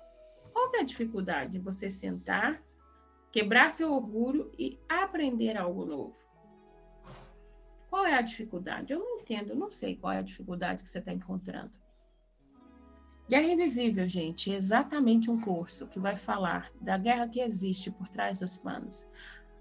Qual 0.53 0.71
é 0.75 0.81
a 0.81 0.85
dificuldade 0.85 1.53
de 1.53 1.59
você 1.59 1.89
sentar, 1.89 2.63
quebrar 3.33 3.73
seu 3.73 3.91
orgulho 3.91 4.53
e 4.59 4.79
aprender 4.87 5.57
algo 5.57 5.87
novo? 5.87 6.15
Qual 7.89 8.05
é 8.05 8.13
a 8.13 8.21
dificuldade? 8.21 8.93
Eu 8.93 8.99
não 8.99 9.21
entendo, 9.21 9.51
eu 9.51 9.57
não 9.57 9.71
sei 9.71 9.97
qual 9.97 10.13
é 10.13 10.19
a 10.19 10.23
dificuldade 10.23 10.83
que 10.83 10.91
você 10.91 10.99
está 10.99 11.11
encontrando. 11.11 11.73
Guerra 13.27 13.47
Invisível, 13.55 14.07
gente, 14.07 14.53
é 14.53 14.57
exatamente 14.57 15.31
um 15.31 15.41
curso 15.41 15.89
que 15.89 15.99
vai 15.99 16.17
falar 16.17 16.71
da 16.83 16.99
guerra 16.99 17.29
que 17.29 17.41
existe 17.41 17.91
por 17.91 18.09
trás 18.09 18.41
dos 18.41 18.59
panos. 18.59 19.09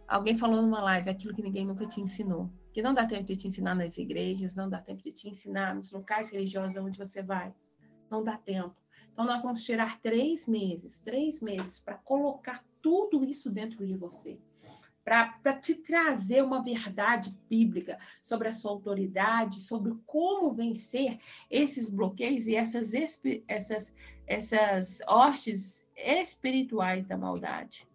Alguém 0.06 0.38
falou 0.38 0.62
numa 0.62 0.82
live 0.82 1.10
aquilo 1.10 1.34
que 1.34 1.42
ninguém 1.42 1.66
nunca 1.66 1.86
te 1.86 2.02
ensinou 2.02 2.52
que 2.76 2.82
não 2.82 2.94
dá 2.94 3.06
tempo 3.06 3.24
de 3.24 3.38
te 3.38 3.48
ensinar 3.48 3.74
nas 3.74 3.98
igrejas, 3.98 4.54
não 4.54 4.70
dá 4.70 4.82
tempo 4.82 5.02
de 5.02 5.14
te 5.14 5.30
ensinar 5.30 5.74
nos 5.74 5.94
locais 5.94 6.30
religiosos 6.30 6.76
onde 6.76 6.98
você 6.98 7.24
vai. 7.24 7.56
Não 8.12 8.22
dá 8.22 8.38
tempo. 8.38 8.76
Então, 9.14 9.24
nós 9.24 9.44
vamos 9.44 9.64
tirar 9.64 10.02
três 10.02 10.46
meses, 10.46 11.00
três 11.00 11.42
meses, 11.42 11.80
para 11.80 11.94
colocar 11.96 12.66
tudo 12.82 13.24
isso 13.24 13.50
dentro 13.50 13.88
de 13.88 13.94
você. 13.96 14.38
Para 15.06 15.54
te 15.54 15.74
trazer 15.74 16.44
uma 16.44 16.62
verdade 16.62 17.34
bíblica 17.50 17.98
sobre 18.22 18.50
a 18.50 18.52
sua 18.52 18.72
autoridade, 18.72 19.62
sobre 19.62 19.96
como 20.06 20.54
vencer 20.54 21.18
esses 21.50 21.90
bloqueios 21.90 22.46
e 22.46 22.58
essas, 22.58 22.92
essas, 23.48 23.94
essas 24.28 25.00
hostes 25.08 25.88
espirituais 25.96 27.08
da 27.08 27.18
maldade. 27.18 27.88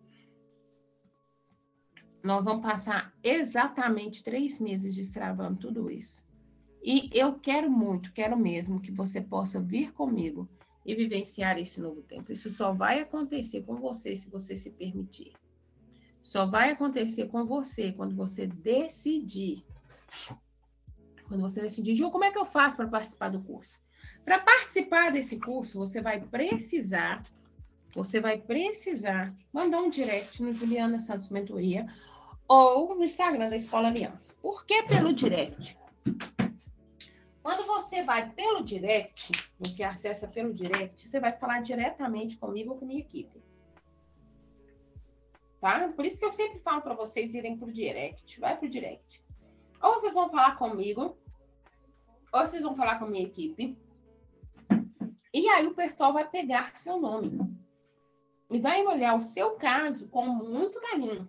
Nós 2.22 2.44
vamos 2.44 2.62
passar 2.62 3.14
exatamente 3.22 4.22
três 4.22 4.60
meses 4.60 4.94
destravando 4.94 5.58
tudo 5.58 5.90
isso. 5.90 6.24
E 6.82 7.10
eu 7.12 7.38
quero 7.38 7.70
muito, 7.70 8.12
quero 8.12 8.36
mesmo 8.36 8.80
que 8.80 8.90
você 8.90 9.20
possa 9.20 9.60
vir 9.60 9.92
comigo 9.92 10.48
e 10.84 10.94
vivenciar 10.94 11.58
esse 11.58 11.80
novo 11.80 12.02
tempo. 12.02 12.32
Isso 12.32 12.50
só 12.50 12.72
vai 12.72 13.00
acontecer 13.00 13.62
com 13.62 13.76
você 13.76 14.16
se 14.16 14.28
você 14.28 14.56
se 14.56 14.70
permitir. 14.70 15.32
Só 16.22 16.46
vai 16.46 16.70
acontecer 16.70 17.26
com 17.28 17.44
você 17.44 17.92
quando 17.92 18.14
você 18.14 18.46
decidir. 18.46 19.64
Quando 21.28 21.40
você 21.40 21.60
decidir, 21.62 21.94
Ju, 21.94 22.10
como 22.10 22.24
é 22.24 22.30
que 22.30 22.38
eu 22.38 22.46
faço 22.46 22.76
para 22.76 22.88
participar 22.88 23.30
do 23.30 23.40
curso? 23.40 23.78
Para 24.24 24.38
participar 24.38 25.10
desse 25.10 25.38
curso, 25.38 25.78
você 25.78 26.00
vai 26.00 26.20
precisar, 26.20 27.24
você 27.94 28.20
vai 28.20 28.38
precisar 28.38 29.34
mandar 29.52 29.80
um 29.80 29.90
direct 29.90 30.42
no 30.42 30.54
Juliana 30.54 30.98
Santos 30.98 31.30
Mentoria 31.30 31.86
ou 32.52 32.96
no 32.96 33.04
Instagram 33.04 33.48
da 33.48 33.54
Escola 33.54 33.86
Aliança. 33.86 34.34
Por 34.42 34.66
que 34.66 34.82
pelo 34.82 35.12
direct? 35.12 35.78
Quando 37.40 37.64
você 37.64 38.02
vai 38.02 38.28
pelo 38.32 38.64
direct, 38.64 39.30
você 39.56 39.84
acessa 39.84 40.26
pelo 40.26 40.52
direct, 40.52 41.08
você 41.08 41.20
vai 41.20 41.32
falar 41.32 41.60
diretamente 41.60 42.36
comigo 42.36 42.72
ou 42.72 42.76
com 42.76 42.86
minha 42.86 42.98
equipe. 42.98 43.40
Tá? 45.60 45.92
Por 45.94 46.04
isso 46.04 46.18
que 46.18 46.24
eu 46.24 46.32
sempre 46.32 46.58
falo 46.58 46.82
para 46.82 46.94
vocês 46.94 47.34
irem 47.34 47.56
pro 47.56 47.70
direct. 47.70 48.40
Vai 48.40 48.58
pro 48.58 48.68
direct. 48.68 49.24
Ou 49.80 49.92
vocês 49.92 50.14
vão 50.14 50.28
falar 50.28 50.56
comigo, 50.56 51.16
ou 52.32 52.40
vocês 52.40 52.64
vão 52.64 52.74
falar 52.74 52.98
com 52.98 53.04
a 53.04 53.08
minha 53.08 53.26
equipe. 53.26 53.78
E 55.32 55.48
aí 55.50 55.68
o 55.68 55.74
pessoal 55.74 56.12
vai 56.12 56.28
pegar 56.28 56.76
seu 56.76 56.98
nome. 56.98 57.38
e 58.50 58.58
vai 58.58 58.84
olhar 58.84 59.14
o 59.14 59.20
seu 59.20 59.52
caso 59.52 60.08
com 60.08 60.26
muito 60.26 60.80
carinho. 60.80 61.28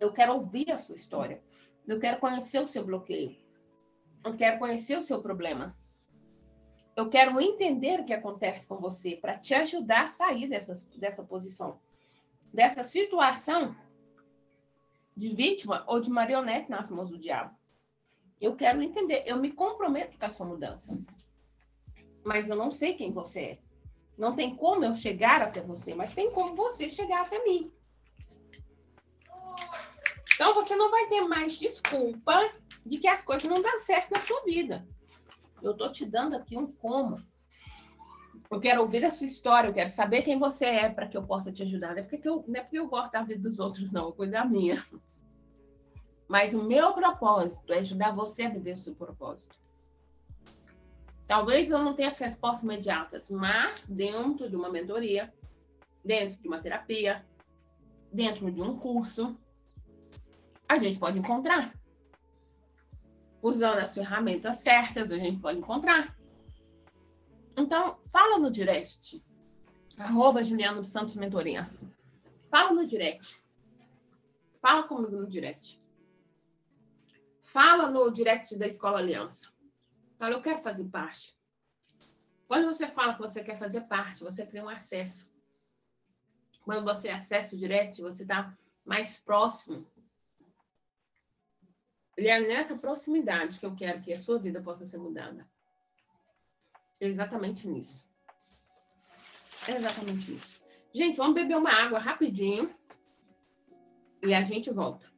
Eu 0.00 0.12
quero 0.12 0.34
ouvir 0.34 0.70
a 0.70 0.76
sua 0.76 0.94
história. 0.94 1.42
Eu 1.86 1.98
quero 1.98 2.18
conhecer 2.18 2.60
o 2.60 2.66
seu 2.66 2.84
bloqueio. 2.84 3.36
Eu 4.24 4.36
quero 4.36 4.58
conhecer 4.58 4.96
o 4.96 5.02
seu 5.02 5.20
problema. 5.20 5.76
Eu 6.96 7.08
quero 7.08 7.40
entender 7.40 8.00
o 8.00 8.04
que 8.04 8.12
acontece 8.12 8.66
com 8.66 8.76
você 8.76 9.16
para 9.16 9.38
te 9.38 9.54
ajudar 9.54 10.04
a 10.04 10.08
sair 10.08 10.48
dessa, 10.48 10.74
dessa 10.96 11.24
posição, 11.24 11.80
dessa 12.52 12.82
situação 12.82 13.76
de 15.16 15.34
vítima 15.34 15.84
ou 15.86 16.00
de 16.00 16.10
marionete 16.10 16.70
nas 16.70 16.90
mãos 16.90 17.10
do 17.10 17.18
diabo. 17.18 17.56
Eu 18.40 18.54
quero 18.54 18.82
entender, 18.82 19.24
eu 19.26 19.38
me 19.38 19.52
comprometo 19.52 20.18
com 20.18 20.24
a 20.26 20.30
sua 20.30 20.46
mudança. 20.46 20.96
Mas 22.24 22.48
eu 22.48 22.56
não 22.56 22.70
sei 22.70 22.94
quem 22.94 23.12
você 23.12 23.40
é. 23.40 23.58
Não 24.16 24.34
tem 24.34 24.56
como 24.56 24.84
eu 24.84 24.94
chegar 24.94 25.42
até 25.42 25.60
você, 25.60 25.94
mas 25.94 26.14
tem 26.14 26.30
como 26.30 26.54
você 26.54 26.88
chegar 26.88 27.22
até 27.22 27.42
mim. 27.44 27.72
Então 30.32 30.54
você 30.54 30.74
não 30.74 30.90
vai 30.90 31.06
ter 31.08 31.20
mais 31.22 31.54
desculpa 31.58 32.50
de 32.84 32.98
que 32.98 33.08
as 33.08 33.24
coisas 33.24 33.48
não 33.48 33.62
dão 33.62 33.78
certo 33.78 34.10
na 34.10 34.20
sua 34.20 34.42
vida. 34.44 34.86
Eu 35.62 35.74
tô 35.74 35.90
te 35.90 36.04
dando 36.04 36.34
aqui 36.36 36.56
um 36.56 36.70
como. 36.70 37.16
Eu 38.50 38.60
quero 38.60 38.82
ouvir 38.82 39.04
a 39.04 39.10
sua 39.10 39.26
história, 39.26 39.68
eu 39.68 39.74
quero 39.74 39.88
saber 39.88 40.22
quem 40.22 40.38
você 40.38 40.66
é 40.66 40.88
para 40.88 41.08
que 41.08 41.16
eu 41.16 41.22
possa 41.22 41.50
te 41.50 41.62
ajudar. 41.62 41.92
Não 41.92 41.98
é, 41.98 42.02
porque 42.02 42.28
eu, 42.28 42.44
não 42.46 42.60
é 42.60 42.62
porque 42.62 42.78
eu 42.78 42.86
gosto 42.86 43.12
da 43.12 43.22
vida 43.22 43.40
dos 43.40 43.58
outros, 43.58 43.90
não, 43.92 44.06
eu 44.06 44.12
cuido 44.12 44.32
da 44.32 44.44
minha. 44.44 44.84
Mas 46.28 46.52
o 46.54 46.62
meu 46.62 46.92
propósito 46.92 47.72
é 47.72 47.78
ajudar 47.78 48.14
você 48.14 48.44
a 48.44 48.50
viver 48.50 48.74
o 48.74 48.78
seu 48.78 48.94
propósito. 48.94 49.56
Talvez 51.26 51.70
eu 51.70 51.78
não 51.78 51.94
tenha 51.94 52.08
as 52.08 52.18
respostas 52.18 52.64
imediatas, 52.64 53.30
mas 53.30 53.86
dentro 53.86 54.48
de 54.48 54.56
uma 54.56 54.70
mentoria, 54.70 55.32
dentro 56.04 56.40
de 56.40 56.46
uma 56.46 56.60
terapia, 56.60 57.26
dentro 58.12 58.50
de 58.50 58.60
um 58.60 58.78
curso, 58.78 59.32
a 60.68 60.78
gente 60.78 60.98
pode 60.98 61.18
encontrar. 61.18 61.74
Usando 63.42 63.78
as 63.78 63.94
ferramentas 63.94 64.56
certas, 64.56 65.12
a 65.12 65.18
gente 65.18 65.38
pode 65.38 65.58
encontrar. 65.58 66.16
Então, 67.56 68.00
fala 68.10 68.38
no 68.38 68.50
direct. 68.50 69.22
Arroba 69.98 70.42
Juliano 70.42 70.80
dos 70.80 70.88
Santos 70.88 71.16
Mentoria. 71.16 71.70
Fala 72.50 72.72
no 72.72 72.86
direct. 72.86 73.42
Fala 74.60 74.84
comigo 74.84 75.16
no 75.16 75.28
direct. 75.28 75.80
Fala 77.42 77.90
no 77.90 78.10
direct 78.10 78.56
da 78.56 78.66
Escola 78.66 78.98
Aliança. 78.98 79.52
Fala, 80.18 80.34
eu 80.34 80.42
quero 80.42 80.62
fazer 80.62 80.84
parte. 80.84 81.36
Quando 82.48 82.66
você 82.66 82.86
fala 82.88 83.14
que 83.14 83.20
você 83.20 83.42
quer 83.42 83.58
fazer 83.58 83.82
parte, 83.82 84.24
você 84.24 84.44
cria 84.44 84.64
um 84.64 84.68
acesso. 84.68 85.32
Quando 86.62 86.84
você 86.84 87.08
acessa 87.08 87.54
o 87.54 87.58
direct, 87.58 88.00
você 88.00 88.22
está 88.22 88.56
mais 88.84 89.18
próximo. 89.18 89.86
E 92.16 92.28
é 92.28 92.40
nessa 92.40 92.76
proximidade 92.76 93.58
que 93.58 93.66
eu 93.66 93.74
quero 93.74 94.00
que 94.00 94.12
a 94.12 94.18
sua 94.18 94.38
vida 94.38 94.60
possa 94.60 94.86
ser 94.86 94.98
mudada. 94.98 95.46
Exatamente 97.00 97.68
nisso. 97.68 98.08
Exatamente 99.68 100.34
isso. 100.34 100.62
Gente, 100.92 101.16
vamos 101.16 101.34
beber 101.34 101.56
uma 101.56 101.70
água 101.70 101.98
rapidinho 101.98 102.72
e 104.22 104.32
a 104.32 104.42
gente 104.44 104.70
volta. 104.70 105.13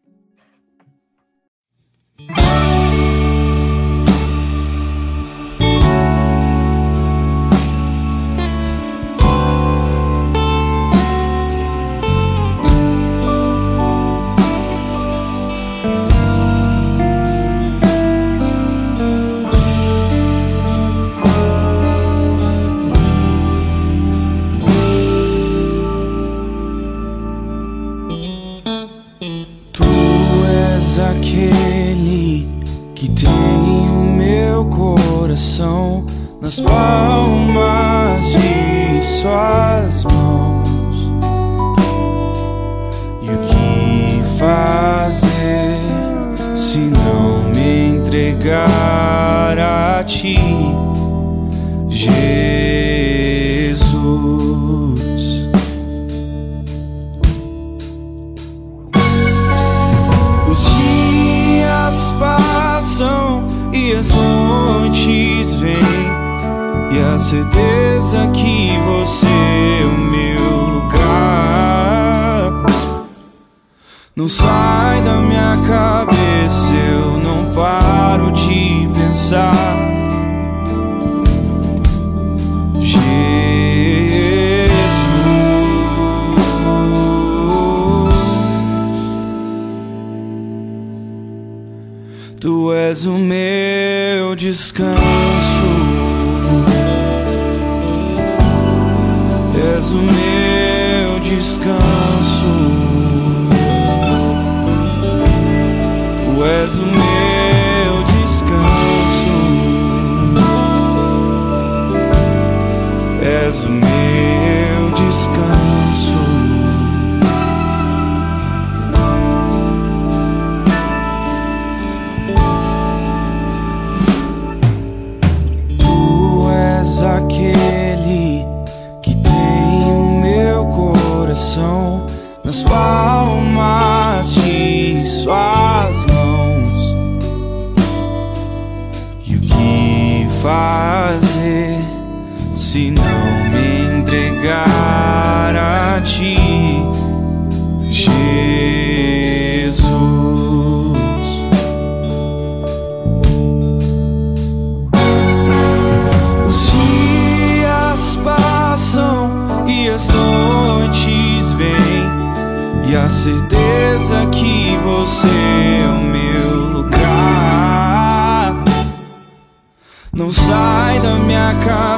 Sai 171.46 171.64
da 171.64 171.95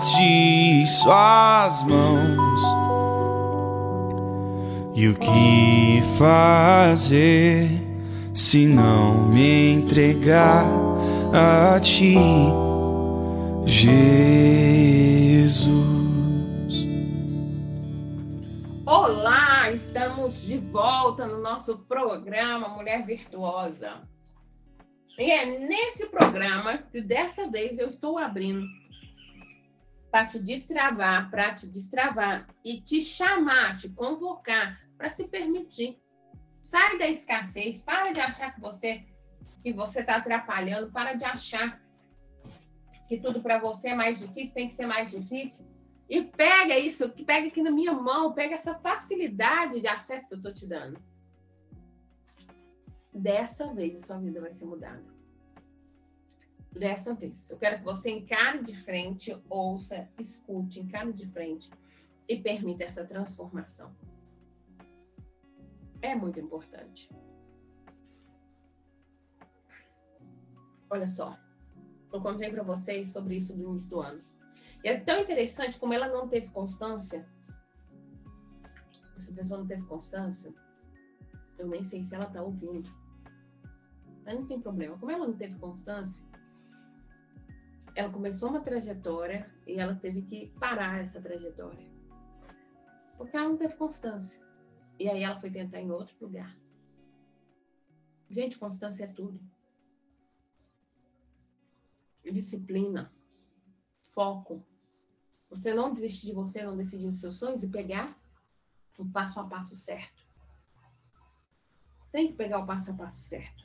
de 0.00 0.84
suas 0.86 1.84
mãos. 1.84 2.60
E 4.92 5.08
o 5.08 5.14
que 5.14 6.02
fazer 6.18 7.68
se 8.32 8.66
não 8.66 9.28
me 9.28 9.72
entregar 9.72 10.66
a 11.32 11.78
ti, 11.78 12.16
Jesus? 13.66 14.24
Olá, 18.84 19.70
estamos 19.70 20.42
de 20.42 20.58
volta 20.58 21.24
no 21.26 21.40
nosso 21.40 21.78
programa 21.86 22.68
Mulher 22.68 23.06
Virtuosa. 23.06 24.02
E 25.16 25.30
é 25.30 25.46
nesse 25.60 26.06
programa 26.06 26.78
que 26.78 27.00
dessa 27.00 27.48
vez 27.48 27.78
eu 27.78 27.86
estou 27.86 28.18
abrindo 28.18 28.66
para 30.14 30.28
te 30.28 30.38
destravar, 30.38 31.28
para 31.28 31.56
te 31.56 31.66
destravar 31.66 32.46
e 32.64 32.80
te 32.80 33.02
chamar, 33.02 33.76
te 33.76 33.88
convocar 33.88 34.80
para 34.96 35.10
se 35.10 35.26
permitir. 35.26 36.00
Sai 36.62 36.96
da 36.98 37.08
escassez, 37.08 37.82
para 37.82 38.12
de 38.12 38.20
achar 38.20 38.54
que 38.54 38.60
você 38.60 39.04
que 39.60 39.72
você 39.72 40.02
está 40.02 40.14
atrapalhando, 40.18 40.92
para 40.92 41.14
de 41.14 41.24
achar 41.24 41.82
que 43.08 43.18
tudo 43.18 43.42
para 43.42 43.58
você 43.58 43.88
é 43.88 43.94
mais 43.96 44.16
difícil, 44.20 44.54
tem 44.54 44.68
que 44.68 44.74
ser 44.74 44.86
mais 44.86 45.10
difícil. 45.10 45.66
E 46.08 46.22
pega 46.22 46.78
isso, 46.78 47.10
pega 47.24 47.48
aqui 47.48 47.60
na 47.60 47.72
minha 47.72 47.92
mão, 47.92 48.32
pega 48.32 48.54
essa 48.54 48.74
facilidade 48.74 49.80
de 49.80 49.88
acesso 49.88 50.28
que 50.28 50.34
eu 50.34 50.38
estou 50.38 50.54
te 50.54 50.64
dando. 50.64 50.96
Dessa 53.12 53.74
vez 53.74 53.96
a 53.96 54.06
sua 54.06 54.18
vida 54.18 54.40
vai 54.40 54.52
ser 54.52 54.66
mudada. 54.66 55.13
Dessa 56.74 57.14
vez. 57.14 57.50
Eu 57.50 57.58
quero 57.58 57.78
que 57.78 57.84
você 57.84 58.10
encare 58.10 58.62
de 58.62 58.76
frente, 58.82 59.36
ouça, 59.48 60.08
escute, 60.18 60.80
encare 60.80 61.12
de 61.12 61.26
frente 61.28 61.70
e 62.28 62.36
permita 62.36 62.84
essa 62.84 63.04
transformação. 63.04 63.94
É 66.02 66.14
muito 66.14 66.40
importante. 66.40 67.08
Olha 70.90 71.06
só, 71.06 71.38
eu 72.12 72.20
contei 72.20 72.50
para 72.50 72.62
vocês 72.62 73.12
sobre 73.12 73.36
isso 73.36 73.56
no 73.56 73.70
início 73.70 73.90
do 73.90 74.00
ano. 74.00 74.20
E 74.82 74.88
é 74.88 75.00
tão 75.00 75.20
interessante 75.20 75.78
como 75.78 75.94
ela 75.94 76.08
não 76.08 76.28
teve 76.28 76.48
constância. 76.48 77.26
Essa 79.16 79.32
pessoa 79.32 79.60
não 79.60 79.66
teve 79.66 79.82
constância. 79.82 80.52
Eu 81.58 81.68
nem 81.68 81.82
sei 81.84 82.04
se 82.04 82.14
ela 82.14 82.26
está 82.26 82.42
ouvindo. 82.42 82.90
Mas 84.24 84.34
não 84.34 84.46
tem 84.46 84.60
problema. 84.60 84.98
Como 84.98 85.10
ela 85.10 85.26
não 85.26 85.36
teve 85.36 85.58
constância, 85.58 86.26
ela 87.94 88.12
começou 88.12 88.50
uma 88.50 88.60
trajetória 88.60 89.52
e 89.66 89.74
ela 89.74 89.94
teve 89.94 90.22
que 90.22 90.48
parar 90.58 91.00
essa 91.00 91.20
trajetória. 91.20 91.88
Porque 93.16 93.36
ela 93.36 93.48
não 93.48 93.56
teve 93.56 93.74
constância. 93.74 94.44
E 94.98 95.08
aí 95.08 95.22
ela 95.22 95.40
foi 95.40 95.50
tentar 95.50 95.80
em 95.80 95.90
outro 95.90 96.14
lugar. 96.20 96.56
Gente, 98.28 98.58
constância 98.58 99.04
é 99.04 99.06
tudo. 99.06 99.40
Disciplina, 102.24 103.12
foco, 104.12 104.64
você 105.48 105.72
não 105.72 105.92
desistir 105.92 106.26
de 106.26 106.32
você, 106.32 106.64
não 106.64 106.76
decidir 106.76 107.06
dos 107.06 107.20
seus 107.20 107.38
sonhos 107.38 107.62
e 107.62 107.68
pegar 107.68 108.18
o 108.98 109.08
passo 109.08 109.38
a 109.38 109.44
passo 109.44 109.76
certo. 109.76 110.26
Tem 112.10 112.28
que 112.28 112.34
pegar 112.34 112.58
o 112.58 112.66
passo 112.66 112.90
a 112.90 112.94
passo 112.94 113.20
certo. 113.20 113.63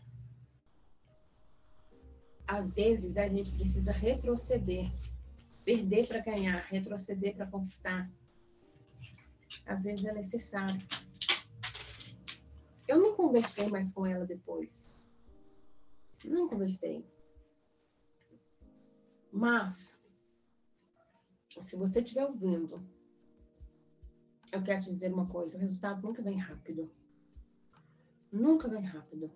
Às 2.49 2.67
vezes 2.73 3.15
a 3.15 3.27
gente 3.27 3.51
precisa 3.51 3.91
retroceder, 3.91 4.91
perder 5.63 6.07
para 6.07 6.17
ganhar, 6.19 6.57
retroceder 6.65 7.35
para 7.35 7.45
conquistar. 7.45 8.11
Às 9.67 9.83
vezes 9.83 10.03
é 10.03 10.13
necessário. 10.13 10.81
Eu 12.87 12.99
não 12.99 13.15
conversei 13.15 13.67
mais 13.67 13.93
com 13.93 14.03
ela 14.03 14.25
depois. 14.25 14.89
Não 16.25 16.49
conversei. 16.49 17.05
Mas 19.31 19.95
se 21.61 21.75
você 21.75 21.99
estiver 21.99 22.25
ouvindo, 22.25 22.83
eu 24.51 24.63
quero 24.63 24.81
te 24.81 24.91
dizer 24.91 25.13
uma 25.13 25.27
coisa: 25.27 25.55
o 25.55 25.59
resultado 25.59 26.01
nunca 26.01 26.23
vem 26.23 26.39
rápido. 26.39 26.89
Nunca 28.31 28.67
vem 28.67 28.81
rápido. 28.81 29.31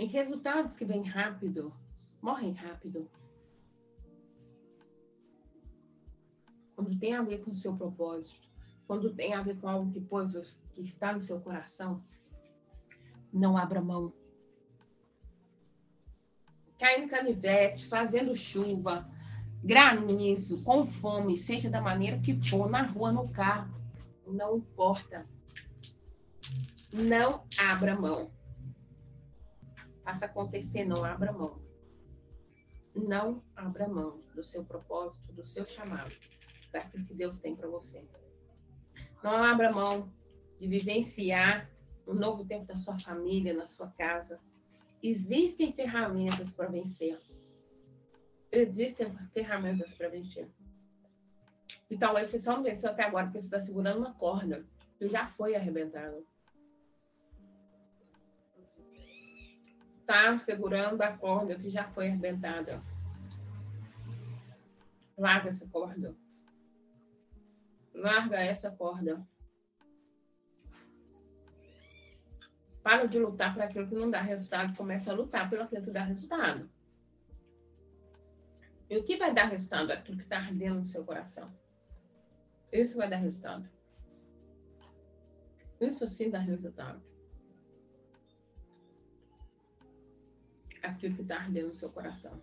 E 0.00 0.06
resultados 0.06 0.78
que 0.78 0.84
vêm 0.86 1.02
rápido, 1.02 1.74
morrem 2.22 2.52
rápido. 2.52 3.06
Quando 6.74 6.98
tem 6.98 7.14
a 7.14 7.22
ver 7.22 7.44
com 7.44 7.50
o 7.50 7.54
seu 7.54 7.76
propósito, 7.76 8.48
quando 8.86 9.14
tem 9.14 9.34
a 9.34 9.42
ver 9.42 9.60
com 9.60 9.68
algo 9.68 9.92
que, 9.92 10.00
pôs, 10.00 10.62
que 10.72 10.80
está 10.80 11.12
no 11.12 11.20
seu 11.20 11.38
coração, 11.38 12.02
não 13.30 13.58
abra 13.58 13.82
mão. 13.82 14.10
Caindo 16.78 17.10
canivete, 17.10 17.86
fazendo 17.86 18.34
chuva, 18.34 19.06
granizo, 19.62 20.64
com 20.64 20.86
fome, 20.86 21.36
seja 21.36 21.68
da 21.68 21.82
maneira 21.82 22.18
que 22.20 22.40
for, 22.48 22.70
na 22.70 22.84
rua, 22.84 23.12
no 23.12 23.28
carro, 23.28 23.78
não 24.26 24.56
importa. 24.56 25.26
Não 26.90 27.44
abra 27.68 27.94
mão. 28.00 28.39
Faça 30.10 30.26
acontecer, 30.26 30.84
não 30.84 31.04
abra 31.04 31.32
mão. 31.32 31.60
Não 32.94 33.42
abra 33.54 33.86
mão 33.86 34.20
do 34.34 34.42
seu 34.42 34.64
propósito, 34.64 35.32
do 35.32 35.46
seu 35.46 35.64
chamado, 35.64 36.12
daquilo 36.72 37.06
que 37.06 37.14
Deus 37.14 37.38
tem 37.38 37.54
para 37.54 37.68
você. 37.68 38.04
Não 39.22 39.42
abra 39.44 39.70
mão 39.70 40.12
de 40.58 40.66
vivenciar 40.66 41.70
um 42.06 42.14
novo 42.14 42.44
tempo 42.44 42.66
da 42.66 42.76
sua 42.76 42.98
família, 42.98 43.54
na 43.54 43.68
sua 43.68 43.88
casa. 43.90 44.40
Existem 45.02 45.72
ferramentas 45.72 46.54
para 46.54 46.68
vencer 46.68 47.18
existem 48.52 49.16
ferramentas 49.32 49.94
para 49.94 50.08
vencer. 50.08 50.48
E 51.88 51.96
talvez 51.96 52.30
você 52.30 52.38
só 52.38 52.56
não 52.56 52.62
venceu 52.62 52.90
até 52.90 53.04
agora 53.04 53.26
porque 53.26 53.40
você 53.40 53.46
está 53.46 53.60
segurando 53.60 53.98
uma 53.98 54.14
corda 54.14 54.66
que 54.98 55.08
já 55.08 55.26
foi 55.28 55.54
arrebentada. 55.54 56.22
Está 60.10 60.40
segurando 60.40 61.00
a 61.02 61.16
corda 61.16 61.54
que 61.56 61.70
já 61.70 61.84
foi 61.84 62.08
arrebentada. 62.08 62.82
Larga 65.16 65.50
essa 65.50 65.68
corda. 65.68 66.16
Larga 67.94 68.38
essa 68.38 68.72
corda. 68.72 69.24
Para 72.82 73.06
de 73.06 73.20
lutar 73.20 73.54
para 73.54 73.66
aquilo 73.66 73.86
que 73.86 73.94
não 73.94 74.10
dá 74.10 74.20
resultado, 74.20 74.76
começa 74.76 75.12
a 75.12 75.14
lutar 75.14 75.48
pelo 75.48 75.62
aquilo 75.62 75.84
que 75.84 75.92
dá 75.92 76.02
resultado. 76.02 76.68
E 78.88 78.98
o 78.98 79.04
que 79.04 79.16
vai 79.16 79.32
dar 79.32 79.44
resultado? 79.44 79.92
Aquilo 79.92 80.16
que 80.16 80.24
está 80.24 80.38
ardendo 80.38 80.80
no 80.80 80.84
seu 80.84 81.04
coração. 81.04 81.56
Isso 82.72 82.96
vai 82.96 83.08
dar 83.08 83.18
resultado. 83.18 83.70
Isso 85.80 86.08
sim 86.08 86.30
dá 86.30 86.40
resultado. 86.40 87.09
Aquilo 90.82 91.16
que 91.16 91.22
está 91.22 91.36
ardendo 91.36 91.68
no 91.68 91.74
seu 91.74 91.90
coração. 91.90 92.42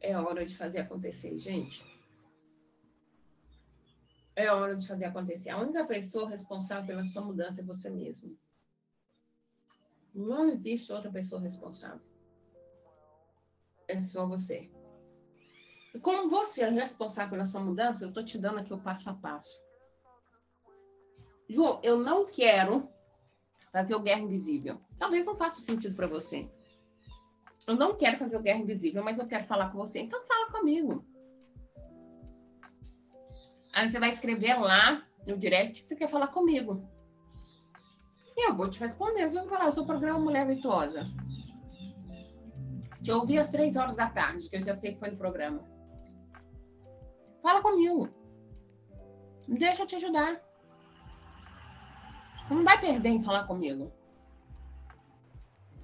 É 0.00 0.18
hora 0.18 0.44
de 0.44 0.56
fazer 0.56 0.80
acontecer, 0.80 1.38
gente. 1.38 1.84
É 4.34 4.50
hora 4.50 4.74
de 4.74 4.86
fazer 4.86 5.04
acontecer. 5.04 5.50
A 5.50 5.58
única 5.58 5.84
pessoa 5.86 6.28
responsável 6.28 6.86
pela 6.86 7.04
sua 7.04 7.22
mudança 7.22 7.60
é 7.60 7.64
você 7.64 7.90
mesmo. 7.90 8.36
Não 10.14 10.48
existe 10.48 10.92
outra 10.92 11.10
pessoa 11.10 11.40
responsável 11.40 12.12
é 13.92 14.02
só 14.02 14.26
você. 14.26 14.70
E 15.94 15.98
como 16.00 16.28
você 16.28 16.62
é 16.62 16.70
responsável 16.70 17.32
pela 17.32 17.46
sua 17.46 17.60
mudança, 17.60 18.04
eu 18.04 18.08
estou 18.08 18.24
te 18.24 18.38
dando 18.38 18.58
aqui 18.58 18.72
o 18.72 18.80
passo 18.80 19.10
a 19.10 19.14
passo. 19.14 19.60
João, 21.48 21.80
eu 21.82 21.98
não 21.98 22.26
quero 22.26 22.88
fazer 23.72 23.94
o 23.94 24.00
Guerra 24.00 24.20
Invisível. 24.20 24.80
Talvez 24.98 25.26
não 25.26 25.34
faça 25.34 25.60
sentido 25.60 25.96
para 25.96 26.06
você. 26.06 26.48
Eu 27.66 27.74
não 27.74 27.96
quero 27.96 28.18
fazer 28.18 28.36
o 28.36 28.42
Guerra 28.42 28.60
Invisível, 28.60 29.02
mas 29.02 29.18
eu 29.18 29.26
quero 29.26 29.44
falar 29.46 29.70
com 29.70 29.78
você. 29.78 30.00
Então 30.00 30.22
fala 30.26 30.50
comigo. 30.50 31.04
Aí 33.72 33.88
você 33.88 33.98
vai 33.98 34.10
escrever 34.10 34.54
lá 34.60 35.02
no 35.26 35.38
direct 35.38 35.80
que 35.80 35.88
você 35.88 35.96
quer 35.96 36.08
falar 36.08 36.28
comigo. 36.28 36.86
E 38.36 38.48
eu 38.48 38.54
vou 38.54 38.68
te 38.68 38.80
responder. 38.80 39.28
Você 39.28 39.36
vai 39.36 39.48
falar, 39.48 39.66
eu 39.66 39.72
sou 39.72 39.84
o 39.84 39.86
programa 39.86 40.18
Mulher 40.18 40.46
Virtuosa. 40.46 41.06
Te 43.02 43.10
ouvi 43.10 43.38
às 43.38 43.50
três 43.50 43.76
horas 43.76 43.96
da 43.96 44.08
tarde, 44.08 44.48
que 44.48 44.56
eu 44.56 44.62
já 44.62 44.74
sei 44.74 44.92
que 44.92 45.00
foi 45.00 45.10
no 45.10 45.16
programa. 45.16 45.64
Fala 47.42 47.62
comigo. 47.62 48.08
Deixa 49.48 49.82
eu 49.82 49.86
te 49.86 49.96
ajudar. 49.96 50.40
Não 52.50 52.64
vai 52.64 52.80
perder 52.80 53.08
em 53.08 53.22
falar 53.22 53.46
comigo. 53.46 53.92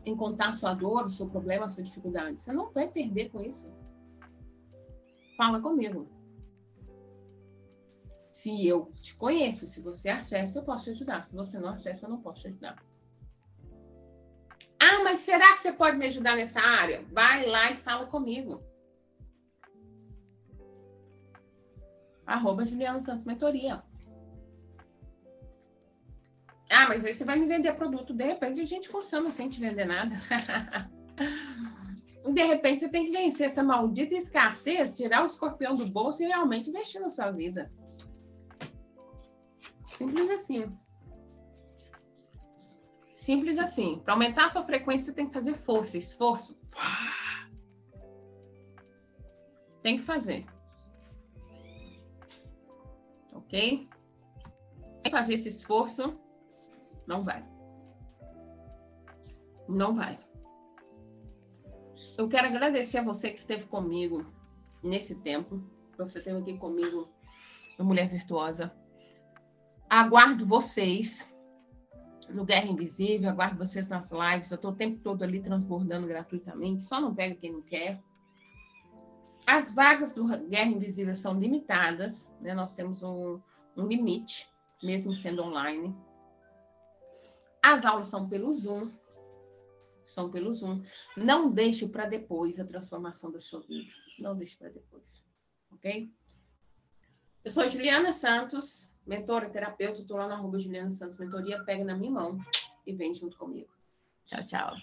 Em 0.05 0.17
contar 0.17 0.57
sua 0.57 0.75
dor, 0.75 1.07
o 1.07 1.11
seu 1.11 1.29
problema, 1.29 1.67
a 1.67 1.69
sua 1.69 1.83
dificuldade. 1.83 2.41
Você 2.41 2.53
não 2.53 2.71
vai 2.71 2.89
perder 2.89 3.31
com 3.31 3.41
isso. 3.41 3.71
Fala 5.37 5.61
comigo. 5.61 6.09
Se 8.33 8.67
eu 8.67 8.93
te 8.95 9.17
conheço, 9.17 9.67
se 9.67 9.81
você 9.81 10.09
acessa, 10.09 10.61
eu 10.61 10.65
posso 10.65 10.85
te 10.85 10.91
ajudar. 10.91 11.29
Se 11.29 11.37
você 11.37 11.59
não 11.59 11.71
acessa, 11.71 12.07
eu 12.07 12.11
não 12.11 12.21
posso 12.21 12.43
te 12.43 12.49
ajudar. 12.49 12.83
Ah, 14.81 15.03
mas 15.03 15.21
será 15.21 15.53
que 15.55 15.59
você 15.59 15.73
pode 15.73 15.97
me 15.97 16.07
ajudar 16.07 16.37
nessa 16.37 16.61
área? 16.61 17.05
Vai 17.13 17.47
lá 17.47 17.73
e 17.73 17.77
fala 17.79 18.07
comigo. 18.07 18.63
Arroba 22.25 22.65
Juliana 22.65 23.01
Santos 23.01 23.25
Mentoria. 23.25 23.83
Ah, 26.71 26.87
mas 26.89 27.05
aí 27.05 27.15
você 27.15 27.25
vai 27.25 27.39
me 27.39 27.47
vender 27.47 27.75
produto. 27.75 28.13
De 28.13 28.25
repente 28.25 28.61
a 28.61 28.65
gente 28.65 28.89
funciona 28.89 29.31
sem 29.31 29.49
te 29.49 29.59
vender 29.59 29.87
nada. 29.87 30.17
de 32.33 32.45
repente 32.45 32.81
você 32.81 32.89
tem 32.89 33.07
que 33.07 33.11
vencer 33.11 33.47
essa 33.47 33.63
maldita 33.63 34.15
escassez, 34.15 34.97
tirar 34.97 35.23
o 35.23 35.27
escorpião 35.27 35.75
do 35.75 35.87
bolso 35.87 36.23
e 36.23 36.27
realmente 36.27 36.69
investir 36.69 37.01
na 37.01 37.09
sua 37.09 37.31
vida. 37.31 37.73
Simples 39.91 40.31
assim. 40.31 40.79
Simples 43.15 43.59
assim. 43.59 44.01
Para 44.05 44.13
aumentar 44.13 44.45
a 44.45 44.51
sua 44.51 44.63
frequência, 44.63 45.07
você 45.07 45.15
tem 45.15 45.27
que 45.27 45.33
fazer 45.33 45.55
força, 45.55 45.97
esforço. 45.97 46.61
Tem 49.83 49.97
que 49.97 50.05
fazer. 50.05 50.45
Ok? 53.33 53.89
Tem 55.03 55.03
que 55.03 55.11
fazer 55.11 55.35
esse 55.35 55.49
esforço 55.49 56.28
não 57.09 57.25
vai. 57.25 57.43
Não 59.67 59.97
vai. 59.97 60.19
Eu 62.19 62.29
quero 62.29 62.49
agradecer 62.49 62.99
a 62.99 63.03
você 63.03 63.31
que 63.31 63.39
esteve 63.39 63.65
comigo 63.65 64.27
nesse 64.83 65.15
tempo. 65.15 65.63
Você 65.97 66.19
esteve 66.19 66.39
aqui 66.39 66.59
comigo 66.59 67.09
Mulher 67.79 68.11
Virtuosa. 68.11 68.77
Aguardo 69.89 70.45
vocês 70.45 71.27
no 72.29 72.45
Guerra 72.45 72.67
Invisível, 72.67 73.31
aguardo 73.31 73.57
vocês 73.57 73.89
nas 73.89 74.11
lives. 74.11 74.51
Eu 74.51 74.57
estou 74.57 74.73
o 74.73 74.77
tempo 74.77 75.01
todo 75.01 75.23
ali 75.23 75.41
transbordando 75.41 76.07
gratuitamente, 76.07 76.83
só 76.83 77.01
não 77.01 77.15
pega 77.15 77.37
quem 77.37 77.53
não 77.53 77.63
quer. 77.63 78.03
As 79.47 79.73
vagas 79.73 80.13
do 80.13 80.27
Guerra 80.47 80.71
Invisível 80.71 81.17
são 81.17 81.41
limitadas, 81.41 82.37
né? 82.43 82.53
nós 82.53 82.75
temos 82.75 83.03
um, 83.03 83.41
um 83.75 83.87
limite, 83.87 84.47
mesmo 84.83 85.15
sendo 85.15 85.43
online. 85.43 85.97
As 87.69 87.85
aulas 87.85 88.07
são 88.07 88.27
pelo 88.27 88.55
Zoom. 88.55 88.91
São 90.01 90.31
pelo 90.31 90.55
Zoom. 90.55 90.81
Não 91.15 91.51
deixe 91.51 91.87
para 91.87 92.07
depois 92.07 92.59
a 92.59 92.65
transformação 92.65 93.31
da 93.31 93.41
sua 93.41 93.61
vida. 93.61 93.91
Não 94.19 94.35
deixe 94.35 94.57
para 94.57 94.71
depois. 94.71 95.23
Ok? 95.71 96.11
Eu 97.45 97.51
sou 97.51 97.69
Juliana 97.69 98.11
Santos, 98.11 98.91
mentora 99.07 99.51
terapeuta. 99.51 100.01
Estou 100.01 100.17
lá 100.17 100.27
na 100.27 100.37
arroba 100.37 100.59
Juliana 100.59 100.91
Santos 100.93 101.19
Mentoria. 101.19 101.63
Pega 101.65 101.85
na 101.85 101.95
minha 101.95 102.11
mão 102.11 102.39
e 102.87 102.95
vem 102.95 103.13
junto 103.13 103.37
comigo. 103.37 103.69
Tchau, 104.25 104.47
tchau. 104.47 104.75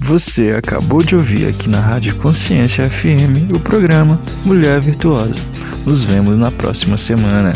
Você 0.00 0.50
acabou 0.50 1.00
de 1.04 1.14
ouvir 1.14 1.46
aqui 1.46 1.68
na 1.68 1.78
Rádio 1.78 2.20
Consciência 2.20 2.90
FM 2.90 3.54
o 3.54 3.60
programa 3.60 4.20
Mulher 4.44 4.80
Virtuosa. 4.80 5.38
Nos 5.86 6.02
vemos 6.02 6.36
na 6.36 6.50
próxima 6.50 6.96
semana. 6.96 7.52